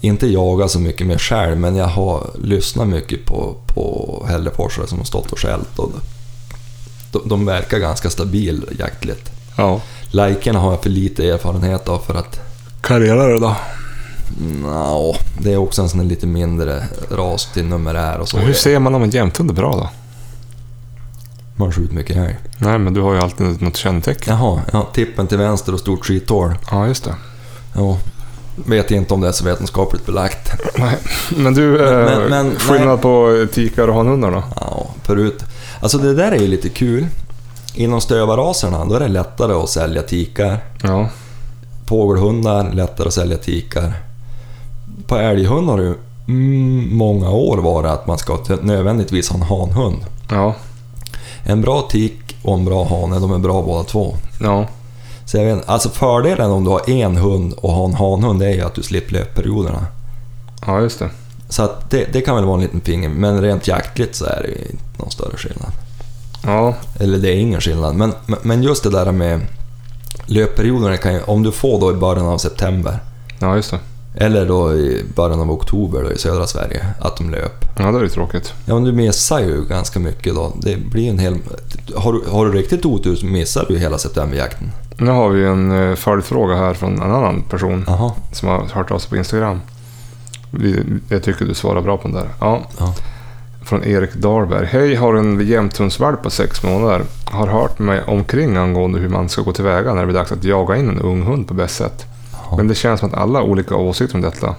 inte 0.00 0.26
jagat 0.26 0.70
så 0.70 0.78
mycket 0.80 1.06
med 1.06 1.20
själv, 1.20 1.56
men 1.58 1.76
jag 1.76 1.86
har 1.86 2.30
lyssnat 2.42 2.88
mycket 2.88 3.26
på, 3.26 3.54
på 3.66 4.24
Hälleforsare 4.28 4.86
som 4.86 4.98
har 4.98 5.04
stått 5.04 5.32
och 5.32 5.38
skällt. 5.38 5.78
Och 5.78 5.90
de, 7.12 7.28
de 7.28 7.46
verkar 7.46 7.78
ganska 7.78 8.10
stabil 8.10 8.64
jaktligt. 8.78 9.31
Ja. 9.56 9.80
Likerna 10.10 10.58
har 10.58 10.70
jag 10.70 10.82
för 10.82 10.90
lite 10.90 11.28
erfarenhet 11.28 11.88
av 11.88 11.98
för 11.98 12.14
att 12.14 12.40
Karriärare 12.80 13.38
då? 13.38 13.56
Nå, 14.62 15.16
det 15.38 15.52
är 15.52 15.56
också 15.56 15.82
en 15.82 15.88
sån 15.88 16.08
lite 16.08 16.26
mindre 16.26 16.84
ras 17.10 17.52
till 17.52 17.64
numerär 17.64 18.18
och 18.18 18.28
så. 18.28 18.38
Hur 18.38 18.52
ser 18.52 18.78
man 18.78 18.94
om 18.94 19.02
en 19.02 19.10
jämthund 19.10 19.50
är 19.50 19.54
bra 19.54 19.76
då? 19.76 19.88
Man 21.56 21.72
skjuter 21.72 21.94
mycket 21.94 22.16
älg. 22.16 22.36
Nej, 22.58 22.78
men 22.78 22.94
du 22.94 23.00
har 23.00 23.14
ju 23.14 23.20
alltid 23.20 23.62
något 23.62 23.76
kännetecken. 23.76 24.34
Jaha, 24.36 24.60
ja, 24.72 24.88
tippen 24.94 25.26
till 25.26 25.38
vänster 25.38 25.74
och 25.74 25.80
stort 25.80 26.04
skithål. 26.06 26.54
Ja, 26.70 26.86
just 26.86 27.04
det. 27.04 27.14
Ja, 27.74 27.98
vet 28.56 28.90
inte 28.90 29.14
om 29.14 29.20
det 29.20 29.28
är 29.28 29.32
så 29.32 29.44
vetenskapligt 29.44 30.06
belagt. 30.06 30.52
Nej. 30.78 30.96
Men 31.36 31.54
du, 31.54 31.88
eh, 31.88 32.04
Men- 32.04 32.30
men- 32.30 32.58
skillnad 32.58 33.00
på 33.02 33.46
tikar 33.52 33.88
och 33.88 33.94
hanhundar 33.94 34.30
då? 34.30 34.42
Ja, 34.60 34.86
förut. 35.02 35.44
Alltså 35.80 35.98
det 35.98 36.14
där 36.14 36.32
är 36.32 36.38
ju 36.38 36.46
lite 36.48 36.68
kul. 36.68 37.06
Inom 37.74 38.00
stövarraserna, 38.00 38.84
då 38.84 38.94
är 38.94 39.00
det 39.00 39.08
lättare 39.08 39.52
att 39.52 39.70
sälja 39.70 40.02
tikar. 40.02 40.58
Ja. 40.82 41.08
Fågelhundar, 41.86 42.72
lättare 42.72 43.08
att 43.08 43.14
sälja 43.14 43.36
tikar. 43.36 43.92
På 45.06 45.16
älghund 45.16 45.68
har 45.68 45.78
det 45.78 45.94
mm, 46.28 46.96
många 46.96 47.30
år 47.30 47.58
varit 47.58 47.90
att 47.90 48.06
man 48.06 48.18
ska 48.18 48.38
nödvändigtvis 48.62 49.28
ha 49.28 49.36
en 49.36 49.42
hanhund. 49.42 50.00
Ja. 50.30 50.54
En 51.44 51.60
bra 51.60 51.82
tik 51.90 52.36
och 52.42 52.54
en 52.54 52.64
bra 52.64 52.84
hane, 52.84 53.18
de 53.18 53.32
är 53.32 53.38
bra 53.38 53.62
båda 53.62 53.84
två. 53.84 54.16
Ja. 54.40 54.66
Så 55.24 55.36
jag 55.36 55.44
vet, 55.44 55.68
alltså 55.68 55.88
fördelen 55.88 56.50
om 56.50 56.64
du 56.64 56.70
har 56.70 56.90
en 56.90 57.16
hund 57.16 57.52
och 57.52 57.72
har 57.72 57.84
en 57.84 57.94
hanhund, 57.94 58.42
är 58.42 58.54
ju 58.54 58.60
att 58.60 58.74
du 58.74 58.82
slipper 58.82 59.12
löpperioderna. 59.12 59.86
Ja, 60.66 60.80
just 60.80 60.98
det. 60.98 61.10
Så 61.48 61.62
att 61.62 61.90
det, 61.90 62.12
det 62.12 62.20
kan 62.20 62.36
väl 62.36 62.44
vara 62.44 62.56
en 62.56 62.62
liten 62.62 62.80
finger, 62.80 63.08
men 63.08 63.40
rent 63.40 63.68
jaktligt 63.68 64.14
så 64.14 64.24
är 64.24 64.42
det 64.42 64.48
ju 64.48 64.66
inte 64.70 64.84
någon 64.96 65.10
större 65.10 65.36
skillnad. 65.36 65.72
Ja. 66.44 66.74
Eller 67.00 67.18
det 67.18 67.28
är 67.28 67.36
ingen 67.36 67.60
skillnad, 67.60 67.94
men, 67.94 68.12
men- 68.42 68.62
just 68.62 68.82
det 68.82 68.90
där 68.90 69.12
med 69.12 69.40
löpperioderna 70.26 70.96
kan 70.96 71.14
ju, 71.14 71.20
om 71.22 71.42
du 71.42 71.52
får 71.52 71.80
då 71.80 71.90
i 71.90 71.94
början 71.94 72.26
av 72.26 72.38
september, 72.38 72.98
Ja, 73.38 73.56
just 73.56 73.70
det. 73.70 73.78
eller 74.24 74.46
då 74.46 74.74
i 74.74 75.04
början 75.16 75.40
av 75.40 75.50
oktober 75.50 76.02
då 76.02 76.12
i 76.12 76.18
södra 76.18 76.46
Sverige, 76.46 76.86
att 77.00 77.16
de 77.16 77.30
löp. 77.30 77.64
Ja, 77.78 77.92
det 77.92 77.98
är 77.98 78.02
ju 78.02 78.08
tråkigt. 78.08 78.52
Ja, 78.66 78.74
men 78.74 78.84
du 78.84 78.92
missar 78.92 79.40
ju 79.40 79.64
ganska 79.64 79.98
mycket 79.98 80.34
då. 80.34 80.52
Det 80.62 80.76
blir 80.76 81.10
en 81.10 81.18
hel... 81.18 81.36
Har 81.96 82.12
du, 82.12 82.22
har 82.30 82.46
du 82.46 82.52
riktigt 82.52 82.84
otur 82.86 83.16
så 83.16 83.26
missar 83.26 83.64
du 83.68 83.78
hela 83.78 83.98
septemberjakten. 83.98 84.70
Nu 84.96 85.10
har 85.10 85.28
vi 85.28 85.44
en 85.46 85.72
eh, 85.90 85.94
följdfråga 85.94 86.54
här 86.56 86.74
från 86.74 86.94
en 86.94 87.02
annan 87.10 87.42
person 87.50 87.84
Jaha. 87.86 88.12
som 88.32 88.48
har 88.48 88.64
hört 88.72 88.90
av 88.90 88.98
sig 88.98 89.10
på 89.10 89.16
Instagram. 89.16 89.60
Jag 91.08 91.22
tycker 91.22 91.44
du 91.44 91.54
svarar 91.54 91.80
bra 91.80 91.96
på 91.96 92.08
den 92.08 92.16
där. 92.16 92.28
Ja. 92.40 92.62
Ja. 92.78 92.94
Från 93.72 93.84
Erik 93.84 94.14
Dahlberg. 94.14 94.66
Hej, 94.66 94.94
har 94.94 95.14
en 95.14 95.46
jämthundsvalp 95.46 96.22
på 96.22 96.30
sex 96.30 96.62
månader. 96.62 97.02
Har 97.24 97.46
hört 97.46 97.78
mig 97.78 98.02
omkring 98.06 98.56
angående 98.56 98.98
hur 98.98 99.08
man 99.08 99.28
ska 99.28 99.42
gå 99.42 99.52
tillväga 99.52 99.94
när 99.94 100.00
det 100.00 100.06
blir 100.06 100.16
dags 100.16 100.32
att 100.32 100.44
jaga 100.44 100.76
in 100.76 100.88
en 100.88 101.00
ung 101.00 101.22
hund 101.22 101.48
på 101.48 101.54
bäst 101.54 101.76
sätt. 101.76 102.06
Jaha. 102.32 102.56
Men 102.56 102.68
det 102.68 102.74
känns 102.74 103.00
som 103.00 103.08
att 103.08 103.14
alla 103.14 103.38
har 103.38 103.46
olika 103.46 103.76
åsikter 103.76 104.16
om 104.16 104.22
detta. 104.22 104.54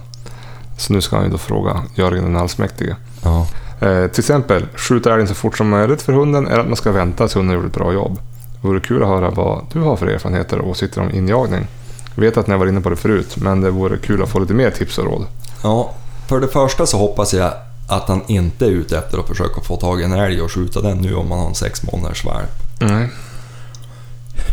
Så 0.78 0.92
nu 0.92 1.00
ska 1.00 1.16
han 1.16 1.24
ju 1.24 1.30
då 1.30 1.38
fråga 1.38 1.82
Jörgen 1.94 2.24
den 2.24 2.36
allsmäktige. 2.36 2.96
Ja. 3.22 3.46
Eh, 3.80 4.06
till 4.06 4.20
exempel, 4.20 4.66
skjuta 4.74 5.12
älgen 5.12 5.28
så 5.28 5.34
fort 5.34 5.56
som 5.58 5.68
möjligt 5.68 6.02
för 6.02 6.12
hunden 6.12 6.46
eller 6.46 6.60
att 6.60 6.68
man 6.68 6.76
ska 6.76 6.92
vänta 6.92 7.24
tills 7.24 7.36
hunden 7.36 7.56
har 7.56 7.62
gjort 7.62 7.72
ett 7.72 7.78
bra 7.78 7.92
jobb. 7.92 8.18
Det 8.62 8.68
vore 8.68 8.80
kul 8.80 9.02
att 9.02 9.08
höra 9.08 9.30
vad 9.30 9.66
du 9.72 9.80
har 9.80 9.96
för 9.96 10.06
erfarenheter 10.06 10.58
och 10.58 10.68
åsikter 10.68 11.00
om 11.00 11.10
injagning. 11.10 11.66
Jag 12.14 12.22
vet 12.22 12.36
att 12.36 12.46
ni 12.46 12.52
har 12.52 12.58
varit 12.58 12.70
inne 12.72 12.80
på 12.80 12.90
det 12.90 12.96
förut, 12.96 13.36
men 13.36 13.60
det 13.60 13.70
vore 13.70 13.96
kul 13.96 14.22
att 14.22 14.28
få 14.28 14.38
lite 14.38 14.54
mer 14.54 14.70
tips 14.70 14.98
och 14.98 15.04
råd. 15.04 15.26
ja. 15.62 15.90
För 16.28 16.40
det 16.40 16.48
första 16.48 16.86
så 16.86 16.98
hoppas 16.98 17.34
jag 17.34 17.52
att 17.88 18.08
han 18.08 18.20
inte 18.26 18.64
är 18.66 18.70
ute 18.70 18.98
efter 18.98 19.18
att 19.18 19.26
försöka 19.28 19.60
få 19.60 19.76
tag 19.76 20.00
i 20.00 20.04
en 20.04 20.12
älg 20.12 20.42
och 20.42 20.52
skjuta 20.52 20.80
den 20.80 20.98
nu 20.98 21.14
om 21.14 21.28
man 21.28 21.38
har 21.38 21.46
en 21.48 21.54
sex 21.54 21.82
månaders 21.82 22.24
valp. 22.24 22.50
Nej. 22.80 23.08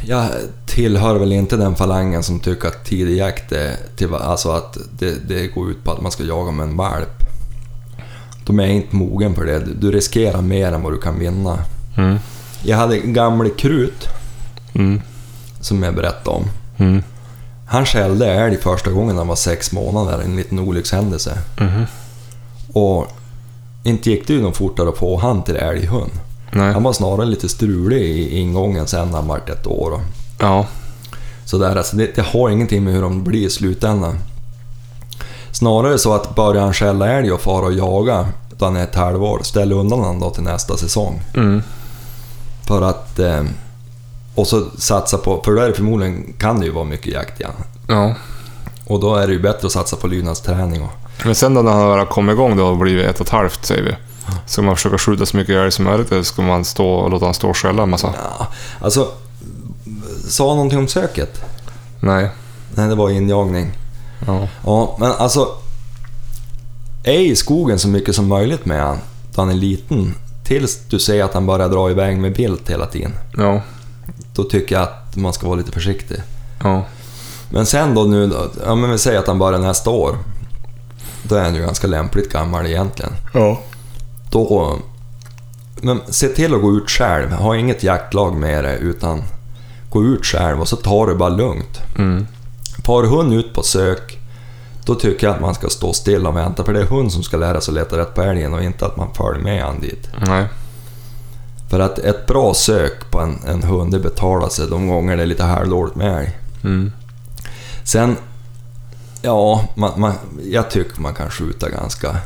Jag 0.06 0.30
tillhör 0.66 1.16
väl 1.16 1.32
inte 1.32 1.58
den 1.58 1.76
falangen 1.76 2.24
som 2.24 2.40
tycker 2.40 2.68
att 2.68 2.86
tidig 2.86 3.18
jakt 3.18 3.52
är... 3.52 3.76
Till, 3.96 4.14
alltså 4.14 4.52
att 4.52 4.78
det, 5.00 5.28
det 5.28 5.48
går 5.48 5.72
ut 5.72 5.84
på 5.84 5.92
att 5.92 6.02
man 6.02 6.12
ska 6.12 6.24
jaga 6.24 6.52
med 6.52 6.64
en 6.68 6.78
valp. 6.78 7.24
De 8.46 8.60
är 8.60 8.68
inte 8.68 8.96
mogen 8.96 9.36
för 9.36 9.46
det. 9.46 9.60
Du 9.60 9.92
riskerar 9.92 10.42
mer 10.42 10.72
än 10.72 10.82
vad 10.84 10.94
du 10.94 10.98
kan 10.98 11.20
vinna. 11.20 11.60
Mm. 11.98 12.18
Jag 12.64 12.78
hade 12.78 12.98
gamle 12.98 13.50
Krut, 13.50 14.08
Mm. 14.74 15.02
som 15.60 15.84
jag 15.84 15.96
berättade 15.96 16.38
om. 16.38 16.46
Mm. 16.78 17.04
Han 17.68 17.86
skällde 17.86 18.26
älg 18.34 18.58
första 18.58 18.92
gången 18.92 19.18
han 19.18 19.28
var 19.28 19.36
sex 19.36 19.72
månader, 19.72 20.20
en 20.26 20.36
liten 20.36 20.60
olyckshändelse. 20.60 21.38
Mhm. 21.60 21.86
Och 22.74 23.08
inte 23.84 24.10
gick 24.10 24.28
det 24.28 24.34
ju 24.34 24.42
någon 24.42 24.54
fortare 24.54 24.92
få 24.96 25.18
han 25.18 25.44
till 25.44 25.56
älghund. 25.56 26.12
Nej. 26.52 26.74
Han 26.74 26.84
var 26.84 26.94
snarare 26.94 27.26
lite 27.26 27.50
strulig 27.50 28.02
i 28.02 28.38
ingången 28.40 28.88
sen 28.88 29.08
när 29.08 29.16
han 29.18 29.28
vart 29.28 29.50
ett 29.50 29.68
år. 29.68 29.92
Och 29.92 30.02
Ja. 30.40 30.66
sådär. 31.46 31.76
Alltså 31.76 31.96
det, 31.96 32.16
det 32.16 32.22
har 32.22 32.50
ingenting 32.50 32.84
med 32.84 32.94
hur 32.94 33.02
de 33.02 33.24
blir 33.24 33.48
i 33.48 33.50
slutändan. 33.50 34.18
Snarare 35.52 35.98
så 35.98 36.14
att 36.14 36.36
börjar 36.36 36.62
han 36.64 36.74
skälla 36.74 37.08
älg 37.08 37.32
och 37.32 37.42
fara 37.42 37.66
och 37.66 37.74
jaga 37.74 38.28
då 38.58 38.66
han 38.66 38.76
är 38.76 38.84
ett 38.84 38.96
halvår, 38.96 39.40
ställ 39.44 39.72
undan 39.72 40.00
honom 40.00 40.20
då 40.20 40.30
till 40.30 40.44
nästa 40.44 40.78
säsong. 40.78 41.22
Mm. 41.36 41.62
För 42.68 42.82
att... 42.82 43.20
Eh, 43.20 43.44
och 44.36 44.48
så 44.48 44.66
satsa 44.78 45.18
på, 45.18 45.42
för 45.46 45.52
då 45.56 45.62
är 45.62 45.68
det 45.68 45.74
förmodligen, 45.74 46.34
kan 46.38 46.60
det 46.60 46.66
ju 46.66 46.72
vara 46.72 46.86
mycket 46.86 47.14
jakt 47.14 47.40
ja. 47.40 47.50
Ja. 47.88 48.16
Och 48.86 49.00
då 49.00 49.16
är 49.16 49.28
det 49.28 49.34
ju 49.34 49.40
bättre 49.42 49.66
att 49.68 49.74
satsa 49.74 49.96
på 49.96 50.08
lydnadsträning 50.08 50.82
och... 50.82 50.92
Men 51.26 51.36
sen 51.36 51.54
då 51.54 51.62
när 51.62 51.72
han 51.72 51.82
har 51.82 52.06
kommit 52.06 52.34
igång 52.34 52.58
då 52.58 52.66
och 52.66 52.78
blivit 52.78 53.06
ett 53.06 53.20
och 53.20 53.26
ett 53.26 53.32
halvt 53.32 53.66
säger 53.66 53.84
vi. 53.84 53.96
Ska 54.46 54.62
man 54.62 54.76
försöka 54.76 54.98
skjuta 54.98 55.26
så 55.26 55.38
mycket 55.38 55.56
älg 55.56 55.72
som 55.72 55.86
möjligt 55.86 56.12
eller 56.12 56.24
ska 56.24 56.42
man 56.42 56.66
stå 56.66 56.88
och 56.88 57.10
låta 57.10 57.26
han 57.26 57.34
stå 57.34 57.50
och 57.50 57.58
skälla 57.58 57.84
en 57.84 57.90
massa? 57.90 58.14
Ja, 58.24 58.48
alltså... 58.82 59.08
Sa 60.28 60.48
han 60.48 60.56
någonting 60.56 60.80
om 60.80 60.88
söket? 60.88 61.42
Nej. 62.00 62.30
Nej, 62.76 62.88
det 62.88 62.96
var 62.96 63.10
injagning. 63.10 63.72
Ja. 64.28 64.48
Ja, 64.66 64.98
men 65.00 65.12
alltså... 65.12 65.48
Är 67.04 67.20
i 67.20 67.36
skogen 67.36 67.80
så 67.80 67.88
mycket 67.88 68.16
som 68.16 68.28
möjligt 68.28 68.66
med 68.66 68.82
han, 68.82 68.98
då 69.36 69.42
han 69.42 69.50
är 69.50 69.54
liten. 69.54 70.16
Tills 70.44 70.80
du 70.90 71.00
ser 71.00 71.24
att 71.24 71.34
han 71.34 71.46
börjar 71.46 71.70
dra 71.70 71.92
iväg 71.92 72.18
med 72.18 72.36
vilt 72.36 72.70
hela 72.70 72.86
tiden. 72.86 73.14
Ja. 73.38 73.62
Då 74.36 74.44
tycker 74.44 74.76
jag 74.76 74.84
att 74.84 75.16
man 75.16 75.34
ska 75.34 75.48
vara 75.48 75.58
lite 75.58 75.72
försiktig. 75.72 76.18
Ja. 76.64 76.86
Men 77.50 77.66
sen 77.66 77.96
då 77.96 78.04
nu, 78.04 78.32
ja 78.66 78.76
men 78.76 78.92
vi 78.92 78.98
säger 78.98 79.20
att 79.20 79.28
han 79.28 79.40
börjar 79.40 79.60
nästa 79.60 79.90
år. 79.90 80.18
Då 81.32 81.38
är 81.38 81.44
han 81.44 81.56
ju 81.56 81.62
ganska 81.62 81.88
lämpligt 81.88 82.32
gammal 82.32 82.66
egentligen. 82.66 83.12
Ja. 83.34 83.60
Då... 84.32 84.80
Men 85.82 86.02
se 86.10 86.28
till 86.28 86.56
att 86.56 86.62
gå 86.62 86.72
ut 86.72 86.90
själv. 86.90 87.32
Ha 87.32 87.56
inget 87.56 87.84
jaktlag 87.84 88.36
med 88.36 88.64
dig 88.64 88.78
utan 88.82 89.24
gå 89.90 90.04
ut 90.04 90.26
själv 90.26 90.62
och 90.62 90.68
så 90.68 90.76
tar 90.76 91.08
det 91.08 91.16
bara 91.16 91.30
lugnt. 91.30 91.82
Mm. 91.98 92.28
Far 92.86 93.04
hund 93.04 93.34
ut 93.34 93.54
på 93.54 93.64
sök, 93.64 94.20
då 94.86 94.96
tycker 94.96 95.28
jag 95.28 95.36
att 95.36 95.42
man 95.42 95.56
ska 95.56 95.70
stå 95.70 95.94
still 95.94 96.28
och 96.28 96.36
vänta. 96.36 96.64
För 96.64 96.74
det 96.74 96.80
är 96.80 96.86
hund 96.86 97.12
som 97.12 97.24
ska 97.24 97.38
lära 97.38 97.62
sig 97.62 97.72
att 97.72 97.76
leta 97.76 97.98
rätt 97.98 98.16
på 98.16 98.22
älgen 98.22 98.54
och 98.54 98.64
inte 98.64 98.86
att 98.86 98.98
man 98.98 99.14
följer 99.14 99.44
med 99.44 99.64
han 99.64 99.80
dit. 99.80 100.10
Nej. 100.28 100.46
För 101.70 101.80
att 101.80 102.00
ett 102.00 102.28
bra 102.28 102.54
sök 102.54 103.12
på 103.12 103.20
en, 103.20 103.40
en 103.48 103.64
hund, 103.64 103.92
det 103.92 104.00
betalar 104.00 104.50
sig 104.50 104.68
de 104.70 104.88
gånger 104.88 105.18
det 105.18 105.24
är 105.24 105.28
lite 105.28 105.44
halvdåligt 105.44 105.96
med 105.96 106.18
älg. 106.18 106.38
Mm. 106.64 106.92
Sen, 107.84 108.16
Ja, 109.22 109.66
man, 109.76 110.00
man, 110.00 110.14
jag 110.50 110.70
tycker 110.70 111.02
man 111.02 111.14
kan 111.14 111.30
skjuta 111.30 111.70
ganska... 111.70 112.18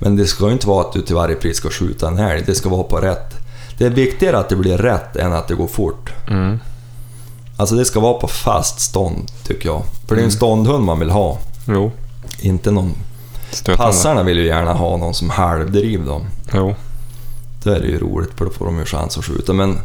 Men 0.00 0.16
det 0.16 0.26
ska 0.26 0.46
ju 0.46 0.52
inte 0.52 0.68
vara 0.68 0.80
att 0.86 0.92
du 0.92 1.02
till 1.02 1.14
varje 1.14 1.34
pris 1.36 1.56
ska 1.56 1.70
skjuta 1.70 2.08
en 2.08 2.18
älg, 2.18 2.42
det 2.46 2.54
ska 2.54 2.68
vara 2.68 2.82
på 2.82 2.96
rätt. 2.96 3.34
Det 3.78 3.84
är 3.86 3.90
viktigare 3.90 4.38
att 4.38 4.48
det 4.48 4.56
blir 4.56 4.78
rätt 4.78 5.16
än 5.16 5.32
att 5.32 5.48
det 5.48 5.54
går 5.54 5.66
fort. 5.66 6.12
Mm. 6.28 6.58
Alltså 7.56 7.74
det 7.74 7.84
ska 7.84 8.00
vara 8.00 8.14
på 8.14 8.28
fast 8.28 8.80
stånd, 8.80 9.30
tycker 9.44 9.68
jag. 9.68 9.82
För 10.08 10.14
det 10.16 10.20
är 10.22 10.24
en 10.24 10.32
ståndhund 10.32 10.84
man 10.84 10.98
vill 10.98 11.10
ha, 11.10 11.38
Jo. 11.68 11.92
inte 12.40 12.70
någon... 12.70 12.94
Stötande. 13.50 13.82
Passarna 13.82 14.22
vill 14.22 14.38
ju 14.38 14.46
gärna 14.46 14.72
ha 14.72 14.96
någon 14.96 15.14
som 15.14 15.30
halvdriver 15.30 16.06
dem. 16.06 16.26
Jo. 16.54 16.74
Då 17.62 17.70
är 17.70 17.80
det 17.80 17.86
ju 17.86 17.98
roligt, 17.98 18.30
för 18.36 18.44
då 18.44 18.50
får 18.50 18.66
de 18.66 18.78
ju 18.78 18.84
chans 18.84 19.18
att 19.18 19.24
skjuta. 19.24 19.52
Men 19.52 19.78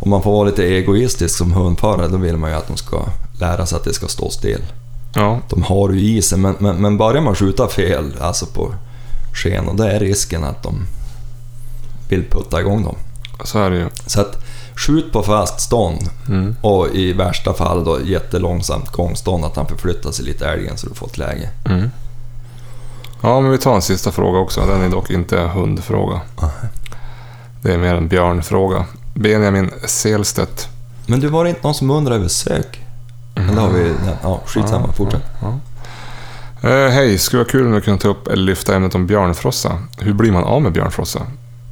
om 0.00 0.10
man 0.10 0.22
får 0.22 0.32
vara 0.32 0.44
lite 0.44 0.64
egoistisk 0.64 1.36
som 1.36 1.52
hundförare, 1.52 2.08
då 2.08 2.16
vill 2.16 2.36
man 2.36 2.50
ju 2.50 2.56
att 2.56 2.68
de 2.68 2.76
ska 2.76 3.04
lära 3.40 3.66
sig 3.66 3.76
att 3.76 3.84
det 3.84 3.92
ska 3.92 4.08
stå 4.08 4.30
still. 4.30 4.62
Ja. 5.16 5.40
De 5.48 5.62
har 5.62 5.90
ju 5.92 6.00
i 6.00 6.22
sig, 6.22 6.38
men, 6.38 6.54
men, 6.58 6.76
men 6.76 6.96
börjar 6.96 7.22
man 7.22 7.34
skjuta 7.34 7.68
fel, 7.68 8.14
alltså 8.20 8.46
på 8.46 8.74
sken, 9.32 9.68
och 9.68 9.76
då 9.76 9.84
är 9.84 10.00
risken 10.00 10.44
att 10.44 10.62
de 10.62 10.74
vill 12.08 12.24
putta 12.30 12.60
igång 12.60 12.82
dem. 12.84 12.96
Så 13.44 13.58
är 13.58 13.70
det 13.70 13.76
ju. 13.76 13.88
Så 14.06 14.20
att 14.20 14.36
skjut 14.76 15.12
på 15.12 15.22
fast 15.22 15.60
stånd 15.60 16.10
Mm. 16.28 16.56
och 16.60 16.88
i 16.94 17.12
värsta 17.12 17.54
fall 17.54 17.84
då 17.84 17.98
jättelångsamt 18.04 18.88
gångstånd, 18.92 19.44
att 19.44 19.56
han 19.56 19.66
förflyttar 19.66 20.10
sig 20.12 20.24
lite 20.24 20.48
älgen 20.48 20.76
så 20.78 20.88
du 20.88 20.94
får 20.94 21.06
ett 21.06 21.18
läge. 21.18 21.50
Mm. 21.66 21.90
Ja, 23.22 23.40
men 23.40 23.50
vi 23.50 23.58
tar 23.58 23.74
en 23.74 23.82
sista 23.82 24.12
fråga 24.12 24.38
också. 24.38 24.60
Den 24.66 24.82
är 24.82 24.88
dock 24.88 25.10
inte 25.10 25.38
en 25.40 25.48
hundfråga. 25.48 26.20
Det 27.62 27.72
är 27.74 27.78
mer 27.78 27.94
en 27.94 28.08
björnfråga. 28.08 28.84
Benjamin 29.14 29.70
Selstedt. 29.86 30.68
Men 31.06 31.20
du, 31.20 31.28
var 31.28 31.44
det 31.44 31.50
inte 31.50 31.62
någon 31.62 31.74
som 31.74 31.90
undrade 31.90 32.16
över 32.16 32.28
sök? 32.28 32.80
Men 33.36 33.54
det 33.54 33.60
har 33.60 33.70
vi... 33.70 33.94
Ja, 34.22 34.40
skitsamma, 34.46 34.84
Ja, 34.86 34.92
fortsätt. 34.92 35.22
Ja. 35.40 35.58
Eh, 36.68 36.90
Hej, 36.90 37.18
skulle 37.18 37.42
vara 37.42 37.50
kul 37.50 37.66
om 37.66 37.72
du 37.72 37.80
kunde 37.80 38.02
ta 38.02 38.08
upp 38.08 38.28
eller 38.28 38.42
lyfta 38.42 38.76
ämnet 38.76 38.94
om 38.94 39.06
björnfrossa. 39.06 39.78
Hur 39.98 40.12
blir 40.12 40.32
man 40.32 40.44
av 40.44 40.62
med 40.62 40.72
björnfrossa? 40.72 41.20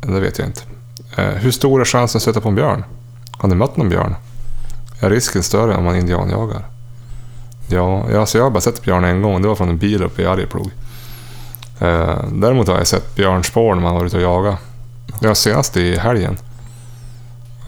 Det 0.00 0.20
vet 0.20 0.38
jag 0.38 0.48
inte. 0.48 0.62
Eh, 1.16 1.24
hur 1.28 1.50
stor 1.50 1.80
är 1.80 1.84
chansen 1.84 2.18
att 2.18 2.22
stöta 2.22 2.40
på 2.40 2.48
en 2.48 2.54
björn? 2.54 2.84
Har 3.30 3.48
ni 3.48 3.54
mött 3.54 3.76
någon 3.76 3.88
björn? 3.88 4.14
Är 5.00 5.10
risken 5.10 5.42
större 5.42 5.76
om 5.76 5.84
man 5.84 5.96
indianjagar? 5.96 6.64
Ja, 7.68 8.04
ja, 8.12 8.20
alltså 8.20 8.38
jag 8.38 8.44
har 8.44 8.50
bara 8.50 8.60
sett 8.60 8.82
björn 8.82 9.04
en 9.04 9.22
gång. 9.22 9.42
Det 9.42 9.48
var 9.48 9.54
från 9.54 9.68
en 9.68 9.78
bil 9.78 10.02
uppe 10.02 10.22
i 10.22 10.26
Arjeplog. 10.26 10.70
Eh, 11.80 12.24
däremot 12.32 12.68
har 12.68 12.76
jag 12.76 12.86
sett 12.86 13.14
björnspår 13.14 13.74
när 13.74 13.82
man 13.82 13.94
varit 13.94 14.06
ute 14.06 14.16
och 14.16 14.22
jagat. 14.22 14.58
Det 15.20 15.26
var 15.26 15.34
senast 15.34 15.76
i 15.76 15.96
helgen. 15.96 16.38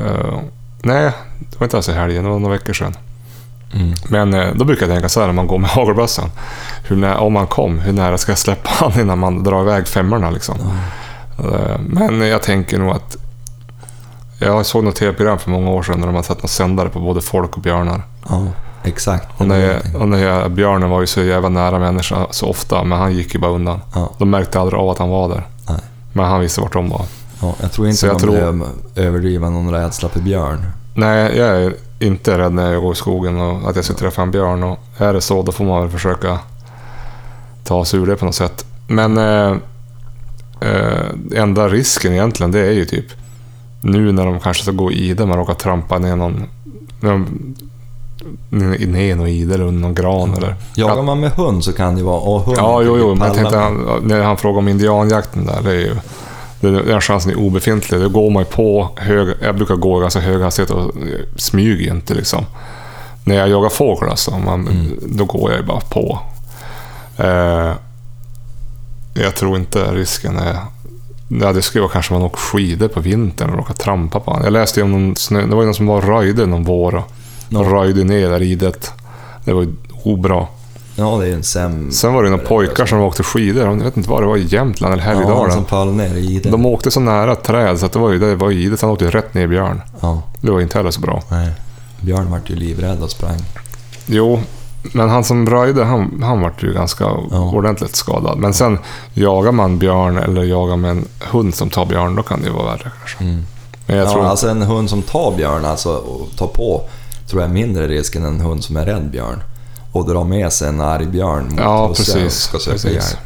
Eh, 0.01 0.41
nej, 0.83 1.13
det 1.39 1.61
var 1.61 1.65
inte 1.67 1.77
alls 1.77 1.89
i 1.89 1.93
helgen. 1.93 2.25
Det 2.25 2.31
var 2.31 2.39
några 2.39 2.55
veckor 2.55 2.73
sedan. 2.73 2.95
Mm. 3.75 3.95
Men 4.09 4.35
eh, 4.35 4.55
då 4.55 4.65
brukar 4.65 4.87
jag 4.87 4.95
tänka 4.95 5.09
så 5.09 5.21
här 5.21 5.27
när 5.27 5.35
man 5.35 5.47
går 5.47 5.59
med 5.59 5.71
hagelbössan. 5.77 6.31
Hur 6.85 6.97
nä- 6.97 7.17
om 7.17 7.33
man 7.33 7.47
kom, 7.47 7.79
hur 7.79 7.93
nära 7.93 8.19
ska 8.19 8.33
jag 8.33 8.39
släppa 8.39 8.71
han 8.75 9.01
innan 9.01 9.19
man 9.19 9.43
drar 9.43 9.63
iväg 9.63 9.87
femmorna 9.89 10.31
liksom? 10.31 10.57
Eh, 11.39 11.79
Men 11.89 12.21
jag 12.29 12.43
tänker 12.43 12.79
nog 12.79 12.91
att... 12.91 13.17
Jag 14.39 14.67
såg 14.67 14.85
något 14.85 14.97
tv-program 14.97 15.39
för 15.39 15.51
många 15.51 15.71
år 15.71 15.83
sedan 15.83 16.01
när 16.01 16.07
de 16.07 16.15
hade 16.15 16.27
satt 16.27 16.43
någon 16.43 16.49
sändare 16.49 16.89
på 16.89 17.01
både 17.01 17.21
folk 17.21 17.57
och 17.57 17.63
björnar. 17.63 18.03
Ja, 18.29 18.47
exakt. 18.85 19.29
Och, 19.41 19.47
när, 19.49 19.81
och 19.97 20.09
när 20.09 20.49
björnen 20.49 20.91
var 20.91 21.01
ju 21.01 21.07
så 21.07 21.23
jävla 21.23 21.49
nära 21.49 21.79
människan 21.79 22.27
så 22.31 22.47
ofta, 22.49 22.85
men 22.85 22.99
han 22.99 23.13
gick 23.13 23.35
ju 23.35 23.41
bara 23.41 23.51
undan. 23.53 23.81
Ja, 23.95 24.11
De 24.19 24.31
märkte 24.31 24.61
aldrig 24.61 24.81
av 24.81 24.89
att 24.91 24.99
han 24.99 25.09
var 25.09 25.29
där. 25.29 25.47
Nej. 25.69 25.79
Men 26.13 26.25
han 26.25 26.41
visste 26.41 26.61
vart 26.61 26.73
de 26.73 26.89
var. 26.89 27.03
ja, 27.41 27.55
jag 27.61 27.73
tror 27.73 27.87
inte 27.87 27.97
Så 27.99 28.07
jag 28.07 28.13
man 28.13 28.21
tror- 28.21 28.33
behöver 28.33 28.67
överdriva 28.95 29.51
någon 29.51 29.71
rädsla 29.71 30.09
för 30.09 30.21
björn. 30.21 30.67
Nej, 30.95 31.37
jag 31.39 31.49
är 31.49 31.75
inte 31.99 32.39
rädd 32.39 32.53
när 32.53 32.73
jag 32.73 32.83
går 32.83 32.93
i 32.93 32.97
skogen 32.97 33.41
och 33.41 33.71
att 33.71 33.77
jag 33.77 33.85
ska 33.85 33.95
träffa 33.95 34.23
en 34.23 34.31
björn. 34.31 34.63
Och 34.63 34.79
är 34.99 35.13
det 35.13 35.21
så, 35.21 35.43
då 35.43 35.53
får 35.53 35.65
man 35.65 35.81
väl 35.81 35.91
försöka 35.91 36.39
ta 37.65 37.85
sig 37.85 38.01
ur 38.01 38.07
det 38.07 38.17
på 38.17 38.25
något 38.25 38.35
sätt. 38.35 38.67
Men 38.89 39.19
eh, 39.19 39.57
eh, 40.61 41.07
enda 41.35 41.69
risken 41.69 42.13
egentligen, 42.13 42.53
det 42.53 42.61
är 42.61 42.73
ju 42.73 42.85
typ 42.85 43.07
nu 43.81 44.13
när 44.13 44.27
de 44.27 44.41
kanske 44.41 44.63
ska 44.63 44.73
gå 44.73 44.93
i 44.93 45.15
det, 45.15 45.27
man 45.27 45.39
råkar 45.39 45.55
trampa 45.55 45.99
ner 45.99 46.17
någon 46.17 46.47
ner 48.51 49.15
någon 49.15 49.29
ide 49.29 49.55
eller 49.55 49.65
under 49.65 49.81
någon 49.81 49.95
gran 49.95 50.35
eller... 50.35 50.55
Jagar 50.75 51.03
man 51.03 51.21
med 51.21 51.31
hund 51.31 51.65
så 51.65 51.73
kan 51.73 51.97
det 51.97 52.03
vara... 52.03 52.21
Och 52.21 52.41
hund 52.41 52.59
Ja, 52.59 52.83
jo, 52.83 52.97
jo, 52.99 53.15
men 53.15 53.29
jag 53.29 53.37
tänkte 53.37 53.71
när 54.03 54.23
han 54.23 54.37
frågade 54.37 54.59
om 54.59 54.69
indianjakten 54.69 55.47
där, 55.47 55.63
det 55.63 55.71
är 55.71 55.81
ju... 55.81 55.97
det- 56.61 56.83
Den 56.83 57.01
chansen 57.01 57.33
är 57.33 57.39
obefintlig. 57.39 58.01
Då 58.01 58.09
går 58.09 58.31
man 58.31 58.43
ju 58.43 58.47
på 58.51 58.89
hög... 58.97 59.35
Jag 59.43 59.57
brukar 59.57 59.75
gå 59.77 59.99
i 59.99 60.01
ganska 60.03 60.21
hög 60.21 60.41
hastighet 60.43 60.71
och 60.71 60.93
smyger 61.37 61.91
inte 61.95 62.15
liksom. 62.15 62.45
När 63.25 63.35
jag 63.37 63.49
jagar 63.49 63.69
fågel 63.69 64.09
alltså, 64.09 64.39
man, 64.39 64.69
Mm. 64.69 64.99
då 65.07 65.25
går 65.25 65.51
jag 65.51 65.61
ju 65.61 65.67
bara 65.67 65.81
på. 65.81 66.19
Eh, 67.17 67.73
jag 69.15 69.35
tror 69.35 69.57
inte 69.57 69.85
risken 69.95 70.37
är... 70.37 70.57
Ja, 71.29 71.53
det 71.53 71.63
skulle 71.63 71.83
vara 71.83 71.93
kanske 71.93 72.13
man 72.13 72.23
åker 72.23 72.37
skidor 72.39 72.89
på 72.89 73.01
vintern 73.01 73.51
och 73.51 73.57
råkar 73.57 73.75
trampa 73.75 74.21
på 74.21 74.31
honom. 74.31 74.45
Jag 74.45 74.53
läste 74.53 74.81
ju 74.81 74.85
om 74.85 74.93
någon 74.93 75.17
snö... 75.17 75.47
Det 75.47 75.55
var 75.55 75.63
ju 75.63 75.67
någon 75.67 75.75
som 75.75 75.87
var 75.87 76.01
röjde 76.01 76.47
någon 76.47 76.65
vår 76.65 76.95
och 76.97 77.05
och 77.55 77.71
röjde 77.71 78.05
ner 78.05 78.29
där 78.31 78.43
idet. 78.43 78.93
Det 79.45 79.53
var 79.53 79.63
ju 79.63 79.73
obra. 80.03 80.47
Ja, 80.99 81.17
det 81.21 81.29
är 81.29 81.33
en 81.33 81.43
säm... 81.43 81.91
Sen 81.93 82.15
var 82.15 82.23
det 82.23 82.31
några 82.31 82.45
pojkar 82.45 82.87
som 82.87 83.01
åkte 83.01 83.23
skidor. 83.23 83.65
Jag 83.67 83.85
vet 83.85 83.97
inte 83.97 84.11
var 84.11 84.21
det 84.21 84.27
var, 84.27 84.37
i 84.37 84.47
Jämtland 84.47 84.95
eller 84.95 85.03
Ja, 85.05 85.09
han 85.09 85.17
Härjedalen. 85.19 85.53
som 85.53 85.65
föll 85.65 85.93
ner 85.93 86.15
i 86.15 86.39
det. 86.39 86.51
de 86.51 86.67
åkte 86.67 86.91
så 86.91 87.01
nära 87.01 87.33
ett 87.33 87.43
träd 87.45 87.79
så 87.79 87.87
att 87.87 87.93
det 87.93 87.99
var 87.99 88.11
ju 88.13 88.19
det 88.19 88.35
var 88.35 88.51
idet. 88.51 88.81
Han 88.83 88.91
åkte 88.91 89.11
rätt 89.11 89.35
ner 89.35 89.43
i 89.43 89.49
björn. 89.49 89.83
Ja, 90.01 90.23
Det 90.41 90.51
var 90.51 90.61
inte 90.61 90.79
heller 90.79 90.91
så 90.91 91.01
bra. 91.01 91.23
nej. 91.31 91.53
Björn 92.01 92.31
vart 92.31 92.51
ju 92.51 92.55
livrädd 92.57 93.03
och 93.03 93.11
sprang. 93.11 93.39
Jo, 94.07 94.41
men 94.93 95.09
han 95.09 95.25
som 95.25 95.47
röjde, 95.47 95.85
han, 95.85 96.23
han 96.23 96.41
vart 96.41 96.63
ju 96.63 96.73
ganska 96.73 97.07
ordentligt 97.53 97.97
skadad. 97.97 98.39
Men 98.39 98.55
sen 98.55 98.79
jagar 99.15 99.53
man 99.53 99.79
björn 99.79 100.17
eller 100.19 100.43
jagar 100.43 100.77
med 100.77 100.91
en 100.91 101.05
hund 101.31 101.55
som 101.55 101.71
tar 101.71 101.87
björn, 101.87 102.17
då 102.17 102.23
kan 102.23 102.41
det 102.41 102.47
ju 102.47 102.53
vara 102.53 102.65
värre 102.67 102.91
kanske. 102.99 103.25
Mm. 103.25 103.47
Men 103.87 103.97
jag 103.97 104.07
ja, 104.07 104.13
tror... 104.13 104.25
alltså 104.27 104.49
en 104.49 104.63
hund 104.63 104.91
som 104.91 105.03
tar 105.03 105.37
björn, 105.37 105.65
alltså 105.65 105.91
och 105.97 106.37
tar 106.37 106.47
på, 106.47 106.83
tror 107.31 107.43
jag 107.43 107.51
är 107.51 107.55
mindre 107.55 107.87
risk 107.89 108.15
än 108.17 108.25
en 108.25 108.41
hund 108.41 108.65
som 108.65 108.77
är 108.77 108.87
rädd 108.87 109.11
björn. 109.11 109.43
Och 109.97 110.09
drar 110.09 110.25
med 110.25 110.53
sig 110.53 110.69
en 110.69 110.81
arg 110.81 111.07
björn 111.07 111.45
mot 111.51 111.59
Ja, 111.61 111.87
och 111.89 111.97
ska 111.97 112.29
söka 112.29 112.73
precis. 112.73 112.85
hjälp. 112.85 113.19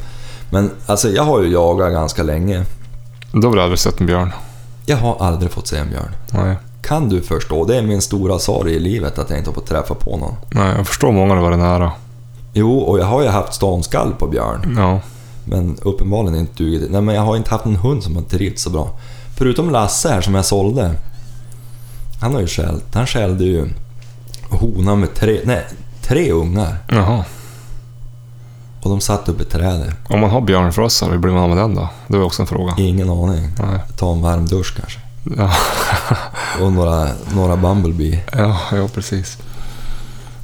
Men 0.50 0.70
alltså 0.86 1.08
jag 1.08 1.22
har 1.22 1.42
ju 1.42 1.52
jagat 1.52 1.92
ganska 1.92 2.22
länge. 2.22 2.64
Då 3.32 3.48
har 3.48 3.56
du 3.56 3.62
aldrig 3.62 3.78
sett 3.78 4.00
en 4.00 4.06
björn. 4.06 4.32
Jag 4.86 4.96
har 4.96 5.16
aldrig 5.20 5.50
fått 5.50 5.66
se 5.66 5.76
en 5.76 5.90
björn. 5.90 6.14
Nej. 6.32 6.56
Kan 6.82 7.08
du 7.08 7.22
förstå? 7.22 7.64
Det 7.64 7.76
är 7.76 7.82
min 7.82 8.02
stora 8.02 8.38
sorg 8.38 8.72
i 8.72 8.78
livet 8.78 9.18
att 9.18 9.30
jag 9.30 9.38
inte 9.38 9.50
har 9.50 9.54
fått 9.54 9.66
träffa 9.66 9.94
på 9.94 10.16
någon. 10.16 10.34
Nej, 10.50 10.76
jag 10.76 10.86
förstår 10.86 11.12
många 11.12 11.34
det 11.34 11.40
var 11.40 11.56
nära. 11.56 11.92
Jo, 12.52 12.78
och 12.78 12.98
jag 12.98 13.04
har 13.04 13.22
ju 13.22 13.28
haft 13.28 13.54
ståndskall 13.54 14.14
på 14.18 14.26
björn. 14.26 14.74
Ja. 14.78 15.00
Men 15.44 15.76
uppenbarligen 15.82 16.38
inte 16.40 16.62
dugit. 16.62 16.90
Nej, 16.90 17.00
men 17.00 17.14
jag 17.14 17.22
har 17.22 17.36
inte 17.36 17.50
haft 17.50 17.64
en 17.64 17.76
hund 17.76 18.02
som 18.02 18.16
har 18.16 18.22
trivts 18.22 18.62
så 18.62 18.70
bra. 18.70 18.90
Förutom 19.38 19.70
Lasse 19.70 20.08
här 20.08 20.20
som 20.20 20.34
jag 20.34 20.44
sålde. 20.44 20.94
Han 22.20 22.34
har 22.34 22.40
ju 22.40 22.46
skällt. 22.46 22.94
Han 22.94 23.06
skällde 23.06 23.44
ju 23.44 23.68
honan 24.50 25.00
med 25.00 25.14
tre, 25.14 25.40
nej, 25.44 25.64
tre 26.11 26.32
ungar. 26.32 26.76
Jaha. 26.88 27.24
Och 28.82 28.90
de 28.90 29.00
satt 29.00 29.28
uppe 29.28 29.42
i 29.42 29.46
trädet. 29.46 29.94
Om 30.08 30.20
man 30.20 30.30
har 30.30 30.40
björnfrossa, 30.40 31.06
hur 31.06 31.18
blir 31.18 31.32
man 31.32 31.42
av 31.42 31.48
med 31.48 31.58
den 31.58 31.74
då? 31.74 31.88
Det 32.08 32.18
var 32.18 32.24
också 32.24 32.42
en 32.42 32.46
fråga. 32.46 32.74
Ingen 32.78 33.11
aning. 33.11 33.48
Nej. 33.58 33.80
Ta 33.96 34.12
en 34.12 34.22
varm 34.22 34.46
dusch 34.46 34.76
kanske. 34.76 35.00
Ja, 35.36 35.52
Och 36.64 36.72
några, 36.72 37.08
några 37.34 37.56
Bumblebee. 37.56 38.20
ja, 38.32 38.61
ja 38.72 38.88
precis. 38.94 39.38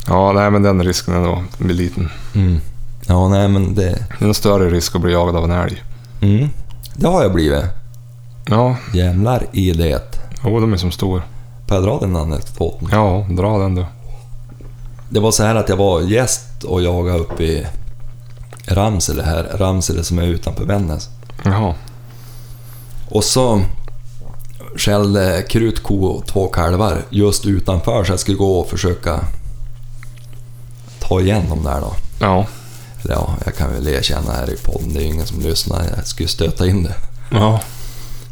Ja, 0.08 0.32
nej 0.32 0.50
men 0.50 0.62
den 0.62 0.82
risken 0.84 1.14
är 1.14 1.20
nog 1.20 1.42
liten. 1.58 2.10
Mm. 2.34 2.60
Ja, 3.06 3.28
nej 3.28 3.48
men 3.48 3.74
det... 3.74 4.06
Det 4.18 4.24
är 4.24 4.28
en 4.28 4.34
större 4.34 4.70
risk 4.70 4.94
att 4.96 5.00
bli 5.02 5.12
jagad 5.12 5.36
av 5.36 5.44
en 5.44 5.50
älg. 5.50 5.82
Mm. 6.20 6.48
Det 6.96 7.06
har 7.06 7.22
jag 7.22 7.32
blivit. 7.34 7.64
Ja, 8.48 8.76
Jävlar 8.94 9.46
i 9.52 9.72
det. 9.72 10.02
jo, 10.44 10.60
de 10.60 10.72
är 10.72 10.76
som 10.76 10.90
stor. 10.92 11.22
Får 11.68 11.76
jag 11.76 11.84
dra 11.84 11.98
den 12.00 12.16
anekdoten? 12.16 12.88
Ja, 12.92 13.26
dra 13.30 13.58
den 13.58 13.74
du. 13.74 13.84
Det 15.08 15.20
var 15.20 15.30
så 15.30 15.42
här 15.42 15.54
att 15.54 15.68
jag 15.68 15.76
var 15.76 16.00
gäst 16.00 16.64
och 16.64 16.82
jagade 16.82 17.18
uppe 17.18 17.42
i 17.42 17.66
Ramsele 18.66 19.22
här. 19.22 19.44
Ramsele 19.54 20.04
som 20.04 20.18
är 20.18 20.26
utanför 20.26 20.64
Vännäs. 20.64 21.08
Jaha. 21.44 21.74
Och 23.08 23.24
så 23.24 23.62
skällde 24.76 25.44
krutko 25.48 26.06
och 26.06 26.26
två 26.26 26.48
kalvar 26.48 27.02
just 27.10 27.46
utanför 27.46 28.04
så 28.04 28.12
jag 28.12 28.20
skulle 28.20 28.36
gå 28.36 28.60
och 28.60 28.68
försöka 28.68 29.20
ta 31.00 31.20
igen 31.20 31.48
dem 31.48 31.64
där 31.64 31.80
då. 31.80 31.94
Ja. 32.18 32.46
Eller 33.02 33.14
ja, 33.14 33.34
jag 33.44 33.56
kan 33.56 33.72
väl 33.72 33.88
erkänna 33.88 34.32
här 34.32 34.50
i 34.50 34.56
podden, 34.56 34.94
det 34.94 35.02
är 35.02 35.06
ingen 35.06 35.26
som 35.26 35.40
lyssnar. 35.40 35.84
Jag 35.96 36.06
skulle 36.06 36.28
stöta 36.28 36.66
in 36.66 36.82
det. 36.82 36.94
Ja. 37.30 37.60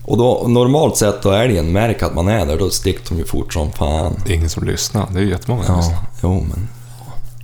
Och 0.04 0.18
då, 0.18 0.44
normalt 0.48 0.96
sett 0.96 1.22
då 1.22 1.30
älgen 1.32 1.72
märker 1.72 2.06
att 2.06 2.14
man 2.14 2.28
är 2.28 2.46
där, 2.46 2.58
då 2.58 2.70
sticker 2.70 3.08
de 3.08 3.18
ju 3.18 3.24
fort 3.24 3.52
som 3.52 3.72
fan. 3.72 4.14
Det 4.26 4.32
är 4.32 4.36
ingen 4.36 4.50
som 4.50 4.64
lyssnar. 4.64 5.06
Det 5.12 5.18
är 5.18 5.22
ju 5.22 5.30
jättemånga 5.30 5.64
som 5.64 5.74
Ja, 5.74 5.80
lyssnar. 5.80 5.98
jo 6.22 6.46
men... 6.50 6.68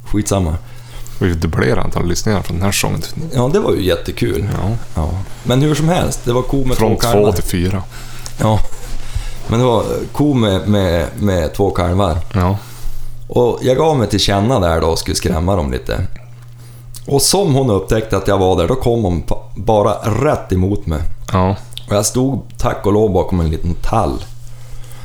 Skitsamma. 0.04 0.54
Vi 1.20 1.34
dubblerar 1.34 1.80
antalet 1.80 2.08
lyssningar 2.08 2.42
från 2.42 2.56
den 2.56 2.64
här 2.64 2.72
säsongen. 2.72 3.02
Ja, 3.34 3.50
det 3.52 3.60
var 3.60 3.72
ju 3.74 3.82
jättekul. 3.86 4.48
Ja. 4.62 4.70
Ja. 4.94 5.10
Men 5.44 5.62
hur 5.62 5.74
som 5.74 5.88
helst, 5.88 6.20
det 6.24 6.32
var 6.32 6.42
ko 6.42 6.64
med 6.64 6.76
Från 6.76 6.94
två 6.96 7.00
kalvar. 7.00 7.30
två 7.30 7.36
till 7.36 7.44
fyra. 7.44 7.82
Ja. 8.40 8.58
Men 9.48 9.58
det 9.58 9.64
var 9.66 9.84
ko 10.12 10.34
med, 10.34 10.68
med, 10.68 11.06
med 11.18 11.54
två 11.54 11.70
kalvar. 11.70 12.18
Ja. 12.34 12.56
Och 13.28 13.58
jag 13.62 13.76
gav 13.76 13.98
mig 13.98 14.08
till 14.08 14.20
känna 14.20 14.60
där 14.60 14.80
då 14.80 14.86
och 14.86 14.98
skulle 14.98 15.16
skrämma 15.16 15.56
dem 15.56 15.72
lite. 15.72 16.06
Och 17.06 17.22
som 17.22 17.54
hon 17.54 17.70
upptäckte 17.70 18.16
att 18.16 18.28
jag 18.28 18.38
var 18.38 18.56
där, 18.56 18.68
då 18.68 18.74
kom 18.74 19.02
hon 19.04 19.22
bara 19.54 19.92
rätt 19.94 20.52
emot 20.52 20.86
mig. 20.86 21.00
Ja. 21.32 21.56
Och 21.90 21.96
jag 21.96 22.06
stod 22.06 22.42
tack 22.58 22.86
och 22.86 22.92
lov 22.92 23.12
bakom 23.12 23.40
en 23.40 23.50
liten 23.50 23.74
tall. 23.74 24.24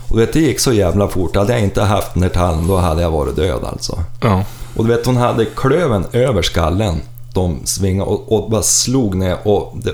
Och 0.10 0.20
vet, 0.20 0.34
det 0.34 0.40
gick 0.40 0.60
så 0.60 0.74
jävla 0.74 1.08
fort. 1.08 1.36
Hade 1.36 1.54
jag 1.54 1.62
inte 1.62 1.82
haft 1.82 2.14
den 2.14 2.22
där 2.22 2.30
tallen, 2.30 2.68
då 2.68 2.78
hade 2.78 3.02
jag 3.02 3.12
varit 3.12 3.36
död 3.36 3.64
alltså. 3.64 4.04
Ja. 4.22 4.44
Och 4.76 4.86
du 4.86 4.96
vet, 4.96 5.06
hon 5.06 5.18
hade 5.18 5.46
klöven 5.46 6.06
över 6.12 6.42
skallen. 6.42 7.02
De 7.34 7.60
svingade 7.64 8.10
och, 8.10 8.32
och 8.32 8.50
bara 8.50 8.62
slog 8.62 9.16
ner 9.16 9.38
och 9.44 9.74
det 9.84 9.94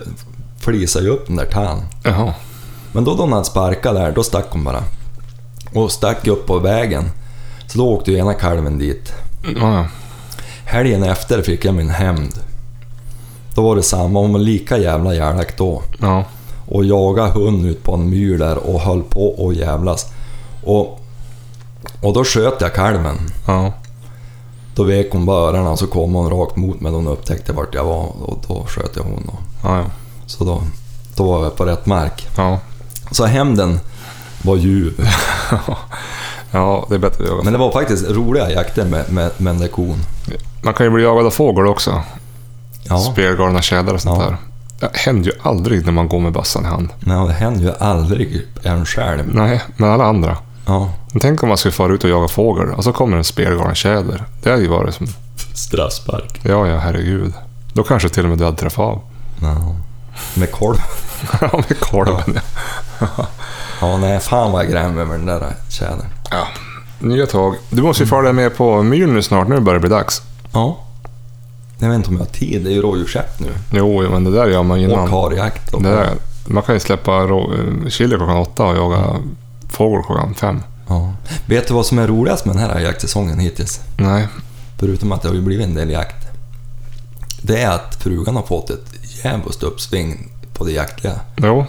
flisade 0.59 1.09
upp 1.09 1.27
den 1.27 1.35
där 1.35 1.45
tallen. 1.45 1.83
Jaha. 2.03 2.33
Men 2.91 3.03
då 3.03 3.15
då 3.15 3.23
hon 3.23 3.31
hade 3.31 3.45
sparkat 3.45 3.95
där, 3.95 4.11
då 4.11 4.23
stack 4.23 4.45
hon 4.49 4.63
bara. 4.63 4.83
Och 5.73 5.91
stack 5.91 6.27
upp 6.27 6.45
på 6.45 6.59
vägen. 6.59 7.03
Så 7.67 7.77
då 7.77 7.89
åkte 7.89 8.11
ju 8.11 8.17
ena 8.17 8.33
kalven 8.33 8.77
dit. 8.77 9.13
Ja. 9.59 9.85
Helgen 10.65 11.03
efter 11.03 11.41
fick 11.41 11.65
jag 11.65 11.75
min 11.75 11.89
hämnd. 11.89 12.33
Då 13.55 13.61
var 13.61 13.75
det 13.75 13.83
samma, 13.83 14.19
hon 14.19 14.33
var 14.33 14.39
lika 14.39 14.77
jävla 14.77 15.13
jävlak 15.13 15.57
då. 15.57 15.81
Ja. 15.99 16.25
Och 16.71 16.85
jagade 16.85 17.29
hund 17.29 17.65
ut 17.65 17.83
på 17.83 17.93
en 17.93 18.09
myr 18.09 18.37
där 18.37 18.57
och 18.57 18.81
höll 18.81 19.03
på 19.03 19.27
och 19.45 19.53
jävlas. 19.53 20.05
Och, 20.63 20.99
och 22.01 22.13
då 22.13 22.23
sköt 22.23 22.61
jag 22.61 22.73
kalven. 22.73 23.17
Ja. 23.47 23.73
Då 24.75 24.83
vek 24.83 25.07
hon 25.11 25.25
bara 25.25 25.49
öronen 25.49 25.67
och 25.67 25.79
så 25.79 25.87
kom 25.87 26.13
hon 26.13 26.29
rakt 26.29 26.55
mot 26.55 26.81
mig. 26.81 26.91
Hon 26.91 27.07
upptäckte 27.07 27.53
vart 27.53 27.75
jag 27.75 27.83
var 27.83 28.23
och 28.23 28.39
då 28.47 28.65
sköt 28.67 28.95
jag 28.95 29.03
hon. 29.03 29.31
Ja, 29.63 29.77
ja. 29.77 29.85
så 30.25 30.43
då, 30.43 30.61
då 31.15 31.23
var 31.23 31.43
jag 31.43 31.55
på 31.55 31.65
rätt 31.65 31.85
mark. 31.85 32.27
Ja. 32.37 32.59
Så 33.11 33.25
hämnden 33.25 33.79
var 34.41 34.55
ljuv. 34.55 35.07
ja, 36.51 36.85
det 36.89 36.95
är 36.95 36.99
bättre 36.99 37.23
att 37.23 37.29
jaga. 37.29 37.43
Men 37.43 37.53
det 37.53 37.59
var 37.59 37.71
faktiskt 37.71 38.09
roliga 38.09 38.51
jakter 38.51 38.85
med, 38.85 39.11
med, 39.11 39.31
med 39.37 39.53
den 39.53 39.61
där 39.61 39.67
kon. 39.67 39.97
Man 40.63 40.73
kan 40.73 40.85
ju 40.85 40.89
bli 40.89 41.03
jagad 41.03 41.25
av 41.25 41.31
fågel 41.31 41.67
också. 41.67 42.03
Ja, 42.83 42.97
Spelgalna 42.99 43.61
tjädrar 43.61 43.93
och 43.93 44.01
sånt 44.01 44.19
Ja. 44.21 44.25
där. 44.29 44.37
Det 44.81 44.89
händer 44.93 45.29
ju 45.29 45.37
aldrig 45.41 45.85
när 45.85 45.91
man 45.91 46.07
går 46.07 46.19
med 46.19 46.31
bassan 46.31 46.63
i 46.63 46.67
hand. 46.67 46.89
nej, 46.99 47.27
det 47.27 47.33
händer 47.33 47.61
ju 47.61 47.71
aldrig 47.79 48.41
en 48.63 48.85
själv. 48.85 49.35
Nej, 49.35 49.61
men 49.77 49.89
alla 49.89 50.03
andra. 50.05 50.37
Ja. 50.65 50.89
Men 51.11 51.19
tänk 51.19 51.43
om 51.43 51.49
man 51.49 51.57
skulle 51.57 51.71
fara 51.71 51.93
ut 51.93 52.03
och 52.03 52.09
jaga 52.09 52.27
fågel 52.27 52.69
och 52.73 52.83
så 52.83 52.93
kommer 52.93 53.17
en 53.17 53.23
spelgalen 53.23 53.75
tjäder. 53.75 54.23
Det 54.43 54.49
hade 54.49 54.61
ju 54.61 54.67
varit 54.67 54.95
som... 54.95 55.07
Straffspark. 55.53 56.39
Ja, 56.43 56.67
ja, 56.67 56.77
herregud. 56.77 57.33
Då 57.73 57.83
kanske 57.83 58.09
till 58.09 58.23
och 58.23 58.29
med 58.29 58.37
du 58.37 58.45
hade 58.45 58.57
träffat 58.57 58.79
av. 58.83 59.01
Ja. 59.41 59.75
Med 60.33 60.51
kolv. 60.51 60.77
ja, 61.41 61.49
med 61.69 61.79
kolven 61.79 62.39
ja. 62.99 63.25
Ja, 63.81 63.97
nej, 63.97 64.19
fan 64.19 64.51
vad 64.51 64.63
jag 64.63 64.71
grämer 64.71 65.05
med 65.05 65.19
den 65.19 65.25
där 65.25 65.53
tjädern. 65.69 66.05
ja. 66.31 66.47
Nya 66.99 67.25
tag. 67.25 67.55
Du 67.69 67.81
måste 67.81 68.03
ju 68.03 68.07
följa 68.09 68.33
med 68.33 68.57
på 68.57 68.83
myren 68.83 69.13
nu 69.13 69.21
snart. 69.21 69.47
Nu 69.47 69.59
börjar 69.59 69.73
det 69.73 69.79
bli 69.79 69.89
dags. 69.89 70.21
Ja. 70.53 70.77
Jag 71.81 71.89
vet 71.89 71.95
inte 71.95 72.09
om 72.09 72.15
jag 72.15 72.21
har 72.21 72.31
tid, 72.31 72.63
det 72.63 72.69
är 72.69 72.73
ju 72.73 72.81
rådjursjakt 72.81 73.39
nu. 73.39 73.47
Jo, 73.71 74.09
men 74.09 74.23
det 74.23 74.31
där 74.31 74.47
gör 74.47 74.63
man 74.63 74.81
ju 74.81 74.87
Och 74.87 74.93
innan. 74.93 75.09
karjakt. 75.09 75.73
Och 75.73 75.81
Det 75.83 75.89
där, 75.89 76.09
man 76.45 76.63
kan 76.63 76.75
ju 76.75 76.79
släppa 76.79 77.27
chili 77.89 78.15
klockan 78.15 78.37
åtta 78.37 78.63
och 78.65 78.75
jaga 78.77 79.15
fågel 79.69 80.03
klockan 80.03 80.33
fem. 80.35 80.61
Ja. 80.87 81.13
Vet 81.45 81.67
du 81.67 81.73
vad 81.73 81.85
som 81.85 81.99
är 81.99 82.07
roligast 82.07 82.45
med 82.45 82.55
den 82.55 82.63
här 82.63 82.79
jaktsäsongen 82.79 83.39
hittills? 83.39 83.81
Nej. 83.97 84.27
Förutom 84.79 85.11
att 85.11 85.21
det 85.21 85.27
har 85.27 85.35
ju 85.35 85.41
blivit 85.41 85.65
en 85.67 85.75
del 85.75 85.89
jakt. 85.89 86.27
Det 87.41 87.61
är 87.61 87.71
att 87.71 87.95
frugan 87.95 88.35
har 88.35 88.43
fått 88.43 88.69
ett 88.69 88.85
jävligt 89.23 89.63
uppsving 89.63 90.31
på 90.53 90.63
det 90.65 90.71
jaktliga. 90.71 91.19
Jo, 91.37 91.65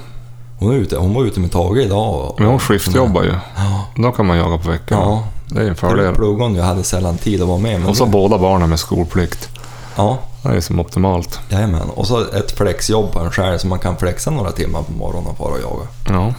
Hon, 0.59 0.71
är 0.73 0.77
ute, 0.77 0.97
hon 0.97 1.15
var 1.15 1.25
ute 1.25 1.41
med 1.41 1.53
Tage 1.53 1.77
idag. 1.79 2.15
Och, 2.31 2.41
men 2.41 2.49
hon 2.49 2.59
skiftjobbar 2.59 3.23
ju. 3.23 3.35
Ja. 3.57 3.87
Då 3.97 4.13
kan 4.13 4.27
man 4.27 4.37
jaga 4.37 4.59
på 4.59 4.71
veckan. 4.71 4.99
Ja. 5.01 5.25
Det 5.49 5.61
är 5.63 5.69
en 5.69 5.75
Fördel. 5.77 6.15
hon 6.17 6.55
ju, 6.55 6.61
hade 6.61 6.83
sällan 6.83 7.19
tid 7.19 7.43
att 7.43 7.49
vara 7.49 7.59
med. 7.59 7.87
Och 7.87 7.97
så 7.97 8.05
nu- 8.05 8.11
båda 8.11 8.39
barnen 8.39 8.69
med 8.71 8.79
skolplikt. 8.79 9.49
Ja, 9.97 10.19
Det 10.43 10.49
är 10.49 10.61
som 10.61 10.81
optimalt. 10.81 11.41
jajamän. 11.49 11.91
Och 11.91 12.07
så 12.07 12.21
ett 12.35 12.53
flexjobb 12.59 13.13
på 13.13 13.19
en 13.19 13.31
själv 13.31 13.59
så 13.59 13.67
man 13.67 13.79
kan 13.79 13.97
flexa 13.97 14.31
några 14.31 14.53
timmar 14.53 14.83
på 14.83 14.93
morgonen 14.93 15.31
och 15.31 15.37
fara 15.39 15.53
och 15.53 15.61
jaga. 15.61 15.89
Ja. 16.09 16.35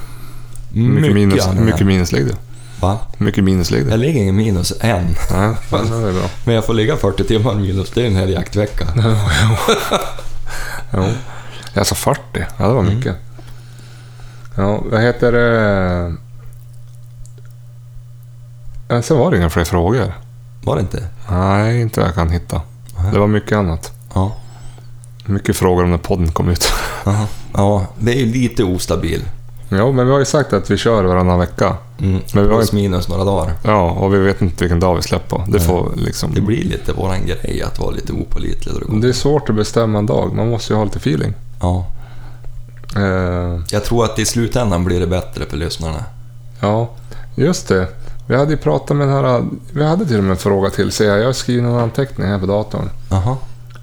Hur 0.74 0.82
mycket, 0.90 1.14
minus, 1.14 1.48
mycket 1.54 1.88
minus 1.88 2.12
ligger 2.12 2.28
det? 2.28 2.38
Va? 2.82 2.98
Mycket 3.18 3.44
minus 3.44 3.72
ligger 3.72 3.86
det? 3.86 3.92
Jag 3.92 4.00
ligger 4.00 4.22
ingen 4.22 4.36
minus 4.36 4.74
än. 4.82 5.06
Nej, 5.32 5.56
fan, 5.70 6.02
det 6.02 6.10
är 6.10 6.14
bra. 6.14 6.30
Men 6.46 6.56
jag 6.56 6.66
får 6.66 6.74
ligga 6.74 6.98
40 6.98 7.24
timmar 7.24 7.54
minus, 7.56 7.92
det 7.92 8.02
är 8.02 8.08
en 8.08 8.16
hel 8.16 8.30
jaktvecka. 8.30 8.86
Jo. 10.94 11.04
Alltså 11.76 11.96
40? 11.96 12.22
Ja, 12.34 12.68
det 12.68 12.74
var 12.74 12.82
Mm. 12.82 12.96
mycket. 12.96 13.16
Ja, 14.56 14.82
vad 14.92 15.02
heter 15.02 15.32
det? 15.32 16.16
Ja, 18.88 19.02
Sen 19.02 19.18
var 19.18 19.32
det 19.32 19.38
inga 19.38 19.50
fler 19.50 19.64
frågor. 19.64 20.14
Var 20.64 20.76
det 20.76 20.82
inte? 20.82 21.08
Nej, 21.32 21.82
inte 21.82 22.00
vad 22.00 22.10
jag 22.10 22.16
kan 22.16 22.30
hitta. 22.30 22.62
Det 23.12 23.20
var 23.20 23.28
mycket 23.28 23.58
annat. 23.58 23.92
Ja. 24.14 24.32
Mycket 25.26 25.56
frågor 25.58 25.84
om 25.84 25.92
när 25.92 25.98
podden 25.98 26.32
kom 26.32 26.50
ut. 26.50 26.66
Aha. 27.06 27.28
Ja, 27.54 27.86
det 28.00 28.12
är 28.12 28.16
ju 28.20 28.26
lite 28.26 28.64
ostabil. 28.64 29.22
Ja, 29.70 29.92
men 29.92 30.06
vi 30.06 30.12
har 30.12 30.20
ju 30.20 30.26
sagt 30.26 30.54
att 30.54 30.72
vi 30.72 30.78
kör 30.78 31.04
varannan 31.04 31.40
vecka. 31.40 31.78
Mm. 32.00 32.22
Men 32.34 32.44
vi 32.44 32.50
har 32.50 32.58
Plus 32.58 32.72
minus 32.72 33.10
några 33.10 33.24
dagar. 33.24 33.54
Ja, 33.64 33.92
och 33.92 34.14
vi 34.14 34.18
vet 34.18 34.42
inte 34.42 34.64
vilken 34.64 34.80
dag 34.80 34.96
vi 34.96 35.02
släpper 35.02 35.30
på. 35.38 35.44
Det 35.52 35.60
får 35.60 35.92
liksom... 35.96 36.34
Det 36.34 36.42
blir 36.42 36.64
lite 36.64 36.94
våran 36.94 37.26
grej 37.26 37.62
att 37.62 37.80
vara 37.80 37.92
lite 37.92 38.14
opålitlig. 38.14 39.02
Det 39.02 39.08
är 39.10 39.14
svårt 39.14 39.50
att 39.50 39.56
bestämma 39.56 40.00
en 40.00 40.06
dag. 40.06 40.34
Man 40.36 40.50
måste 40.50 40.74
ju 40.74 40.78
ha 40.78 40.84
lite 40.86 40.98
feeling. 41.00 41.34
Ja. 41.62 41.86
Eh, 42.96 43.60
Jag 43.72 43.84
tror 43.84 44.06
att 44.06 44.20
i 44.20 44.26
slutändan 44.26 44.84
blir 44.86 45.00
det 45.00 45.08
bättre 45.08 45.46
för 45.46 45.58
lyssnarna. 45.58 46.04
ja, 46.60 46.90
just 47.36 47.68
det. 47.68 47.88
Vi 48.28 48.36
hade 48.36 48.52
ju 48.52 48.58
pratat 48.58 48.98
med 48.98 49.08
den 49.08 49.16
här... 49.26 49.44
Vi 49.74 49.86
hade 49.86 50.06
till 50.06 50.18
och 50.18 50.24
med 50.24 50.32
en 50.32 50.38
fråga 50.38 50.70
till, 50.70 50.92
ser 50.92 51.08
jag. 51.10 51.20
Jag 51.20 51.26
har 51.26 51.34
skrivit 51.34 51.64
någon 51.64 51.80
anteckning 51.82 52.28
här 52.28 52.40
på 52.40 52.46
datorn. 52.46 52.90
Jaha. 53.12 53.38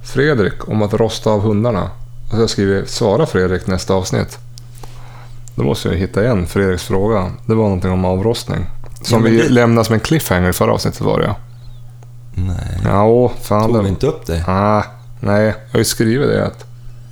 Fredrik, 0.05 0.68
om 0.68 0.82
att 0.82 0.95
rosta 0.95 1.30
av 1.30 1.41
hundarna. 1.41 1.91
Och 2.30 2.34
så 2.36 2.41
jag 2.41 2.51
skrivit, 2.51 2.88
svara 2.91 3.26
Fredrik 3.26 3.66
nästa 3.66 3.95
avsnitt. 3.95 4.38
Då 5.55 5.62
måste 5.62 5.88
jag 5.88 5.97
hitta 5.97 6.24
igen 6.24 6.47
Fredriks 6.47 6.82
fråga. 6.84 7.30
Det 7.47 7.55
var 7.55 7.64
någonting 7.64 7.91
om 7.91 8.05
avrostning. 8.05 8.66
Som 9.03 9.24
Ja, 9.24 9.30
vi 9.30 9.36
det- 9.43 9.49
lämnade 9.49 9.84
som 9.84 9.95
en 9.95 10.01
cliffhanger 10.01 10.49
i 10.49 10.53
förra 10.53 10.72
avsnittet 10.72 11.01
var 11.01 11.18
det 11.20 11.26
ja. 11.26 11.34
Nej. 12.34 12.80
Ja, 12.84 13.05
åh, 13.05 13.30
fan. 13.43 13.72
Tog 13.72 13.82
vi 13.82 13.88
inte 13.88 14.07
upp 14.07 14.26
det? 14.26 14.45
Ah, 14.49 14.84
nej, 15.20 15.45
jag 15.45 15.55
har 15.72 15.78
ju 15.78 15.84
skrivit 15.84 16.28
det. 16.28 16.47
Att... 16.47 16.64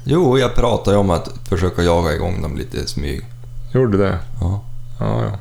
Jo, 0.05 0.39
jag 0.39 0.55
pratade 0.55 0.97
ju 0.97 1.01
om 1.01 1.11
att 1.11 1.29
försöka 1.49 1.83
jaga 1.83 2.13
igång 2.15 2.43
dem 2.43 2.57
lite 2.57 2.77
i 2.77 2.87
smyg. 2.87 3.27
Gjorde 3.73 3.99
det? 3.99 4.19
Ja. 4.41 4.61
Ja, 5.01 5.23
ja. 5.25 5.39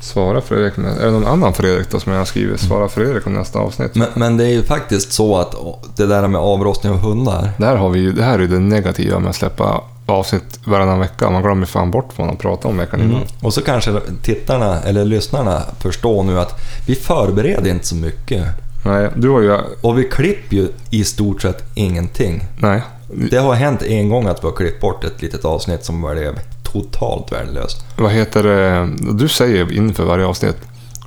Svara 0.00 0.40
Fredrik. 0.40 0.78
Är 0.78 1.04
det 1.04 1.10
någon 1.10 1.26
annan 1.26 1.52
Fredrik 1.52 1.90
då 1.90 2.00
som 2.00 2.12
jag 2.12 2.20
har 2.20 2.24
skrivit? 2.24 2.60
Svara 2.60 2.88
Fredrik 2.88 3.26
om 3.26 3.34
nästa 3.34 3.58
avsnitt. 3.58 3.94
Men, 3.94 4.08
men 4.14 4.36
det 4.36 4.44
är 4.44 4.50
ju 4.50 4.62
faktiskt 4.62 5.12
så 5.12 5.36
att 5.36 5.54
det 5.96 6.06
där 6.06 6.28
med 6.28 6.40
avrostning 6.40 6.92
av 6.92 6.98
hundar. 6.98 7.50
Där 7.58 7.76
har 7.76 7.88
vi 7.88 8.00
ju, 8.00 8.12
det 8.12 8.22
här 8.22 8.34
är 8.34 8.38
ju 8.38 8.46
det 8.48 8.58
negativa 8.58 9.18
med 9.18 9.30
att 9.30 9.36
släppa 9.36 9.82
avsnitt 10.06 10.60
varannan 10.64 10.98
vecka. 10.98 11.30
Man 11.30 11.42
glömmer 11.42 11.66
fan 11.66 11.90
bort 11.90 12.08
vad 12.16 12.26
man 12.26 12.36
pratar 12.36 12.68
om 12.68 12.76
veckan 12.76 13.00
innan. 13.00 13.16
Mm. 13.16 13.28
Och 13.42 13.54
så 13.54 13.62
kanske 13.62 14.00
tittarna 14.22 14.80
eller 14.82 15.04
lyssnarna 15.04 15.62
förstår 15.80 16.22
nu 16.22 16.40
att 16.40 16.60
vi 16.86 16.94
förbereder 16.94 17.70
inte 17.70 17.86
så 17.86 17.94
mycket. 17.94 18.44
Nej, 18.84 19.10
du 19.16 19.28
har 19.28 19.40
ju... 19.40 19.58
Och 19.80 19.98
vi 19.98 20.04
klipper 20.04 20.56
ju 20.56 20.68
i 20.90 21.04
stort 21.04 21.42
sett 21.42 21.64
ingenting. 21.74 22.44
Nej. 22.58 22.82
Det 23.30 23.36
har 23.36 23.54
hänt 23.54 23.82
en 23.82 24.08
gång 24.08 24.26
att 24.26 24.44
vi 24.44 24.48
har 24.48 24.56
klippt 24.56 24.80
bort 24.80 25.04
ett 25.04 25.22
litet 25.22 25.44
avsnitt 25.44 25.84
som 25.84 26.00
blev 26.00 26.38
totalt 26.72 27.32
värdelöst. 27.32 27.84
Vad 27.98 28.12
heter 28.12 28.42
det? 28.42 28.88
Du 29.12 29.28
säger 29.28 29.72
inför 29.72 30.04
varje 30.04 30.26
avsnitt. 30.26 30.56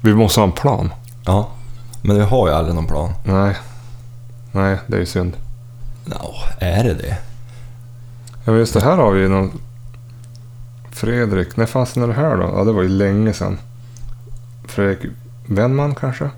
Vi 0.01 0.13
måste 0.13 0.39
ha 0.39 0.47
en 0.47 0.51
plan. 0.51 0.93
Ja, 1.25 1.49
men 2.01 2.15
vi 2.15 2.21
har 2.21 2.47
ju 2.47 2.53
aldrig 2.53 2.75
någon 2.75 2.87
plan. 2.87 3.13
Nej. 3.25 3.55
Nej, 4.51 4.77
det 4.87 4.95
är 4.95 4.99
ju 4.99 5.05
synd. 5.05 5.33
Nå, 6.05 6.33
är 6.59 6.83
det 6.83 6.93
det? 6.93 7.17
Ja, 8.45 8.53
just 8.53 8.73
det 8.73 8.81
här 8.81 8.97
har 8.97 9.11
vi 9.11 9.21
ju 9.21 9.29
någon... 9.29 9.51
Fredrik, 10.91 11.57
när 11.57 11.65
fanns 11.65 11.93
det 11.93 12.13
här 12.13 12.37
då? 12.37 12.53
Ja, 12.55 12.63
det 12.63 12.71
var 12.71 12.81
ju 12.81 12.89
länge 12.89 13.33
sedan. 13.33 13.57
Fredrik 14.67 15.11
Wennman 15.45 15.95
kanske? 15.95 16.29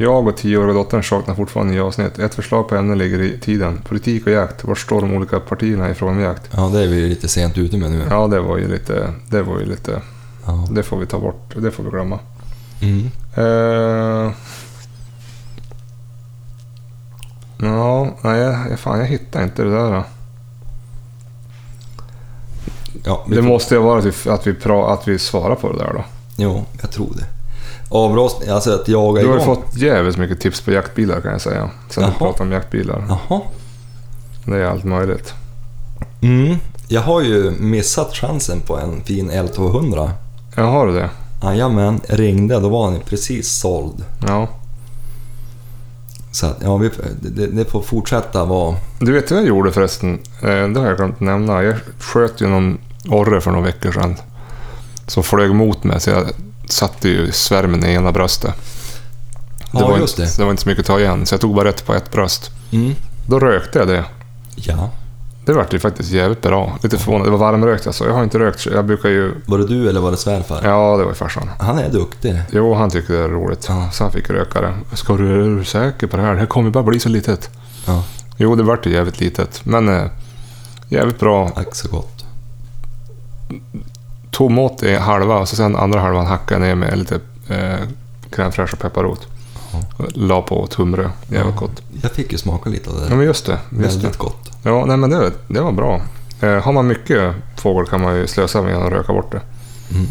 Jag 0.00 0.26
och 0.26 0.36
tioåriga 0.36 0.74
dottern 0.74 1.02
saknar 1.02 1.34
fortfarande 1.34 1.72
nya 1.72 1.84
avsnitt. 1.84 2.18
Ett 2.18 2.34
förslag 2.34 2.68
på 2.68 2.76
ämne 2.76 2.94
ligger 2.94 3.20
i 3.20 3.38
tiden. 3.38 3.82
Politik 3.88 4.26
och 4.26 4.32
jakt. 4.32 4.64
Var 4.64 4.74
står 4.74 5.00
de 5.00 5.12
olika 5.12 5.40
partierna 5.40 5.90
i 5.90 5.94
frågan 5.94 6.16
om 6.16 6.22
jakt? 6.22 6.50
Ja, 6.56 6.70
det 6.72 6.82
är 6.82 6.86
vi 6.86 7.08
lite 7.08 7.28
sent 7.28 7.58
ute 7.58 7.76
med 7.76 7.90
nu. 7.90 8.06
Ja, 8.10 8.26
det 8.26 8.40
var 8.40 8.56
ju 8.56 8.68
lite... 8.68 9.14
Det 9.30 9.42
var 9.42 9.58
ju 9.58 9.66
lite... 9.66 10.00
Ja. 10.46 10.68
Det 10.70 10.82
får 10.82 10.98
vi 10.98 11.06
ta 11.06 11.18
bort. 11.18 11.54
Det 11.56 11.70
får 11.70 11.82
vi 11.84 11.90
glömma. 11.90 12.18
Mm. 12.80 13.10
Uh, 13.38 14.32
ja, 17.58 18.16
nej, 18.22 18.76
fan 18.76 18.98
jag 18.98 19.06
hittar 19.06 19.42
inte 19.42 19.64
det 19.64 19.70
där. 19.70 19.90
Då. 19.92 20.04
Ja, 23.04 23.26
Det 23.28 23.42
måste 23.42 23.74
ju 23.74 23.80
vara 23.80 23.98
att 23.98 24.04
vi, 24.04 24.30
att, 24.30 24.46
vi 24.46 24.54
pra, 24.54 24.92
att 24.92 25.08
vi 25.08 25.18
svarar 25.18 25.54
på 25.54 25.72
det 25.72 25.78
där 25.78 25.92
då. 25.94 26.04
Jo, 26.36 26.64
jag 26.80 26.90
tror 26.90 27.12
det. 27.16 27.37
Avrostning, 27.88 28.48
alltså 28.50 28.74
att 28.74 28.88
jaga 28.88 29.22
Du 29.22 29.28
har 29.28 29.34
igång. 29.34 29.46
fått 29.56 29.76
jävligt 29.76 30.16
mycket 30.16 30.40
tips 30.40 30.60
på 30.60 30.70
jaktbilar 30.70 31.20
kan 31.20 31.32
jag 31.32 31.40
säga. 31.40 31.70
Sen 31.90 32.02
Jaha. 32.02 32.12
du 32.12 32.18
pratade 32.18 32.42
om 32.42 32.52
jaktbilar. 32.52 33.04
Jaha. 33.28 33.40
Det 34.44 34.56
är 34.56 34.64
allt 34.64 34.84
möjligt. 34.84 35.32
Mm. 36.22 36.56
Jag 36.88 37.00
har 37.00 37.20
ju 37.22 37.50
missat 37.50 38.14
chansen 38.16 38.60
på 38.60 38.78
en 38.78 39.04
fin 39.04 39.30
L200. 39.30 40.10
Ja, 40.56 40.62
har 40.62 40.86
du 40.86 40.92
det? 40.92 41.10
Jajamän, 41.42 42.00
ringde, 42.08 42.60
då 42.60 42.68
var 42.68 42.84
han 42.90 43.00
precis 43.06 43.48
såld. 43.48 44.04
Ja. 44.26 44.48
Så 46.32 46.46
att, 46.46 46.56
ja, 46.62 46.76
vi, 46.76 46.90
det, 47.20 47.46
det 47.46 47.64
får 47.64 47.82
fortsätta 47.82 48.44
vara... 48.44 48.76
Du 49.00 49.12
vet 49.12 49.30
vad 49.30 49.40
jag 49.40 49.46
gjorde 49.48 49.72
förresten? 49.72 50.18
Eh, 50.42 50.48
Det 50.68 50.80
har 50.80 50.86
jag 50.86 50.96
glömt 50.96 51.20
nämna. 51.20 51.62
Jag 51.62 51.76
sköt 51.98 52.40
ju 52.40 52.46
någon 52.46 52.78
orre 53.08 53.40
för 53.40 53.50
några 53.50 53.64
veckor 53.66 53.92
sedan. 53.92 54.16
Som 55.06 55.22
flög 55.22 55.54
mot 55.54 55.84
mig, 55.84 56.00
så 56.00 56.10
jag 56.10 56.26
satte 56.72 57.08
ju 57.08 57.32
svärmen 57.32 57.84
i 57.84 57.92
ena 57.92 58.12
bröstet. 58.12 58.54
Ja, 59.72 59.88
var 59.88 59.98
just 59.98 60.18
inte, 60.18 60.30
det. 60.30 60.36
det 60.36 60.44
var 60.44 60.50
inte 60.50 60.62
så 60.62 60.68
mycket 60.68 60.80
att 60.80 60.86
ta 60.86 61.00
igen, 61.00 61.26
så 61.26 61.34
jag 61.34 61.40
tog 61.40 61.54
bara 61.54 61.68
rätt 61.68 61.86
på 61.86 61.94
ett 61.94 62.12
bröst. 62.12 62.50
Mm. 62.70 62.94
Då 63.26 63.38
rökte 63.38 63.78
jag 63.78 63.88
det. 63.88 64.04
Ja. 64.54 64.90
Det 65.44 65.52
vart 65.52 65.74
ju 65.74 65.78
faktiskt 65.78 66.10
jävligt 66.10 66.42
bra. 66.42 66.78
Lite 66.82 66.98
förvånad. 66.98 67.26
Det 67.26 67.30
var 67.30 67.38
varmrökt 67.38 67.86
alltså. 67.86 68.04
Jag 68.04 68.14
har 68.14 68.22
inte 68.22 68.38
rökt. 68.38 68.66
Jag 68.66 68.84
brukar 68.84 69.08
ju... 69.08 69.34
Var 69.46 69.58
det 69.58 69.66
du 69.66 69.88
eller 69.88 70.00
var 70.00 70.10
det 70.10 70.16
svärfar? 70.16 70.60
Ja, 70.64 70.96
det 70.96 71.02
var 71.02 71.10
ju 71.10 71.14
farsan. 71.14 71.50
Han 71.58 71.78
är 71.78 71.90
duktig. 71.90 72.42
Jo, 72.52 72.74
han 72.74 72.90
tyckte 72.90 73.12
det 73.12 73.18
är 73.18 73.28
roligt. 73.28 73.66
Ja. 73.68 73.90
Så 73.92 74.04
han 74.04 74.12
fick 74.12 74.30
röka 74.30 74.60
det. 74.60 74.74
Ska 74.96 75.16
du, 75.16 75.34
är 75.34 75.58
du 75.58 75.64
säker 75.64 76.06
på 76.06 76.16
det 76.16 76.22
här? 76.22 76.32
Det 76.32 76.38
här 76.38 76.46
kommer 76.46 76.68
ju 76.68 76.72
bara 76.72 76.84
bli 76.84 77.00
så 77.00 77.08
litet. 77.08 77.50
Ja, 77.86 78.04
Jo, 78.36 78.54
det 78.54 78.62
vart 78.62 78.86
ju 78.86 78.90
jävligt 78.90 79.20
litet. 79.20 79.60
Men 79.64 79.88
eh, 79.88 80.04
jävligt 80.88 81.20
bra. 81.20 81.48
tack 81.48 81.74
så 81.74 81.88
gott. 81.88 82.24
Tog 84.38 84.58
åt 84.58 84.82
i 84.82 84.94
halva 84.94 85.38
och 85.38 85.48
så 85.48 85.56
sen 85.56 85.76
andra 85.76 86.00
halvan 86.00 86.26
hackade 86.26 86.68
jag 86.68 86.78
ner 86.78 86.86
med 86.86 86.98
lite 86.98 87.14
eh, 87.48 87.86
crème 88.30 88.50
fraîche 88.50 88.72
och 88.72 88.78
pepparrot. 88.78 89.26
Ja. 89.72 90.04
La 90.14 90.42
på 90.42 90.66
tunnbröd. 90.66 91.10
Jävligt 91.28 91.56
gott. 91.56 91.82
Jag 92.02 92.10
fick 92.10 92.32
ju 92.32 92.38
smaka 92.38 92.70
lite 92.70 92.90
av 92.90 92.96
det. 92.96 93.06
Ja, 93.08 93.14
men 93.14 93.26
just 93.26 93.46
det. 93.46 93.52
Just 93.52 93.62
det. 93.70 94.02
Väldigt 94.02 94.16
gott. 94.16 94.50
Ja, 94.62 94.84
nej 94.84 94.96
men 94.96 95.10
det, 95.10 95.32
det 95.48 95.60
var 95.60 95.72
bra. 95.72 96.00
Eh, 96.40 96.62
har 96.62 96.72
man 96.72 96.86
mycket 96.86 97.34
fågel 97.56 97.86
kan 97.86 98.00
man 98.00 98.16
ju 98.16 98.26
slösa 98.26 98.62
med 98.62 98.76
att 98.76 98.92
röka 98.92 99.12
bort 99.12 99.32
det. 99.32 99.40
Mm. 99.90 100.06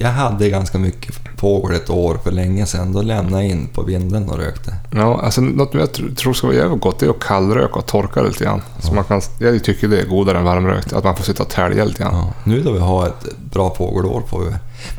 Jag 0.00 0.08
hade 0.08 0.48
ganska 0.48 0.78
mycket 0.78 1.14
fågel 1.36 1.76
ett 1.76 1.90
år 1.90 2.18
för 2.24 2.32
länge 2.32 2.66
sedan. 2.66 2.92
Då 2.92 3.02
lämnade 3.02 3.42
jag 3.42 3.50
in 3.52 3.68
på 3.74 3.82
vinden 3.82 4.28
och 4.30 4.36
rökte. 4.38 4.74
Ja, 4.94 5.20
alltså 5.22 5.40
något 5.40 5.74
jag 5.74 5.88
tr- 5.88 6.14
tror 6.14 6.32
ska 6.32 6.46
vara 6.46 6.56
jävligt 6.56 6.80
gott 6.80 6.98
det 6.98 7.06
är 7.06 7.10
att 7.10 7.20
kallröka 7.20 7.74
och 7.74 7.86
torka 7.86 8.22
lite 8.22 8.44
grann. 8.44 8.62
Så 8.80 8.94
man 8.94 9.04
kan, 9.04 9.20
jag 9.38 9.64
tycker 9.64 9.88
det 9.88 10.00
är 10.00 10.06
godare 10.06 10.38
än 10.38 10.44
varmrökt. 10.44 10.92
Att 10.92 11.04
man 11.04 11.16
får 11.16 11.24
sitta 11.24 11.42
och 11.42 11.48
tälja 11.48 11.84
lite 11.84 12.02
grann. 12.02 12.14
Ja. 12.14 12.32
Nu 12.44 12.62
då 12.62 12.72
vi 12.72 12.78
har 12.78 13.06
ett 13.06 13.26
bra 13.52 13.74
fågelår 13.74 14.22
får 14.28 14.40
vi... 14.40 14.46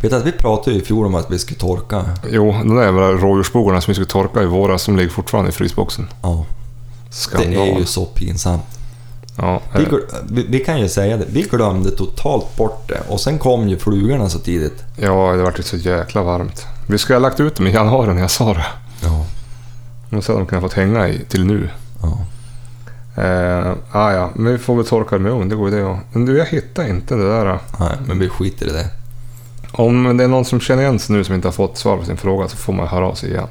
Vet 0.01 0.11
du 0.11 0.17
att 0.17 0.25
vi 0.25 0.31
pratade 0.31 0.75
ju 0.75 0.81
i 0.81 0.85
fjol 0.85 1.05
om 1.05 1.15
att 1.15 1.31
vi 1.31 1.39
skulle 1.39 1.59
torka. 1.59 2.05
Jo, 2.31 2.51
de 2.51 2.75
där 2.75 2.83
jävla 2.83 3.11
rådjursbogarna 3.11 3.81
som 3.81 3.91
vi 3.91 3.95
skulle 3.95 4.07
torka 4.07 4.41
i 4.43 4.45
våras, 4.45 4.81
som 4.81 4.97
ligger 4.97 5.09
fortfarande 5.09 5.49
i 5.49 5.53
frysboxen. 5.53 6.07
Ja, 6.21 6.45
Skandal. 7.09 7.49
det 7.51 7.71
är 7.71 7.79
ju 7.79 7.85
så 7.85 8.05
pinsamt. 8.05 8.72
Ja, 9.37 9.61
Vi, 9.75 9.83
eh, 9.83 9.89
vi, 10.29 10.45
vi 10.49 10.59
kan 10.59 10.79
ju 10.79 10.89
säga 10.89 11.17
det, 11.17 11.25
vi 11.29 11.41
glömde 11.41 11.91
totalt 11.91 12.57
bort 12.57 12.87
det 12.89 13.01
och 13.07 13.19
sen 13.19 13.39
kom 13.39 13.69
ju 13.69 13.77
flugorna 13.77 14.29
så 14.29 14.39
tidigt. 14.39 14.83
ja, 14.95 15.33
det 15.33 15.43
vart 15.43 15.59
ju 15.59 15.63
så 15.63 15.77
jäkla 15.77 16.23
varmt. 16.23 16.65
Vi 16.87 16.97
skulle 16.97 17.15
ha 17.15 17.21
lagt 17.21 17.39
ut 17.39 17.55
dem 17.55 17.67
i 17.67 17.71
januari 17.71 18.13
när 18.13 18.21
jag 18.21 18.31
sa 18.31 18.53
det. 18.53 18.65
Ja. 19.03 19.25
Men 20.09 20.21
så 20.21 20.31
hade 20.31 20.43
de 20.43 20.47
kunnat 20.47 20.63
fått 20.63 20.73
hänga 20.73 21.07
i 21.07 21.19
till 21.29 21.45
nu. 21.45 21.69
ja. 22.01 22.17
Eh, 23.23 23.73
ah, 23.91 24.11
ja, 24.11 24.29
men 24.35 24.51
vi 24.51 24.57
får 24.57 24.75
väl 24.75 24.85
torka 24.85 25.15
det 25.15 25.21
med 25.21 25.31
ugn, 25.31 25.49
det 25.49 25.55
går 25.55 25.69
ju 25.69 25.75
det 25.75 25.81
ja. 25.81 25.99
Men 26.11 26.25
du, 26.25 26.37
jag 26.37 26.45
hittar 26.45 26.87
inte 26.87 27.15
det 27.15 27.29
där. 27.29 27.59
Nej, 27.79 27.97
men 28.05 28.19
vi 28.19 28.29
skiter 28.29 28.67
i 28.67 28.69
det. 28.71 28.89
Om 29.71 30.17
det 30.17 30.23
är 30.23 30.27
någon 30.27 30.45
som 30.45 30.59
känner 30.59 30.83
igen 30.83 30.99
sig 30.99 31.15
nu 31.15 31.23
som 31.23 31.35
inte 31.35 31.47
har 31.47 31.53
fått 31.53 31.77
svar 31.77 31.97
på 31.97 32.05
sin 32.05 32.17
fråga 32.17 32.47
så 32.47 32.57
får 32.57 32.73
man 32.73 32.87
höra 32.87 33.07
av 33.07 33.13
sig 33.13 33.29
igen. 33.29 33.47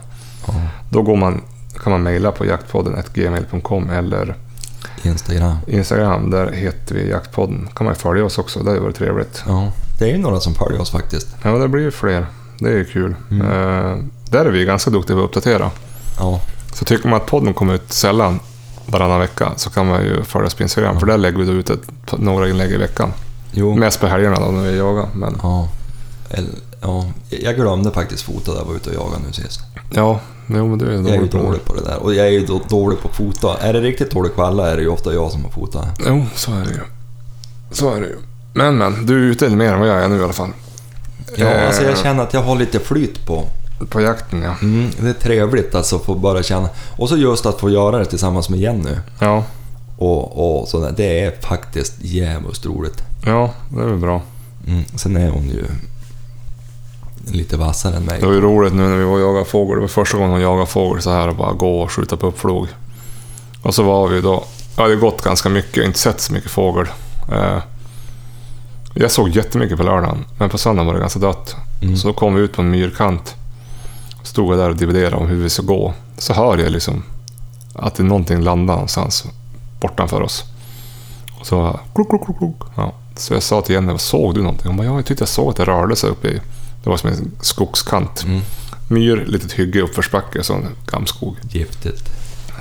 Ja. 0.47 0.55
Då 0.91 1.03
går 1.03 1.17
man, 1.17 1.41
kan 1.83 1.93
man 1.93 2.03
mejla 2.03 2.33
på 2.33 2.47
jaktpodden 2.47 3.03
gmail.com 3.15 3.91
eller 3.91 4.35
Instagram. 5.03 5.57
Instagram. 5.67 6.31
Där 6.31 6.53
heter 6.53 6.95
vi 6.95 7.11
jaktpodden. 7.11 7.69
kan 7.75 7.85
man 7.87 7.95
följa 7.95 8.25
oss 8.25 8.39
också, 8.39 8.59
det 8.63 8.71
har 8.71 8.75
ju 8.77 8.83
varit 8.83 8.97
trevligt. 8.97 9.43
Ja, 9.47 9.73
det 9.99 10.05
är 10.05 10.09
ju 10.09 10.19
några 10.19 10.41
som 10.41 10.55
följer 10.55 10.81
oss 10.81 10.91
faktiskt. 10.91 11.29
Ja, 11.43 11.51
det 11.51 11.69
blir 11.69 11.83
ju 11.83 11.91
fler. 11.91 12.27
Det 12.59 12.69
är 12.69 12.73
ju 12.77 12.85
kul. 12.85 13.15
Mm. 13.31 13.47
Eh, 13.47 13.97
där 14.31 14.45
är 14.45 14.51
vi 14.51 14.65
ganska 14.65 14.91
duktiga 14.91 15.17
på 15.17 15.23
att 15.23 15.29
uppdatera. 15.29 15.71
Ja, 16.19 16.41
Så 16.75 16.85
tycker 16.85 17.09
man 17.09 17.21
att 17.21 17.27
podden 17.27 17.55
kommer 17.55 17.75
ut 17.75 17.93
sällan 17.93 18.41
varannan 18.87 19.21
vecka 19.21 19.53
så 19.57 19.71
kan 19.71 19.87
man 19.89 20.03
ju 20.05 20.23
följa 20.25 20.47
oss 20.47 20.55
på 20.55 20.63
Instagram. 20.63 21.01
För 21.01 21.07
där 21.07 21.19
lägger 21.19 21.39
vi 21.39 21.45
då 21.45 21.53
ut 21.53 21.71
ett, 21.71 21.81
några 22.19 22.49
inlägg 22.49 22.71
i 22.73 22.77
veckan. 22.77 23.13
jo. 23.53 23.75
Mest 23.77 24.01
på 24.01 24.07
helgerna 24.07 24.41
då 24.41 24.51
när 24.51 24.63
vi 24.71 24.79
jagar. 24.79 25.07
Men 25.15 25.37
Ja. 25.43 25.69
Eller, 26.31 26.51
ja. 26.83 27.05
Jag 27.29 27.55
glömde 27.57 27.91
faktiskt 27.91 28.23
fota 28.23 28.51
där 28.53 28.59
jag 28.59 28.65
var 28.67 28.75
ute 28.75 28.91
och 28.91 28.97
jagade 28.97 29.23
nu 29.27 29.33
sist. 29.33 29.61
ja, 29.95 30.21
jo, 30.47 30.69
men 30.69 30.79
du 30.79 30.87
är 30.87 30.93
Jag 30.93 31.07
är 31.09 31.13
ju 31.13 31.27
dålig 31.27 31.31
på 31.31 31.37
det. 31.39 31.43
dålig 31.45 31.65
på 31.65 31.75
det 31.75 31.81
där. 31.85 31.97
Och 32.03 32.15
jag 32.15 32.27
är 32.27 32.31
ju 32.31 32.47
då 32.47 32.61
dålig 32.69 33.01
på 33.01 33.09
att 33.09 33.17
fota. 33.17 33.57
Är 33.61 33.73
det 33.73 33.81
riktigt 33.81 34.11
dålig 34.11 34.35
kvalla 34.35 34.71
är 34.71 34.77
det 34.77 34.83
ju 34.83 34.89
ofta 34.89 35.13
jag 35.15 35.31
som 35.31 35.45
har 35.45 35.51
fotat. 35.51 35.89
Jo, 36.07 36.25
så 36.35 36.53
är 36.53 36.65
det 36.65 36.71
ju. 36.71 36.81
Så 37.71 37.95
är 37.95 38.01
det 38.01 38.07
ju. 38.07 38.17
Men 38.55 38.79
men, 38.79 39.07
du 39.07 39.15
är 39.15 39.31
ute 39.31 39.49
mer 39.49 39.73
än 39.73 39.81
vad 39.81 39.89
jag 39.89 40.05
är 40.05 40.09
nu 40.09 40.21
i 40.21 40.23
alla 40.25 40.33
fall. 40.33 40.51
Ja, 41.37 41.47
Eh. 41.47 41.67
alltså 41.67 41.83
jag 41.83 41.99
känner 41.99 42.23
att 42.23 42.35
jag 42.35 42.43
har 42.43 42.57
lite 42.57 42.79
flyt 42.81 43.27
på. 43.27 43.45
På 43.91 44.01
jakten 44.01 44.43
ja. 44.43 44.55
Mm, 44.63 44.91
det 45.01 45.09
är 45.09 45.13
trevligt 45.13 45.75
alltså 45.75 45.97
att 45.97 46.05
få 46.05 46.15
bara 46.15 46.43
känna. 46.43 46.69
Och 46.99 47.09
så 47.09 47.17
just 47.17 47.47
att 47.47 47.61
få 47.61 47.71
göra 47.71 47.99
det 47.99 48.05
tillsammans 48.05 48.49
med 48.49 48.59
Jenny. 48.61 48.91
Ja, 49.19 49.45
Och, 49.99 50.61
och 50.61 50.69
sådär. 50.69 50.95
Det 50.97 51.21
är 51.25 51.41
faktiskt 51.41 51.95
jävligt 52.01 52.67
roligt. 52.67 53.03
ja 53.27 53.51
det 53.69 53.81
är 53.83 53.87
väl 53.87 53.99
bra. 53.99 54.23
Mm. 54.67 54.85
Sen 54.97 55.17
är 55.17 55.31
hon 55.31 55.49
ju 55.49 55.65
lite 57.25 57.57
vassare 57.57 57.97
än 57.97 58.05
mig. 58.05 58.21
Det 58.21 58.27
var 58.27 58.33
ju 58.33 58.41
roligt 58.41 58.75
nu 58.75 58.83
när 58.83 58.97
vi 58.97 59.05
var 59.05 59.13
och 59.13 59.21
jagade 59.21 59.45
fågel. 59.45 59.75
Det 59.75 59.81
var 59.81 59.89
första 59.89 60.17
gången 60.17 60.33
hon 60.33 60.41
jagade 60.41 60.67
fågel 60.67 61.03
så 61.03 61.11
här 61.11 61.29
och 61.29 61.37
bara 61.37 61.53
gå 61.53 61.81
och 61.81 61.93
skjuta 61.93 62.17
på 62.17 62.27
uppflog. 62.27 62.69
Och 63.63 63.75
så 63.75 63.83
var 63.83 64.09
vi 64.09 64.21
då... 64.21 64.45
Ja, 64.77 64.89
det 64.89 64.95
har 64.95 65.01
gått 65.01 65.23
ganska 65.23 65.49
mycket. 65.49 65.77
Jag 65.77 65.83
har 65.83 65.87
inte 65.87 65.99
sett 65.99 66.21
så 66.21 66.33
mycket 66.33 66.51
fågel. 66.51 66.87
Eh, 67.33 67.59
jag 68.95 69.11
såg 69.11 69.29
jättemycket 69.29 69.79
på 69.79 69.83
lördagen, 69.83 70.25
men 70.39 70.51
på 70.51 70.59
söndagen 70.59 70.87
var 70.87 70.95
det 70.95 71.01
ganska 71.01 71.19
dött. 71.19 71.57
Mm. 71.83 71.97
Så 71.97 72.09
då 72.09 72.15
kom 72.15 72.35
vi 72.35 72.41
ut 72.43 72.53
på 72.53 72.63
en 72.63 72.71
myrkant. 72.71 73.35
Stod 74.23 74.53
jag 74.53 74.59
där 74.59 74.71
och 74.71 74.77
dividerade 74.77 75.17
om 75.17 75.27
hur 75.27 75.43
vi 75.43 75.51
ska 75.51 75.63
gå. 75.63 75.95
Så 76.19 76.33
hör 76.33 76.59
jag 76.59 76.71
liksom 76.71 77.03
att 77.75 77.95
det 77.95 78.03
är 78.03 78.05
någonting 78.05 78.41
landar 78.41 78.75
någonstans 78.75 79.25
bortanför 79.81 80.23
oss. 80.23 80.45
Och 81.41 81.47
så... 81.47 81.81
Klok, 81.95 82.09
klok, 82.09 82.25
klok, 82.25 82.39
klok. 82.39 82.63
Ja. 82.77 82.93
Så 83.17 83.35
jag 83.35 83.43
sa 83.43 83.61
till 83.61 83.75
Jenny, 83.75 83.99
såg 83.99 84.35
du 84.35 84.43
någonting? 84.43 84.67
Hon 84.67 84.77
bara, 84.77 84.87
ja, 84.87 84.95
jag 84.95 85.07
tyckte 85.07 85.23
jag 85.23 85.29
såg 85.29 85.51
att 85.51 85.57
det 85.57 85.65
rörde 85.65 85.97
sig 85.97 86.11
uppe 86.11 86.29
i... 86.29 86.41
Det 86.85 86.91
var 86.91 86.97
som 86.97 87.11
en 87.11 87.31
skogskant. 87.41 88.25
Mm. 88.25 88.41
Myr, 88.89 89.25
litet 89.27 89.53
hygge, 89.53 89.83
uppförsbacke, 89.83 90.43
så 90.43 90.55
en 90.55 90.69
gamskog. 90.87 91.37
Giftigt. 91.51 92.11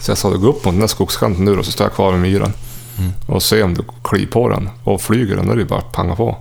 Så 0.02 0.12
jag 0.12 0.18
sa, 0.18 0.30
gå 0.30 0.48
upp 0.48 0.66
mot 0.66 0.74
den 0.74 0.80
där 0.80 0.88
skogskanten 0.88 1.46
nu 1.46 1.56
då, 1.56 1.64
så 1.64 1.72
står 1.72 1.86
jag 1.86 1.94
kvar 1.94 2.12
med 2.12 2.22
myren. 2.22 2.54
Mm. 2.98 3.12
Och 3.28 3.44
se 3.44 3.64
om 3.64 3.74
du 3.74 3.84
kliver 4.04 4.32
på 4.32 4.50
den. 4.50 4.70
Och 4.84 5.02
flyger 5.02 5.36
den, 5.36 5.48
då 5.48 5.54
är 5.54 5.58
det 5.58 5.66
bara 5.66 5.80
att 5.80 5.92
panga 5.92 6.16
på. 6.16 6.38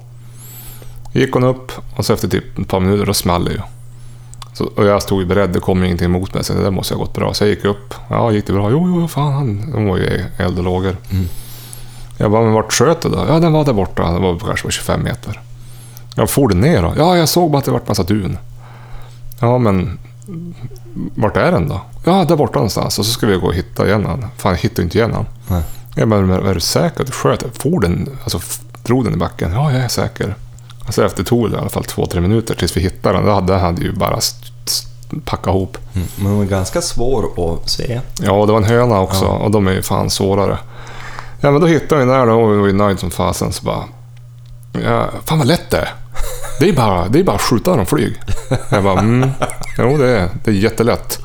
Gick 1.13 1.33
hon 1.33 1.45
upp 1.45 1.73
och 1.97 2.07
så 2.07 2.13
efter 2.13 2.29
typ 2.29 2.59
ett 2.59 2.69
par 2.69 2.81
minuter, 2.81 3.07
då 3.07 3.15
small 3.15 3.45
det 3.45 3.53
ju. 3.53 3.61
Så, 4.53 4.65
och 4.65 4.85
jag 4.85 5.03
stod 5.03 5.21
ju 5.21 5.27
beredd, 5.27 5.51
det 5.51 5.61
kom 5.61 5.85
ingenting 5.85 6.05
emot 6.05 6.35
mig, 6.35 6.45
så 6.45 6.53
det 6.53 6.63
där 6.63 6.71
måste 6.71 6.95
ha 6.95 6.99
gått 6.99 7.15
bra. 7.15 7.35
Så 7.35 7.45
jag 7.45 7.51
gick 7.51 7.65
upp. 7.65 7.95
Ja, 8.09 8.33
gick 8.33 8.47
det 8.47 8.53
bra? 8.53 8.71
Jo, 8.71 8.89
jo, 8.89 9.09
fan, 9.09 9.33
han, 9.33 9.71
de 9.73 9.87
var 9.87 9.97
ju 9.97 10.25
eld 10.39 10.59
och 10.59 10.65
lågor. 10.65 10.97
Mm. 11.11 11.29
Jag 12.19 12.31
bara, 12.31 12.43
men 12.43 12.53
vart 12.53 12.73
sköt 12.73 13.01
du 13.01 13.09
då? 13.09 13.25
Ja, 13.29 13.41
den 13.41 13.53
var 13.53 13.65
där 13.65 13.73
borta. 13.73 14.13
Det 14.13 14.19
var 14.19 14.39
kanske 14.39 14.67
var 14.67 14.71
25 14.71 15.03
meter. 15.03 15.41
Ja, 16.15 16.27
for 16.27 16.49
den 16.49 16.61
ner 16.61 16.83
då? 16.83 16.93
Ja, 16.97 17.17
jag 17.17 17.29
såg 17.29 17.51
bara 17.51 17.59
att 17.59 17.65
det 17.65 17.71
vart 17.71 17.89
massa 17.89 18.03
dun. 18.03 18.39
Ja, 19.41 19.59
men 19.59 19.99
vart 21.15 21.37
är 21.37 21.53
den 21.53 21.69
då? 21.69 21.81
Ja, 22.05 22.25
där 22.25 22.37
borta 22.37 22.55
någonstans. 22.59 22.99
Och 22.99 23.07
så 23.07 23.13
ska 23.13 23.27
vi 23.27 23.37
gå 23.37 23.47
och 23.47 23.55
hitta 23.55 23.87
igen 23.87 24.07
han. 24.07 24.27
Fan, 24.37 24.53
jag 24.53 24.59
hittar 24.59 24.83
inte 24.83 24.99
igen 24.99 25.13
han. 25.15 25.27
Nej. 25.49 26.07
Bara, 26.07 26.21
men 26.21 26.47
är 26.47 26.55
du 26.55 26.61
säker 26.61 27.01
att 27.01 27.07
du 27.07 27.13
sköt? 27.13 27.45
For 27.63 27.81
den, 27.81 28.19
alltså 28.23 28.41
drog 28.83 29.05
den 29.05 29.15
i 29.15 29.17
backen? 29.17 29.53
Ja, 29.53 29.73
jag 29.73 29.81
är 29.81 29.89
säker. 29.89 30.35
Alltså 30.87 31.07
efter 31.07 31.25
tog 31.25 31.51
det 31.51 31.57
i 31.57 31.61
alla 31.61 31.69
fall 31.69 31.85
två, 31.85 32.07
tre 32.07 32.21
minuter 32.21 32.55
tills 32.55 32.77
vi 32.77 32.81
hittade 32.81 33.19
den. 33.19 33.27
Då 33.27 33.33
hade 33.33 33.53
den 33.53 33.61
hade 33.63 33.83
ju 33.83 33.93
bara 33.93 34.19
packat 35.25 35.47
ihop. 35.47 35.79
Mm. 35.95 36.09
Men 36.17 36.33
hon 36.33 36.43
är 36.43 36.47
ganska 36.47 36.83
svår 36.83 37.25
att 37.37 37.71
se. 37.71 38.01
Ja, 38.21 38.47
det 38.47 38.53
var 38.53 38.57
en 38.59 38.65
höna 38.65 39.01
också 39.01 39.25
Ja. 39.25 39.31
och 39.31 39.51
de 39.51 39.67
är 39.69 39.73
ju 39.73 39.83
fan 39.83 40.11
svårare. 40.11 40.59
Ja, 41.41 41.51
men 41.51 41.61
då 41.61 41.67
hittade 41.67 41.95
vi 41.95 42.07
den 42.11 42.19
där 42.19 42.27
då 42.27 42.33
och 42.33 42.53
vi 42.53 42.57
var 42.59 42.67
ju 42.67 42.73
nöjd 42.73 42.99
som 42.99 43.11
fasen. 43.11 43.53
Så 43.53 43.65
bara... 43.65 43.85
Ja, 44.73 45.11
fan 45.25 45.39
vad 45.39 45.47
lätt 45.49 45.71
det 45.71 45.77
är. 45.79 45.89
Det 46.61 46.69
är 46.69 46.73
bara, 46.73 47.09
det 47.09 47.19
är 47.21 47.25
bara 47.25 47.37
att 47.37 47.43
skjuta 47.43 47.77
dem 47.77 47.87
flyg. 47.87 48.21
Jag 48.71 48.85
bara, 48.85 48.99
mm, 48.99 49.31
jo 49.79 49.97
det 49.99 50.09
är, 50.09 50.29
det 50.45 50.51
är 50.51 50.55
jättelätt. 50.55 51.19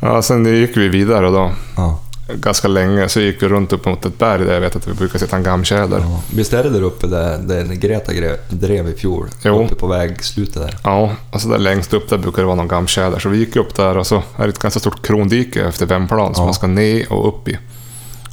Ja, 0.00 0.22
sen 0.22 0.44
gick 0.60 0.76
vi 0.76 0.88
vidare 0.88 1.30
då. 1.30 1.50
Ja. 1.76 2.00
Ganska 2.34 2.68
länge, 2.68 3.08
så 3.08 3.20
gick 3.20 3.42
vi 3.42 3.48
runt 3.48 3.72
upp 3.72 3.84
mot 3.86 4.04
ett 4.06 4.18
berg 4.18 4.44
där 4.44 4.54
jag 4.54 4.60
vet 4.60 4.76
att 4.76 4.88
vi 4.88 4.92
brukar 4.94 5.18
sitta 5.18 5.36
en 5.36 5.42
gamtjäder. 5.42 5.98
Ja. 6.00 6.22
Visst 6.34 6.52
är 6.52 6.62
det 6.64 6.70
där 6.70 6.82
uppe 6.82 7.06
där, 7.06 7.38
där 7.38 7.64
Greta 7.64 8.12
gre- 8.12 8.38
drev 8.48 8.88
i 8.88 8.92
fjol? 8.94 9.28
Jo. 9.42 9.64
Uppe 9.64 9.74
på 9.74 9.86
vägslutet 9.86 10.54
där. 10.54 10.76
Ja, 10.84 11.10
och 11.30 11.40
så 11.40 11.48
där 11.48 11.58
längst 11.58 11.94
upp 11.94 12.08
där 12.10 12.18
brukar 12.18 12.42
det 12.42 12.46
vara 12.46 12.56
någon 12.56 12.68
gamtjäder. 12.68 13.18
Så 13.18 13.28
vi 13.28 13.38
gick 13.38 13.56
upp 13.56 13.74
där 13.74 13.96
och 13.98 14.06
så 14.06 14.16
är 14.36 14.42
det 14.42 14.48
ett 14.48 14.58
ganska 14.58 14.80
stort 14.80 15.06
krondike 15.06 15.64
efter 15.68 15.86
Vemplan 15.86 16.34
som 16.34 16.42
Ja. 16.42 16.46
man 16.46 16.54
ska 16.54 16.66
ner 16.66 17.12
och 17.12 17.28
upp 17.28 17.48
i. 17.48 17.58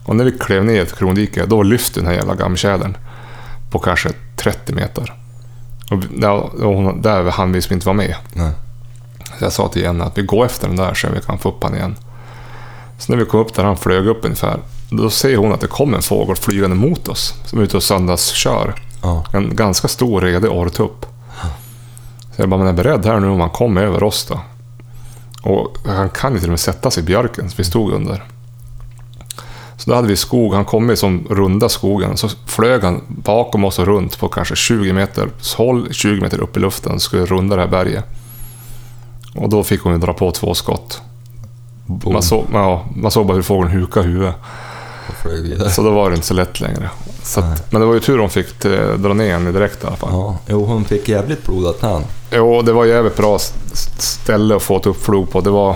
Och 0.06 0.16
när 0.16 0.26
vi 0.26 0.32
klev 0.32 0.66
ner 0.66 0.74
i 0.76 0.80
ett 0.80 0.98
krondike, 0.98 1.46
då 1.46 1.64
lyfte 1.64 2.00
den 2.00 2.08
här 2.08 2.14
jävla 2.14 2.36
gamtjädern 2.36 2.98
på 3.76 3.80
kanske 3.80 4.10
30 4.36 4.74
meter. 4.74 5.14
Och 5.92 5.98
där, 5.98 6.32
och 6.66 6.76
hon, 6.76 7.02
där 7.02 7.32
hann 7.32 7.52
vi 7.52 7.62
som 7.62 7.74
inte 7.74 7.86
vara 7.86 7.98
med. 7.98 8.16
Nej. 8.34 8.52
Så 9.40 9.46
jag 9.46 9.54
sa 9.54 9.68
till 9.68 9.82
Jenny 9.82 10.02
att 10.02 10.18
vi 10.18 10.22
går 10.22 10.46
efter 10.46 10.68
den 10.68 10.78
där 10.78 10.94
så 10.94 11.08
vi 11.10 11.22
kan 11.22 11.38
få 11.38 11.50
upp 11.50 11.64
han 11.64 11.76
igen. 11.76 11.96
Så 13.00 13.12
när 13.12 13.20
vi 13.20 13.26
kom 13.26 13.40
upp 13.40 13.54
där 13.54 13.64
han 13.64 13.78
flög 13.78 14.08
upp 14.08 14.26
ungefär, 14.26 14.60
då 14.90 15.10
ser 15.10 15.38
hon 15.38 15.54
att 15.54 15.62
det 15.62 15.68
kommer 15.68 15.98
en 15.98 16.04
fågel 16.04 16.36
flygande 16.36 16.76
mot 16.76 17.08
oss 17.08 17.34
som 17.46 17.60
är 17.60 17.64
ute 17.64 17.78
och 17.78 17.84
söndagskör. 17.84 18.76
Ja. 19.02 19.26
En 19.34 19.56
ganska 19.56 19.88
stor 19.88 20.22
redig 20.22 20.52
orrtupp. 20.52 21.06
Så 22.36 22.42
jag 22.42 22.50
bara, 22.50 22.58
men 22.58 22.68
är 22.68 22.74
beredd 22.74 23.06
här 23.06 23.20
nu 23.20 23.28
om 23.28 23.40
han 23.40 23.50
kommer 23.50 23.84
över 23.84 24.04
oss 24.04 24.26
då? 24.26 24.40
Och 25.50 25.78
han 25.86 26.10
kan 26.10 26.34
ju 26.34 26.40
till 26.40 26.48
och 26.48 26.52
med 26.52 26.60
sätta 26.60 26.92
sig 26.92 27.04
i 27.04 27.06
björken 27.06 27.50
som 27.50 27.58
vi 27.58 27.64
stod 27.64 27.94
under. 27.94 28.24
Så 29.78 29.90
då 29.90 29.96
hade 29.96 30.08
vi 30.08 30.16
skog, 30.16 30.54
han 30.54 30.66
kom 30.66 30.98
som 30.98 31.28
runda 31.30 31.70
skogen, 31.70 32.18
så 32.18 32.30
flög 32.46 32.84
han 32.84 33.02
bakom 33.08 33.66
oss 33.66 33.80
och 33.80 33.86
runt 33.86 34.20
på 34.20 34.28
kanske 34.28 34.56
20 34.56 34.94
meter 34.94 35.30
håll, 35.58 35.88
20 35.92 36.22
meter 36.22 36.40
upp 36.40 36.58
i 36.58 36.60
luften, 36.60 37.00
skulle 37.00 37.26
runda 37.26 37.56
det 37.56 37.62
här 37.62 37.70
berget. 37.70 38.06
Och 39.36 39.50
då 39.50 39.64
fick 39.64 39.82
hon 39.82 39.94
ju 39.94 40.00
dra 40.00 40.14
på 40.14 40.32
två 40.32 40.54
skott. 40.54 41.02
Man 42.04 42.24
såg, 42.24 42.46
ja, 42.54 42.86
man 42.96 43.12
såg 43.12 43.26
bara 43.26 43.34
hur 43.36 43.42
fågeln 43.42 43.72
hukade 43.72 44.08
huvudet. 44.08 44.36
Så 45.70 45.82
då 45.84 45.92
var 45.92 46.10
det 46.10 46.16
inte 46.16 46.28
så 46.28 46.34
lätt 46.34 46.60
längre. 46.60 46.90
Att, 47.38 47.72
men 47.72 47.82
det 47.82 47.88
var 47.88 47.94
ju 47.94 48.00
tur 48.00 48.18
hon 48.18 48.30
fick 48.30 48.66
eh, 48.66 48.94
dra 48.94 49.14
ner 49.14 49.34
henne 49.34 49.52
direkt 49.52 49.84
i 49.84 49.88
alla 49.88 49.96
fall. 49.96 50.10
Ja, 50.12 50.38
jo, 50.48 50.66
hon 50.66 50.86
fick 50.86 51.10
jävligt 51.10 51.46
blodad 51.46 51.80
tand. 51.80 52.06
Jo, 52.32 52.62
det 52.62 52.74
var 52.74 52.86
jävligt 52.86 53.18
bra 53.18 53.40
ställe 53.98 54.56
att 54.56 54.64
få 54.64 54.78
ett 54.78 54.86
uppflog 54.86 55.32
på. 55.32 55.42
Det 55.42 55.50
var 55.50 55.76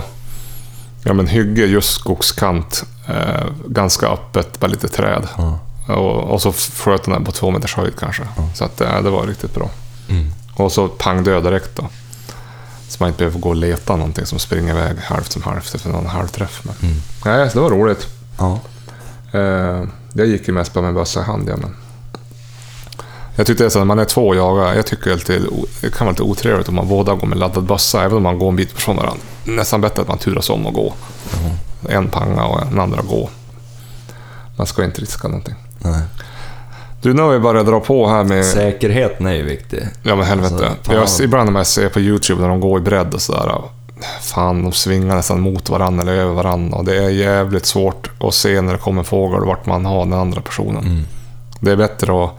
ja, 1.04 1.12
men 1.12 1.26
hygge, 1.26 1.66
just 1.66 1.90
skogskant. 1.94 2.84
Eh, 3.08 3.46
ganska 3.66 4.06
öppet, 4.08 4.60
bara 4.60 4.66
lite 4.66 4.88
träd. 4.88 5.28
Ja. 5.36 5.58
Och, 5.94 6.30
och 6.32 6.42
så 6.42 6.52
sköt 6.52 7.04
den 7.04 7.14
där 7.14 7.20
på 7.20 7.32
två 7.32 7.50
meters 7.50 7.74
höjd 7.76 7.92
kanske. 7.98 8.22
Så 8.54 8.64
att, 8.64 8.80
eh, 8.80 9.02
det 9.02 9.10
var 9.10 9.26
riktigt 9.26 9.54
bra. 9.54 9.70
Mm. 10.08 10.30
Och 10.54 10.72
så 10.72 10.88
pang 10.88 11.24
död 11.24 11.44
direkt 11.44 11.76
då. 11.76 11.88
Så 12.88 12.96
man 13.00 13.08
inte 13.08 13.18
behöver 13.18 13.38
gå 13.40 13.48
och 13.48 13.56
leta 13.56 13.96
någonting 13.96 14.26
som 14.26 14.38
springer 14.38 14.70
iväg 14.74 14.98
halvt 14.98 15.32
som 15.32 15.42
halvt 15.42 15.74
efter 15.74 15.88
någon 15.90 16.06
halvträff. 16.06 16.60
Men, 16.64 16.74
Mm. 16.90 17.02
nej, 17.24 17.50
så 17.50 17.58
det 17.58 17.62
var 17.62 17.70
roligt. 17.70 18.06
Ja. 18.38 18.60
Eh, 19.32 19.84
jag 20.12 20.26
gick 20.26 20.48
ju 20.48 20.54
mest 20.54 20.72
bara 20.72 20.84
med 20.84 20.94
bössa 20.94 21.20
i 21.20 21.22
hand. 21.24 21.48
Ja, 21.48 21.56
men. 21.56 21.76
Jag 23.40 23.46
tyckte 23.46 23.66
att 23.66 23.74
när 23.74 23.84
man 23.84 23.98
är 23.98 24.04
två 24.04 24.28
och 24.28 24.36
jagar, 24.36 24.74
jag 24.74 24.86
tycker 24.86 25.12
alltid, 25.12 25.46
det 25.80 25.94
kan 25.94 26.06
vara 26.06 26.10
lite 26.10 26.22
otrevligt 26.22 26.68
om 26.68 26.74
man 26.74 26.88
båda 26.88 27.14
går 27.14 27.26
med 27.26 27.38
laddad 27.38 27.64
bössa, 27.64 28.02
även 28.02 28.16
om 28.16 28.22
man 28.22 28.38
går 28.38 28.48
en 28.48 28.56
bit 28.56 28.72
från 28.72 28.96
varandra. 28.96 29.22
Nästan 29.44 29.80
bättre 29.80 30.02
att 30.02 30.08
man 30.08 30.18
turas 30.18 30.50
om 30.50 30.66
och 30.66 30.74
gå. 30.74 30.92
En 31.88 32.08
panga 32.08 32.44
och 32.44 32.62
en 32.62 32.80
andra 32.80 33.02
gå. 33.02 33.30
Man 34.56 34.66
ska 34.66 34.84
inte 34.84 35.00
riska 35.00 35.28
någonting. 35.28 35.54
Nej. 35.78 36.00
Du, 37.02 37.14
nu 37.14 37.22
har 37.22 37.30
vi 37.30 37.38
börjat 37.38 37.66
dra 37.66 37.80
på 37.80 38.08
här 38.08 38.24
med... 38.24 38.44
Säkerheten 38.44 39.26
är 39.26 39.34
ju 39.34 39.42
viktig. 39.42 39.82
Ja 40.02 40.16
men 40.16 40.26
helvete. 40.26 40.70
Alltså, 40.88 41.22
jag, 41.22 41.24
ibland 41.24 41.44
när 41.44 41.52
man 41.52 41.64
ser 41.64 41.88
på 41.88 42.00
YouTube 42.00 42.40
när 42.40 42.48
de 42.48 42.60
går 42.60 42.78
i 42.78 42.82
bredd 42.82 43.14
och 43.14 43.22
sådär. 43.22 43.62
Fan, 44.20 44.62
de 44.62 44.72
svingar 44.72 45.16
nästan 45.16 45.40
mot 45.40 45.70
varandra 45.70 46.02
eller 46.02 46.12
över 46.12 46.34
varandra. 46.34 46.78
Och 46.78 46.84
det 46.84 47.04
är 47.04 47.08
jävligt 47.08 47.66
svårt 47.66 48.10
att 48.20 48.34
se 48.34 48.60
när 48.60 48.72
det 48.72 48.78
kommer 48.78 48.98
en 48.98 49.04
fågel 49.04 49.44
vart 49.44 49.66
man 49.66 49.84
har 49.84 50.04
den 50.04 50.12
andra 50.14 50.40
personen. 50.40 50.84
Mm. 50.84 51.02
Det 51.60 51.70
är 51.70 51.76
bättre 51.76 52.24
att 52.24 52.30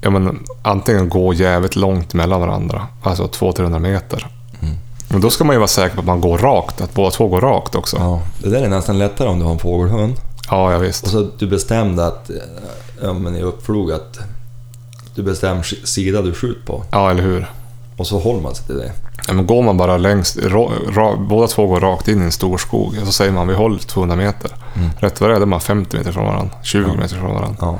ja, 0.00 0.10
men, 0.10 0.38
antingen 0.62 1.08
gå 1.08 1.32
jävligt 1.34 1.76
långt 1.76 2.14
mellan 2.14 2.40
varandra, 2.40 2.86
alltså 3.02 3.26
200-300 3.26 3.78
meter. 3.78 4.26
Mm. 4.60 4.74
Men 5.08 5.20
då 5.20 5.30
ska 5.30 5.44
man 5.44 5.54
ju 5.54 5.58
vara 5.58 5.68
säker 5.68 5.94
på 5.94 6.00
att 6.00 6.06
man 6.06 6.20
går 6.20 6.38
rakt, 6.38 6.80
att 6.80 6.94
båda 6.94 7.10
två 7.10 7.28
går 7.28 7.40
rakt 7.40 7.74
också. 7.74 7.96
Ja, 7.96 8.02
Ja, 8.04 8.20
det 8.42 8.50
där 8.50 8.62
är 8.62 8.68
nästan 8.68 8.98
lättare 8.98 9.28
om 9.28 9.38
du 9.38 9.44
har 9.44 9.52
en 9.52 9.58
fågelhund. 9.58 10.14
ja, 10.50 10.78
visst. 10.78 11.04
Och 11.04 11.10
så 11.10 11.28
du 11.38 11.46
bestämde 11.46 12.06
att, 12.06 12.30
eh, 12.30 12.36
ja 13.02 13.12
men 13.12 13.36
i 13.36 13.42
uppflog 13.42 13.92
att 13.92 14.18
du 15.14 15.22
bestämmer 15.22 15.62
si- 15.62 15.86
sida 15.86 16.22
du 16.22 16.34
skjuter 16.34 16.66
på. 16.66 16.82
Ja, 16.90 17.10
eller 17.10 17.22
hur? 17.22 17.50
Och 17.96 18.06
så 18.06 18.18
håller 18.18 18.40
man 18.40 18.54
sig 18.54 18.66
till 18.66 18.76
det. 18.76 18.92
Ja, 19.26 19.32
men 19.32 19.46
går 19.46 19.62
man 19.62 19.76
bara 19.76 19.96
längst, 19.96 20.36
ra, 20.36 20.68
ra, 20.94 21.16
båda 21.16 21.46
två 21.46 21.66
går 21.66 21.80
rakt 21.80 22.08
in 22.08 22.20
i 22.22 22.24
en 22.24 22.32
stor 22.32 22.58
skog, 22.58 22.96
så 23.06 23.12
säger 23.12 23.32
man 23.32 23.48
vi 23.48 23.54
håller 23.54 23.78
200 23.78 24.16
meter. 24.16 24.50
Mm. 24.76 24.90
Rätt 24.98 25.20
vad 25.20 25.30
det 25.30 25.34
är, 25.34 25.38
då 25.38 25.42
är 25.44 25.46
man 25.46 25.60
50 25.60 25.96
meter 25.96 26.12
från 26.12 26.24
varandra, 26.26 26.54
20 26.62 26.88
Ja. 26.88 26.94
meter 26.94 27.16
från 27.16 27.34
varandra. 27.34 27.56
Ja. 27.60 27.78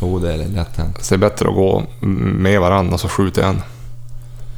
Jo, 0.00 0.18
det 0.18 0.32
är 0.32 0.36
lätt 0.36 0.76
hänt. 0.76 0.96
Så 1.04 1.14
det 1.14 1.16
är 1.26 1.30
bättre 1.30 1.48
att 1.48 1.54
gå 1.54 1.82
med 2.00 2.60
varandra 2.60 2.94
och 2.94 3.00
så 3.00 3.08
skjuta 3.08 3.46
en. 3.46 3.62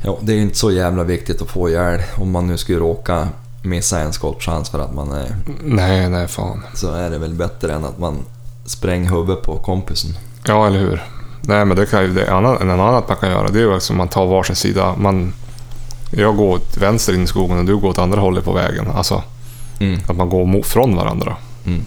Ja, 0.03 0.19
det 0.21 0.33
är 0.33 0.37
ju 0.37 0.43
inte 0.43 0.59
så 0.59 0.71
jävla 0.71 1.05
viktigt 1.05 1.43
att 1.43 1.49
få 1.51 1.69
ihjäl 1.69 2.01
om 2.17 2.31
man 2.31 2.47
nu 2.47 2.59
skulle 2.59 2.79
råka 2.79 3.29
missa 3.63 4.01
en 4.01 4.13
skottchans 4.13 4.71
för 4.71 4.79
att 4.79 4.95
man 4.95 5.13
är... 5.13 5.37
Nej, 5.65 6.09
nej 6.11 6.29
fan. 6.29 6.63
Så 6.75 6.93
är 6.93 7.11
det 7.11 7.19
väl 7.19 7.35
bättre 7.35 7.75
än 7.75 7.85
att 7.85 7.99
man 7.99 8.19
spränger 8.65 9.11
huvudet 9.11 9.43
på 9.43 9.57
kompisen. 9.59 10.11
Ja, 10.47 10.67
eller 10.67 10.79
hur? 10.79 11.03
Nej, 11.43 11.65
men 11.65 11.77
det 11.77 11.87
kan 11.87 12.03
ju... 12.03 12.15
Det 12.15 12.33
annat, 12.33 12.61
en 12.61 12.71
annat 12.71 13.09
man 13.09 13.17
kan 13.17 13.31
göra, 13.31 13.49
det 13.49 13.59
är 13.59 13.63
ju 13.63 13.75
liksom 13.75 13.97
man 13.97 14.09
tar 14.09 14.27
varsin 14.27 14.57
sida. 14.57 14.95
Man, 14.99 15.33
jag 16.11 16.37
går 16.37 16.49
åt 16.55 16.77
vänster 16.77 17.15
in 17.15 17.25
i 17.25 17.27
skogen 17.27 17.59
och 17.59 17.65
du 17.65 17.77
går 17.77 17.89
åt 17.89 17.99
andra 17.99 18.21
hållet 18.21 18.45
på 18.45 18.53
vägen. 18.53 18.87
Alltså, 18.95 19.23
Mm. 19.81 20.01
att 20.09 20.17
man 20.17 20.29
går 20.29 20.63
från 20.63 20.97
varandra. 20.97 21.37
Mm. 21.67 21.81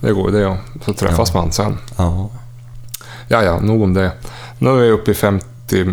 Det 0.00 0.12
går 0.12 0.30
ju 0.30 0.36
det 0.36 0.42
ja. 0.42 0.56
Så 0.84 0.92
träffas 0.94 1.34
man 1.34 1.52
sen. 1.52 1.78
Ja. 1.96 2.30
Ja, 3.32 3.42
ja, 3.42 3.60
nog 3.60 3.82
om 3.82 3.94
det. 3.94 4.12
Nu 4.58 4.70
är 4.70 4.74
vi 4.74 4.90
uppe 4.90 5.10
i 5.10 5.14
50 5.14 5.86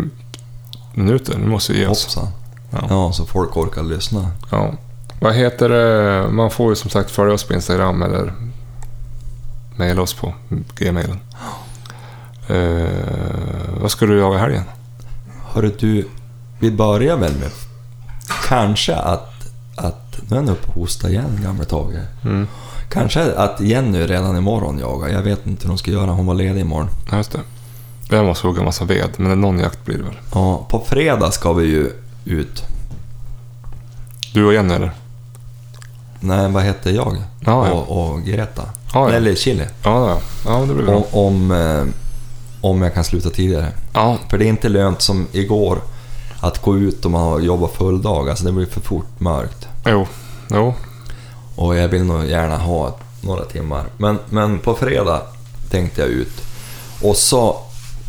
minuter. 0.94 1.38
Nu 1.38 1.46
måste 1.46 1.72
vi 1.72 1.78
ge 1.78 1.86
oss. 1.86 2.04
Hoppsan. 2.04 2.28
Ja. 2.70 2.86
Ja, 2.88 3.12
så 3.12 3.24
folk 3.24 3.56
orkar 3.56 3.82
lyssna. 3.82 4.30
Ja. 4.50 4.72
Vad 5.20 5.34
heter 5.34 5.68
det? 5.68 6.28
Man 6.30 6.50
får 6.50 6.70
ju 6.70 6.76
som 6.76 6.90
sagt 6.90 7.10
följa 7.10 7.34
oss 7.34 7.44
på 7.44 7.54
Instagram 7.54 8.02
eller 8.02 8.32
mejla 9.76 10.02
oss 10.02 10.14
på 10.14 10.34
gmailen. 10.74 11.20
Uh, 12.50 12.88
vad 13.80 13.90
ska 13.90 14.06
du 14.06 14.18
jaga 14.18 14.36
i 14.36 14.40
helgen? 14.40 14.64
Hörru 15.52 15.72
du, 15.78 16.08
vi 16.58 16.70
börjar 16.70 17.16
väl 17.16 17.36
med 17.36 17.50
kanske 18.48 18.96
att, 18.96 19.32
att 19.76 20.18
nu 20.28 20.36
är 20.36 20.40
han 20.40 20.48
uppe 20.48 20.68
och 20.68 20.74
hostar 20.74 21.08
igen, 21.08 21.40
gamle 21.42 21.64
Tage. 21.64 21.94
Mm. 22.24 22.46
Kanske 22.88 23.32
att 23.32 23.60
Jenny 23.60 24.06
redan 24.06 24.36
imorgon 24.36 24.78
jagar. 24.78 25.08
Jag 25.08 25.22
vet 25.22 25.46
inte 25.46 25.62
hur 25.62 25.68
hon 25.68 25.78
ska 25.78 25.90
göra, 25.90 26.10
hon 26.10 26.26
var 26.26 26.34
ledig 26.34 26.60
imorgon. 26.60 26.88
Ja, 27.10 27.16
just 27.16 27.32
det. 27.32 27.40
Jag 28.10 28.24
måste 28.24 28.46
hugga 28.46 28.58
en 28.58 28.64
massa 28.64 28.84
ved, 28.84 29.08
men 29.16 29.40
någon 29.40 29.58
jakt 29.58 29.84
blir 29.84 29.96
det 29.98 30.04
väl? 30.04 30.18
Ja, 30.34 30.66
på 30.70 30.80
fredag 30.88 31.30
ska 31.30 31.52
vi 31.52 31.64
ju 31.66 31.92
ut. 32.24 32.62
Du 34.34 34.44
och 34.46 34.54
Jenny 34.54 34.74
eller? 34.74 34.90
Nej, 36.20 36.50
vad 36.50 36.62
heter 36.62 36.90
jag? 36.90 37.16
Ja, 37.40 37.66
ja. 37.68 37.72
Och, 37.72 38.10
och 38.10 38.22
Greta. 38.22 38.62
Ja, 38.94 39.08
ja. 39.08 39.14
Eller 39.14 39.34
Chili. 39.34 39.64
Ja, 39.82 40.18
ja. 40.46 40.60
det 40.68 40.74
blir 40.74 40.84
bra. 40.86 40.96
Om, 40.96 41.04
om, 41.12 41.50
eh, 41.50 41.84
om 42.60 42.82
jag 42.82 42.94
kan 42.94 43.04
sluta 43.04 43.30
tidigare. 43.30 43.68
Ja, 43.92 44.18
För 44.30 44.38
det 44.38 44.44
är 44.44 44.48
inte 44.48 44.68
lönt 44.68 45.02
som 45.02 45.26
igår 45.32 45.78
att 46.40 46.62
gå 46.62 46.76
ut 46.76 47.04
och 47.04 47.10
man 47.10 47.20
har 47.22 47.40
jobbat 47.40 47.72
full 47.72 48.02
dag. 48.02 48.28
Alltså 48.30 48.44
det 48.44 48.52
blir 48.52 48.66
för 48.66 48.80
fort 48.80 49.20
mörkt. 49.20 49.68
jo. 49.86 50.06
Jo. 50.50 50.74
Och 51.58 51.76
jag 51.76 51.88
vill 51.88 52.04
nog 52.04 52.26
gärna 52.26 52.56
ha 52.56 52.96
några 53.20 53.44
timmar. 53.44 53.84
Men, 53.96 54.18
men 54.30 54.58
på 54.58 54.74
fredag 54.74 55.22
tänkte 55.70 56.00
jag 56.00 56.10
ut. 56.10 56.42
Och 57.02 57.16
så 57.16 57.56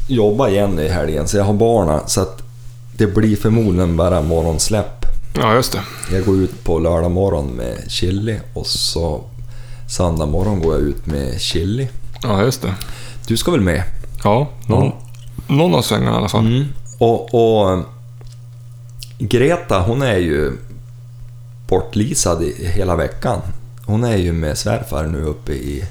jobbar 0.08 0.48
Jenny 0.48 0.82
i 0.82 0.90
helgen, 0.90 1.28
så 1.28 1.38
jag 1.38 1.44
har 1.44 1.54
barnen 1.54 2.02
så 2.08 2.22
att 2.22 2.42
det 2.98 3.08
blir 3.08 3.36
förmodligen 3.36 3.98
bara 3.98 4.22
morgonsläpp. 4.22 5.06
Ja, 5.36 5.54
just 5.54 5.72
det. 5.72 5.82
Jag 6.16 6.26
går 6.26 6.36
ut 6.36 6.64
på 6.64 6.80
lördag 6.80 7.12
morgon 7.12 7.48
med 7.48 7.92
chili 7.92 8.40
och 8.54 8.68
så 8.68 9.24
söndag 9.90 10.26
morgon 10.26 10.62
går 10.62 10.74
jag 10.74 10.82
ut 10.82 11.06
med 11.06 11.42
chili. 11.42 11.90
Ja, 12.24 12.44
just 12.44 12.62
det. 12.62 12.74
Du 13.28 13.38
ska 13.38 13.52
väl 13.52 13.62
med? 13.62 13.84
Ja, 14.24 14.48
någon, 14.68 14.92
någon 15.48 15.76
av 15.76 15.82
svängarna 15.82 16.12
i 16.12 16.18
alla 16.18 16.30
fall. 16.30 16.48
Mm. 16.48 16.66
Och, 16.98 17.34
och 17.34 17.84
Greta, 19.20 19.80
hon 19.80 20.02
är 20.02 20.18
ju 20.18 20.54
bortlisad 21.70 22.44
hela 22.60 22.96
veckan. 22.96 23.42
Hon 23.86 24.04
är 24.04 24.18
ju 24.18 24.34
med 24.34 24.58
svärfar 24.58 25.04
nu 25.04 25.22
uppe 25.24 25.52
i 25.52 25.86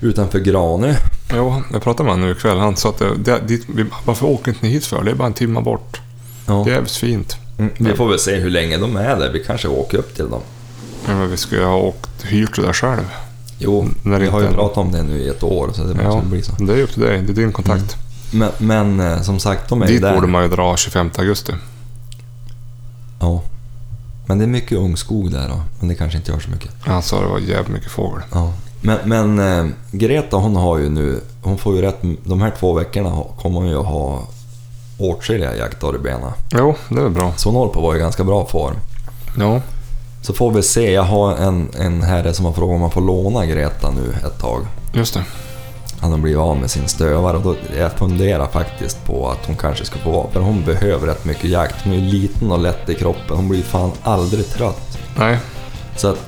utanför 0.00 0.38
Granö. 0.38 0.94
Jo, 1.34 1.62
jag 1.72 1.82
pratade 1.82 2.04
med 2.04 2.12
honom 2.12 2.26
nu 2.26 2.32
ikväll. 2.32 2.58
Han 2.58 2.76
sa 2.76 2.88
att 2.88 3.02
det, 3.24 3.38
dit, 3.46 3.66
varför 4.04 4.26
åker 4.26 4.50
inte 4.52 4.66
ni 4.66 4.72
hit 4.72 4.86
för? 4.86 5.04
Det 5.04 5.10
är 5.10 5.14
bara 5.14 5.26
en 5.26 5.32
timme 5.34 5.60
bort. 5.60 6.00
Ja. 6.46 6.62
Det 6.64 6.70
är 6.70 6.74
jävligt 6.74 6.92
fint. 6.92 7.36
Mm, 7.58 7.72
vi 7.78 7.94
får 7.94 8.08
väl 8.08 8.18
se 8.18 8.36
hur 8.36 8.50
länge 8.50 8.76
de 8.76 8.96
är 8.96 9.16
där. 9.16 9.30
Vi 9.32 9.44
kanske 9.44 9.68
åker 9.68 9.98
upp 9.98 10.14
till 10.14 10.30
dem. 10.30 10.40
Ja, 11.06 11.14
men 11.14 11.30
vi 11.30 11.36
skulle 11.36 11.60
ju 11.60 11.66
ha 11.66 11.76
åkt, 11.76 12.24
hyrt 12.24 12.56
det 12.56 12.62
där 12.62 12.72
själv. 12.72 13.02
Jo, 13.58 13.88
När 14.02 14.20
vi 14.20 14.26
har 14.28 14.40
ju 14.42 14.48
pratat 14.48 14.76
om 14.78 14.92
det 14.92 15.02
nu 15.02 15.18
i 15.18 15.28
ett 15.28 15.42
år 15.42 15.70
så 15.74 15.82
det 15.84 16.02
Ja, 16.02 16.22
bli 16.24 16.42
så. 16.42 16.52
det 16.58 16.72
är 16.72 16.76
ju 16.76 16.82
upp 16.82 16.92
till 16.92 17.02
dig. 17.02 17.22
Det 17.22 17.32
är 17.32 17.34
din 17.34 17.52
kontakt. 17.52 17.96
Men, 18.32 18.50
men 18.58 19.00
eh, 19.00 19.22
som 19.22 19.38
sagt, 19.40 19.68
de 19.68 19.82
är 19.82 19.86
Dit 19.86 20.02
där. 20.02 20.14
borde 20.14 20.26
man 20.26 20.42
ju 20.42 20.48
dra 20.48 20.76
25 20.76 21.10
augusti. 21.18 21.52
Ja. 23.20 23.42
Men 24.26 24.38
det 24.38 24.44
är 24.44 24.48
mycket 24.48 24.78
ungskog 24.78 25.30
där 25.32 25.48
då, 25.48 25.60
men 25.80 25.88
det 25.88 25.94
kanske 25.94 26.18
inte 26.18 26.32
gör 26.32 26.38
så 26.40 26.50
mycket. 26.50 26.70
Han 26.80 27.02
sa 27.02 27.20
det 27.20 27.26
var 27.28 27.38
jävligt 27.38 27.68
mycket 27.68 27.90
fågel. 27.90 28.22
Ja. 28.32 28.52
Men, 28.80 28.98
men 29.04 29.38
eh, 29.38 29.72
Greta 29.90 30.36
hon 30.36 30.56
har 30.56 30.78
ju 30.78 30.88
nu, 30.88 31.20
hon 31.42 31.58
får 31.58 31.76
ju 31.76 31.82
rätt, 31.82 31.98
de 32.24 32.40
här 32.40 32.52
två 32.58 32.72
veckorna 32.72 33.22
kommer 33.42 33.60
hon 33.60 33.68
ju 33.68 33.78
att 33.80 33.86
ha 33.86 34.22
åtskilliga 34.98 35.56
jaktdagar 35.56 35.98
i 35.98 36.02
benen. 36.02 36.30
Jo, 36.50 36.74
det 36.88 37.00
är 37.00 37.08
bra. 37.08 37.32
Så 37.36 37.48
hon 37.48 37.56
håller 37.56 37.72
på 37.72 37.78
att 37.78 37.84
vara 37.84 37.96
i 37.96 38.00
ganska 38.00 38.24
bra 38.24 38.46
form. 38.46 38.74
Ja, 39.38 39.60
Så 40.22 40.32
får 40.32 40.50
vi 40.50 40.62
se, 40.62 40.92
jag 40.92 41.02
har 41.02 41.36
en, 41.36 41.68
en 41.78 42.02
herre 42.02 42.34
som 42.34 42.44
har 42.44 42.52
frågat 42.52 42.74
om 42.74 42.80
man 42.80 42.90
får 42.90 43.00
låna 43.00 43.46
Greta 43.46 43.90
nu 43.90 44.12
ett 44.26 44.38
tag. 44.38 44.60
just 44.92 45.14
det. 45.14 45.22
Han 46.04 46.12
har 46.12 46.18
blivit 46.18 46.38
av 46.40 46.56
med 46.56 46.70
sin 46.70 46.88
stövare 46.88 47.36
och 47.36 47.42
då, 47.42 47.56
jag 47.78 47.92
funderar 47.92 48.48
faktiskt 48.48 49.04
på 49.04 49.28
att 49.30 49.46
hon 49.46 49.56
kanske 49.56 49.84
ska 49.84 49.98
få 49.98 50.10
vara, 50.10 50.30
för 50.30 50.40
hon 50.40 50.64
behöver 50.64 51.06
rätt 51.06 51.24
mycket 51.24 51.50
jakt. 51.50 51.74
Hon 51.84 51.92
är 51.92 51.96
ju 51.96 52.02
liten 52.02 52.52
och 52.52 52.58
lätt 52.58 52.88
i 52.88 52.94
kroppen, 52.94 53.36
hon 53.36 53.48
blir 53.48 53.62
fan 53.62 53.92
aldrig 54.02 54.48
trött. 54.50 54.98
Nej, 55.18 55.38
Så 55.96 56.08
att 56.08 56.18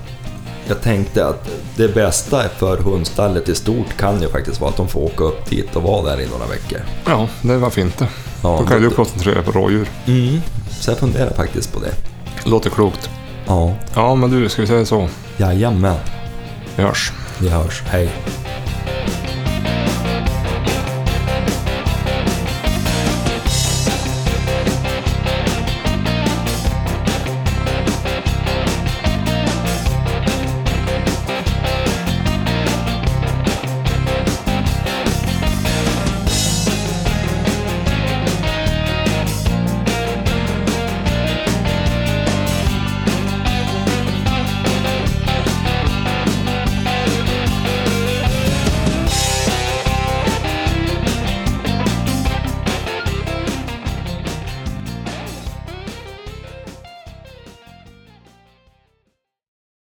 jag 0.68 0.82
tänkte 0.82 1.26
att 1.26 1.48
det 1.76 1.94
bästa 1.94 2.42
för 2.48 2.76
hundstallet 2.76 3.48
i 3.48 3.54
stort 3.54 3.96
kan 3.96 4.22
ju 4.22 4.28
faktiskt 4.28 4.60
vara 4.60 4.70
att 4.70 4.76
de 4.76 4.88
får 4.88 5.00
åka 5.00 5.24
upp 5.24 5.50
dit 5.50 5.76
och 5.76 5.82
vara 5.82 6.02
där 6.10 6.20
i 6.20 6.26
några 6.28 6.46
veckor. 6.46 6.78
ja, 7.06 7.28
det 7.42 7.56
var 7.56 7.70
fint 7.70 7.98
det. 7.98 8.08
Ja, 8.42 8.56
Då 8.60 8.66
kan 8.66 8.82
du 8.82 8.90
koncentrera 8.90 9.34
dig 9.34 9.44
på 9.44 9.52
rådjur. 9.52 9.88
Mm. 10.06 10.40
Så 10.80 10.90
jag 10.90 10.98
funderar 10.98 11.30
faktiskt 11.34 11.72
på 11.72 11.80
det. 11.80 11.92
Låter 12.44 12.70
klokt. 12.70 13.10
Ja, 13.46 13.74
Ja, 13.94 14.14
men 14.14 14.30
du, 14.30 14.48
ska 14.48 14.62
vi 14.62 14.68
säga 14.68 14.84
så? 14.84 15.08
jajamän. 15.36 15.96
Vi 16.76 16.82
hörs. 16.82 17.12
Vi 17.38 17.48
hörs. 17.48 17.82
Hej. 17.86 18.10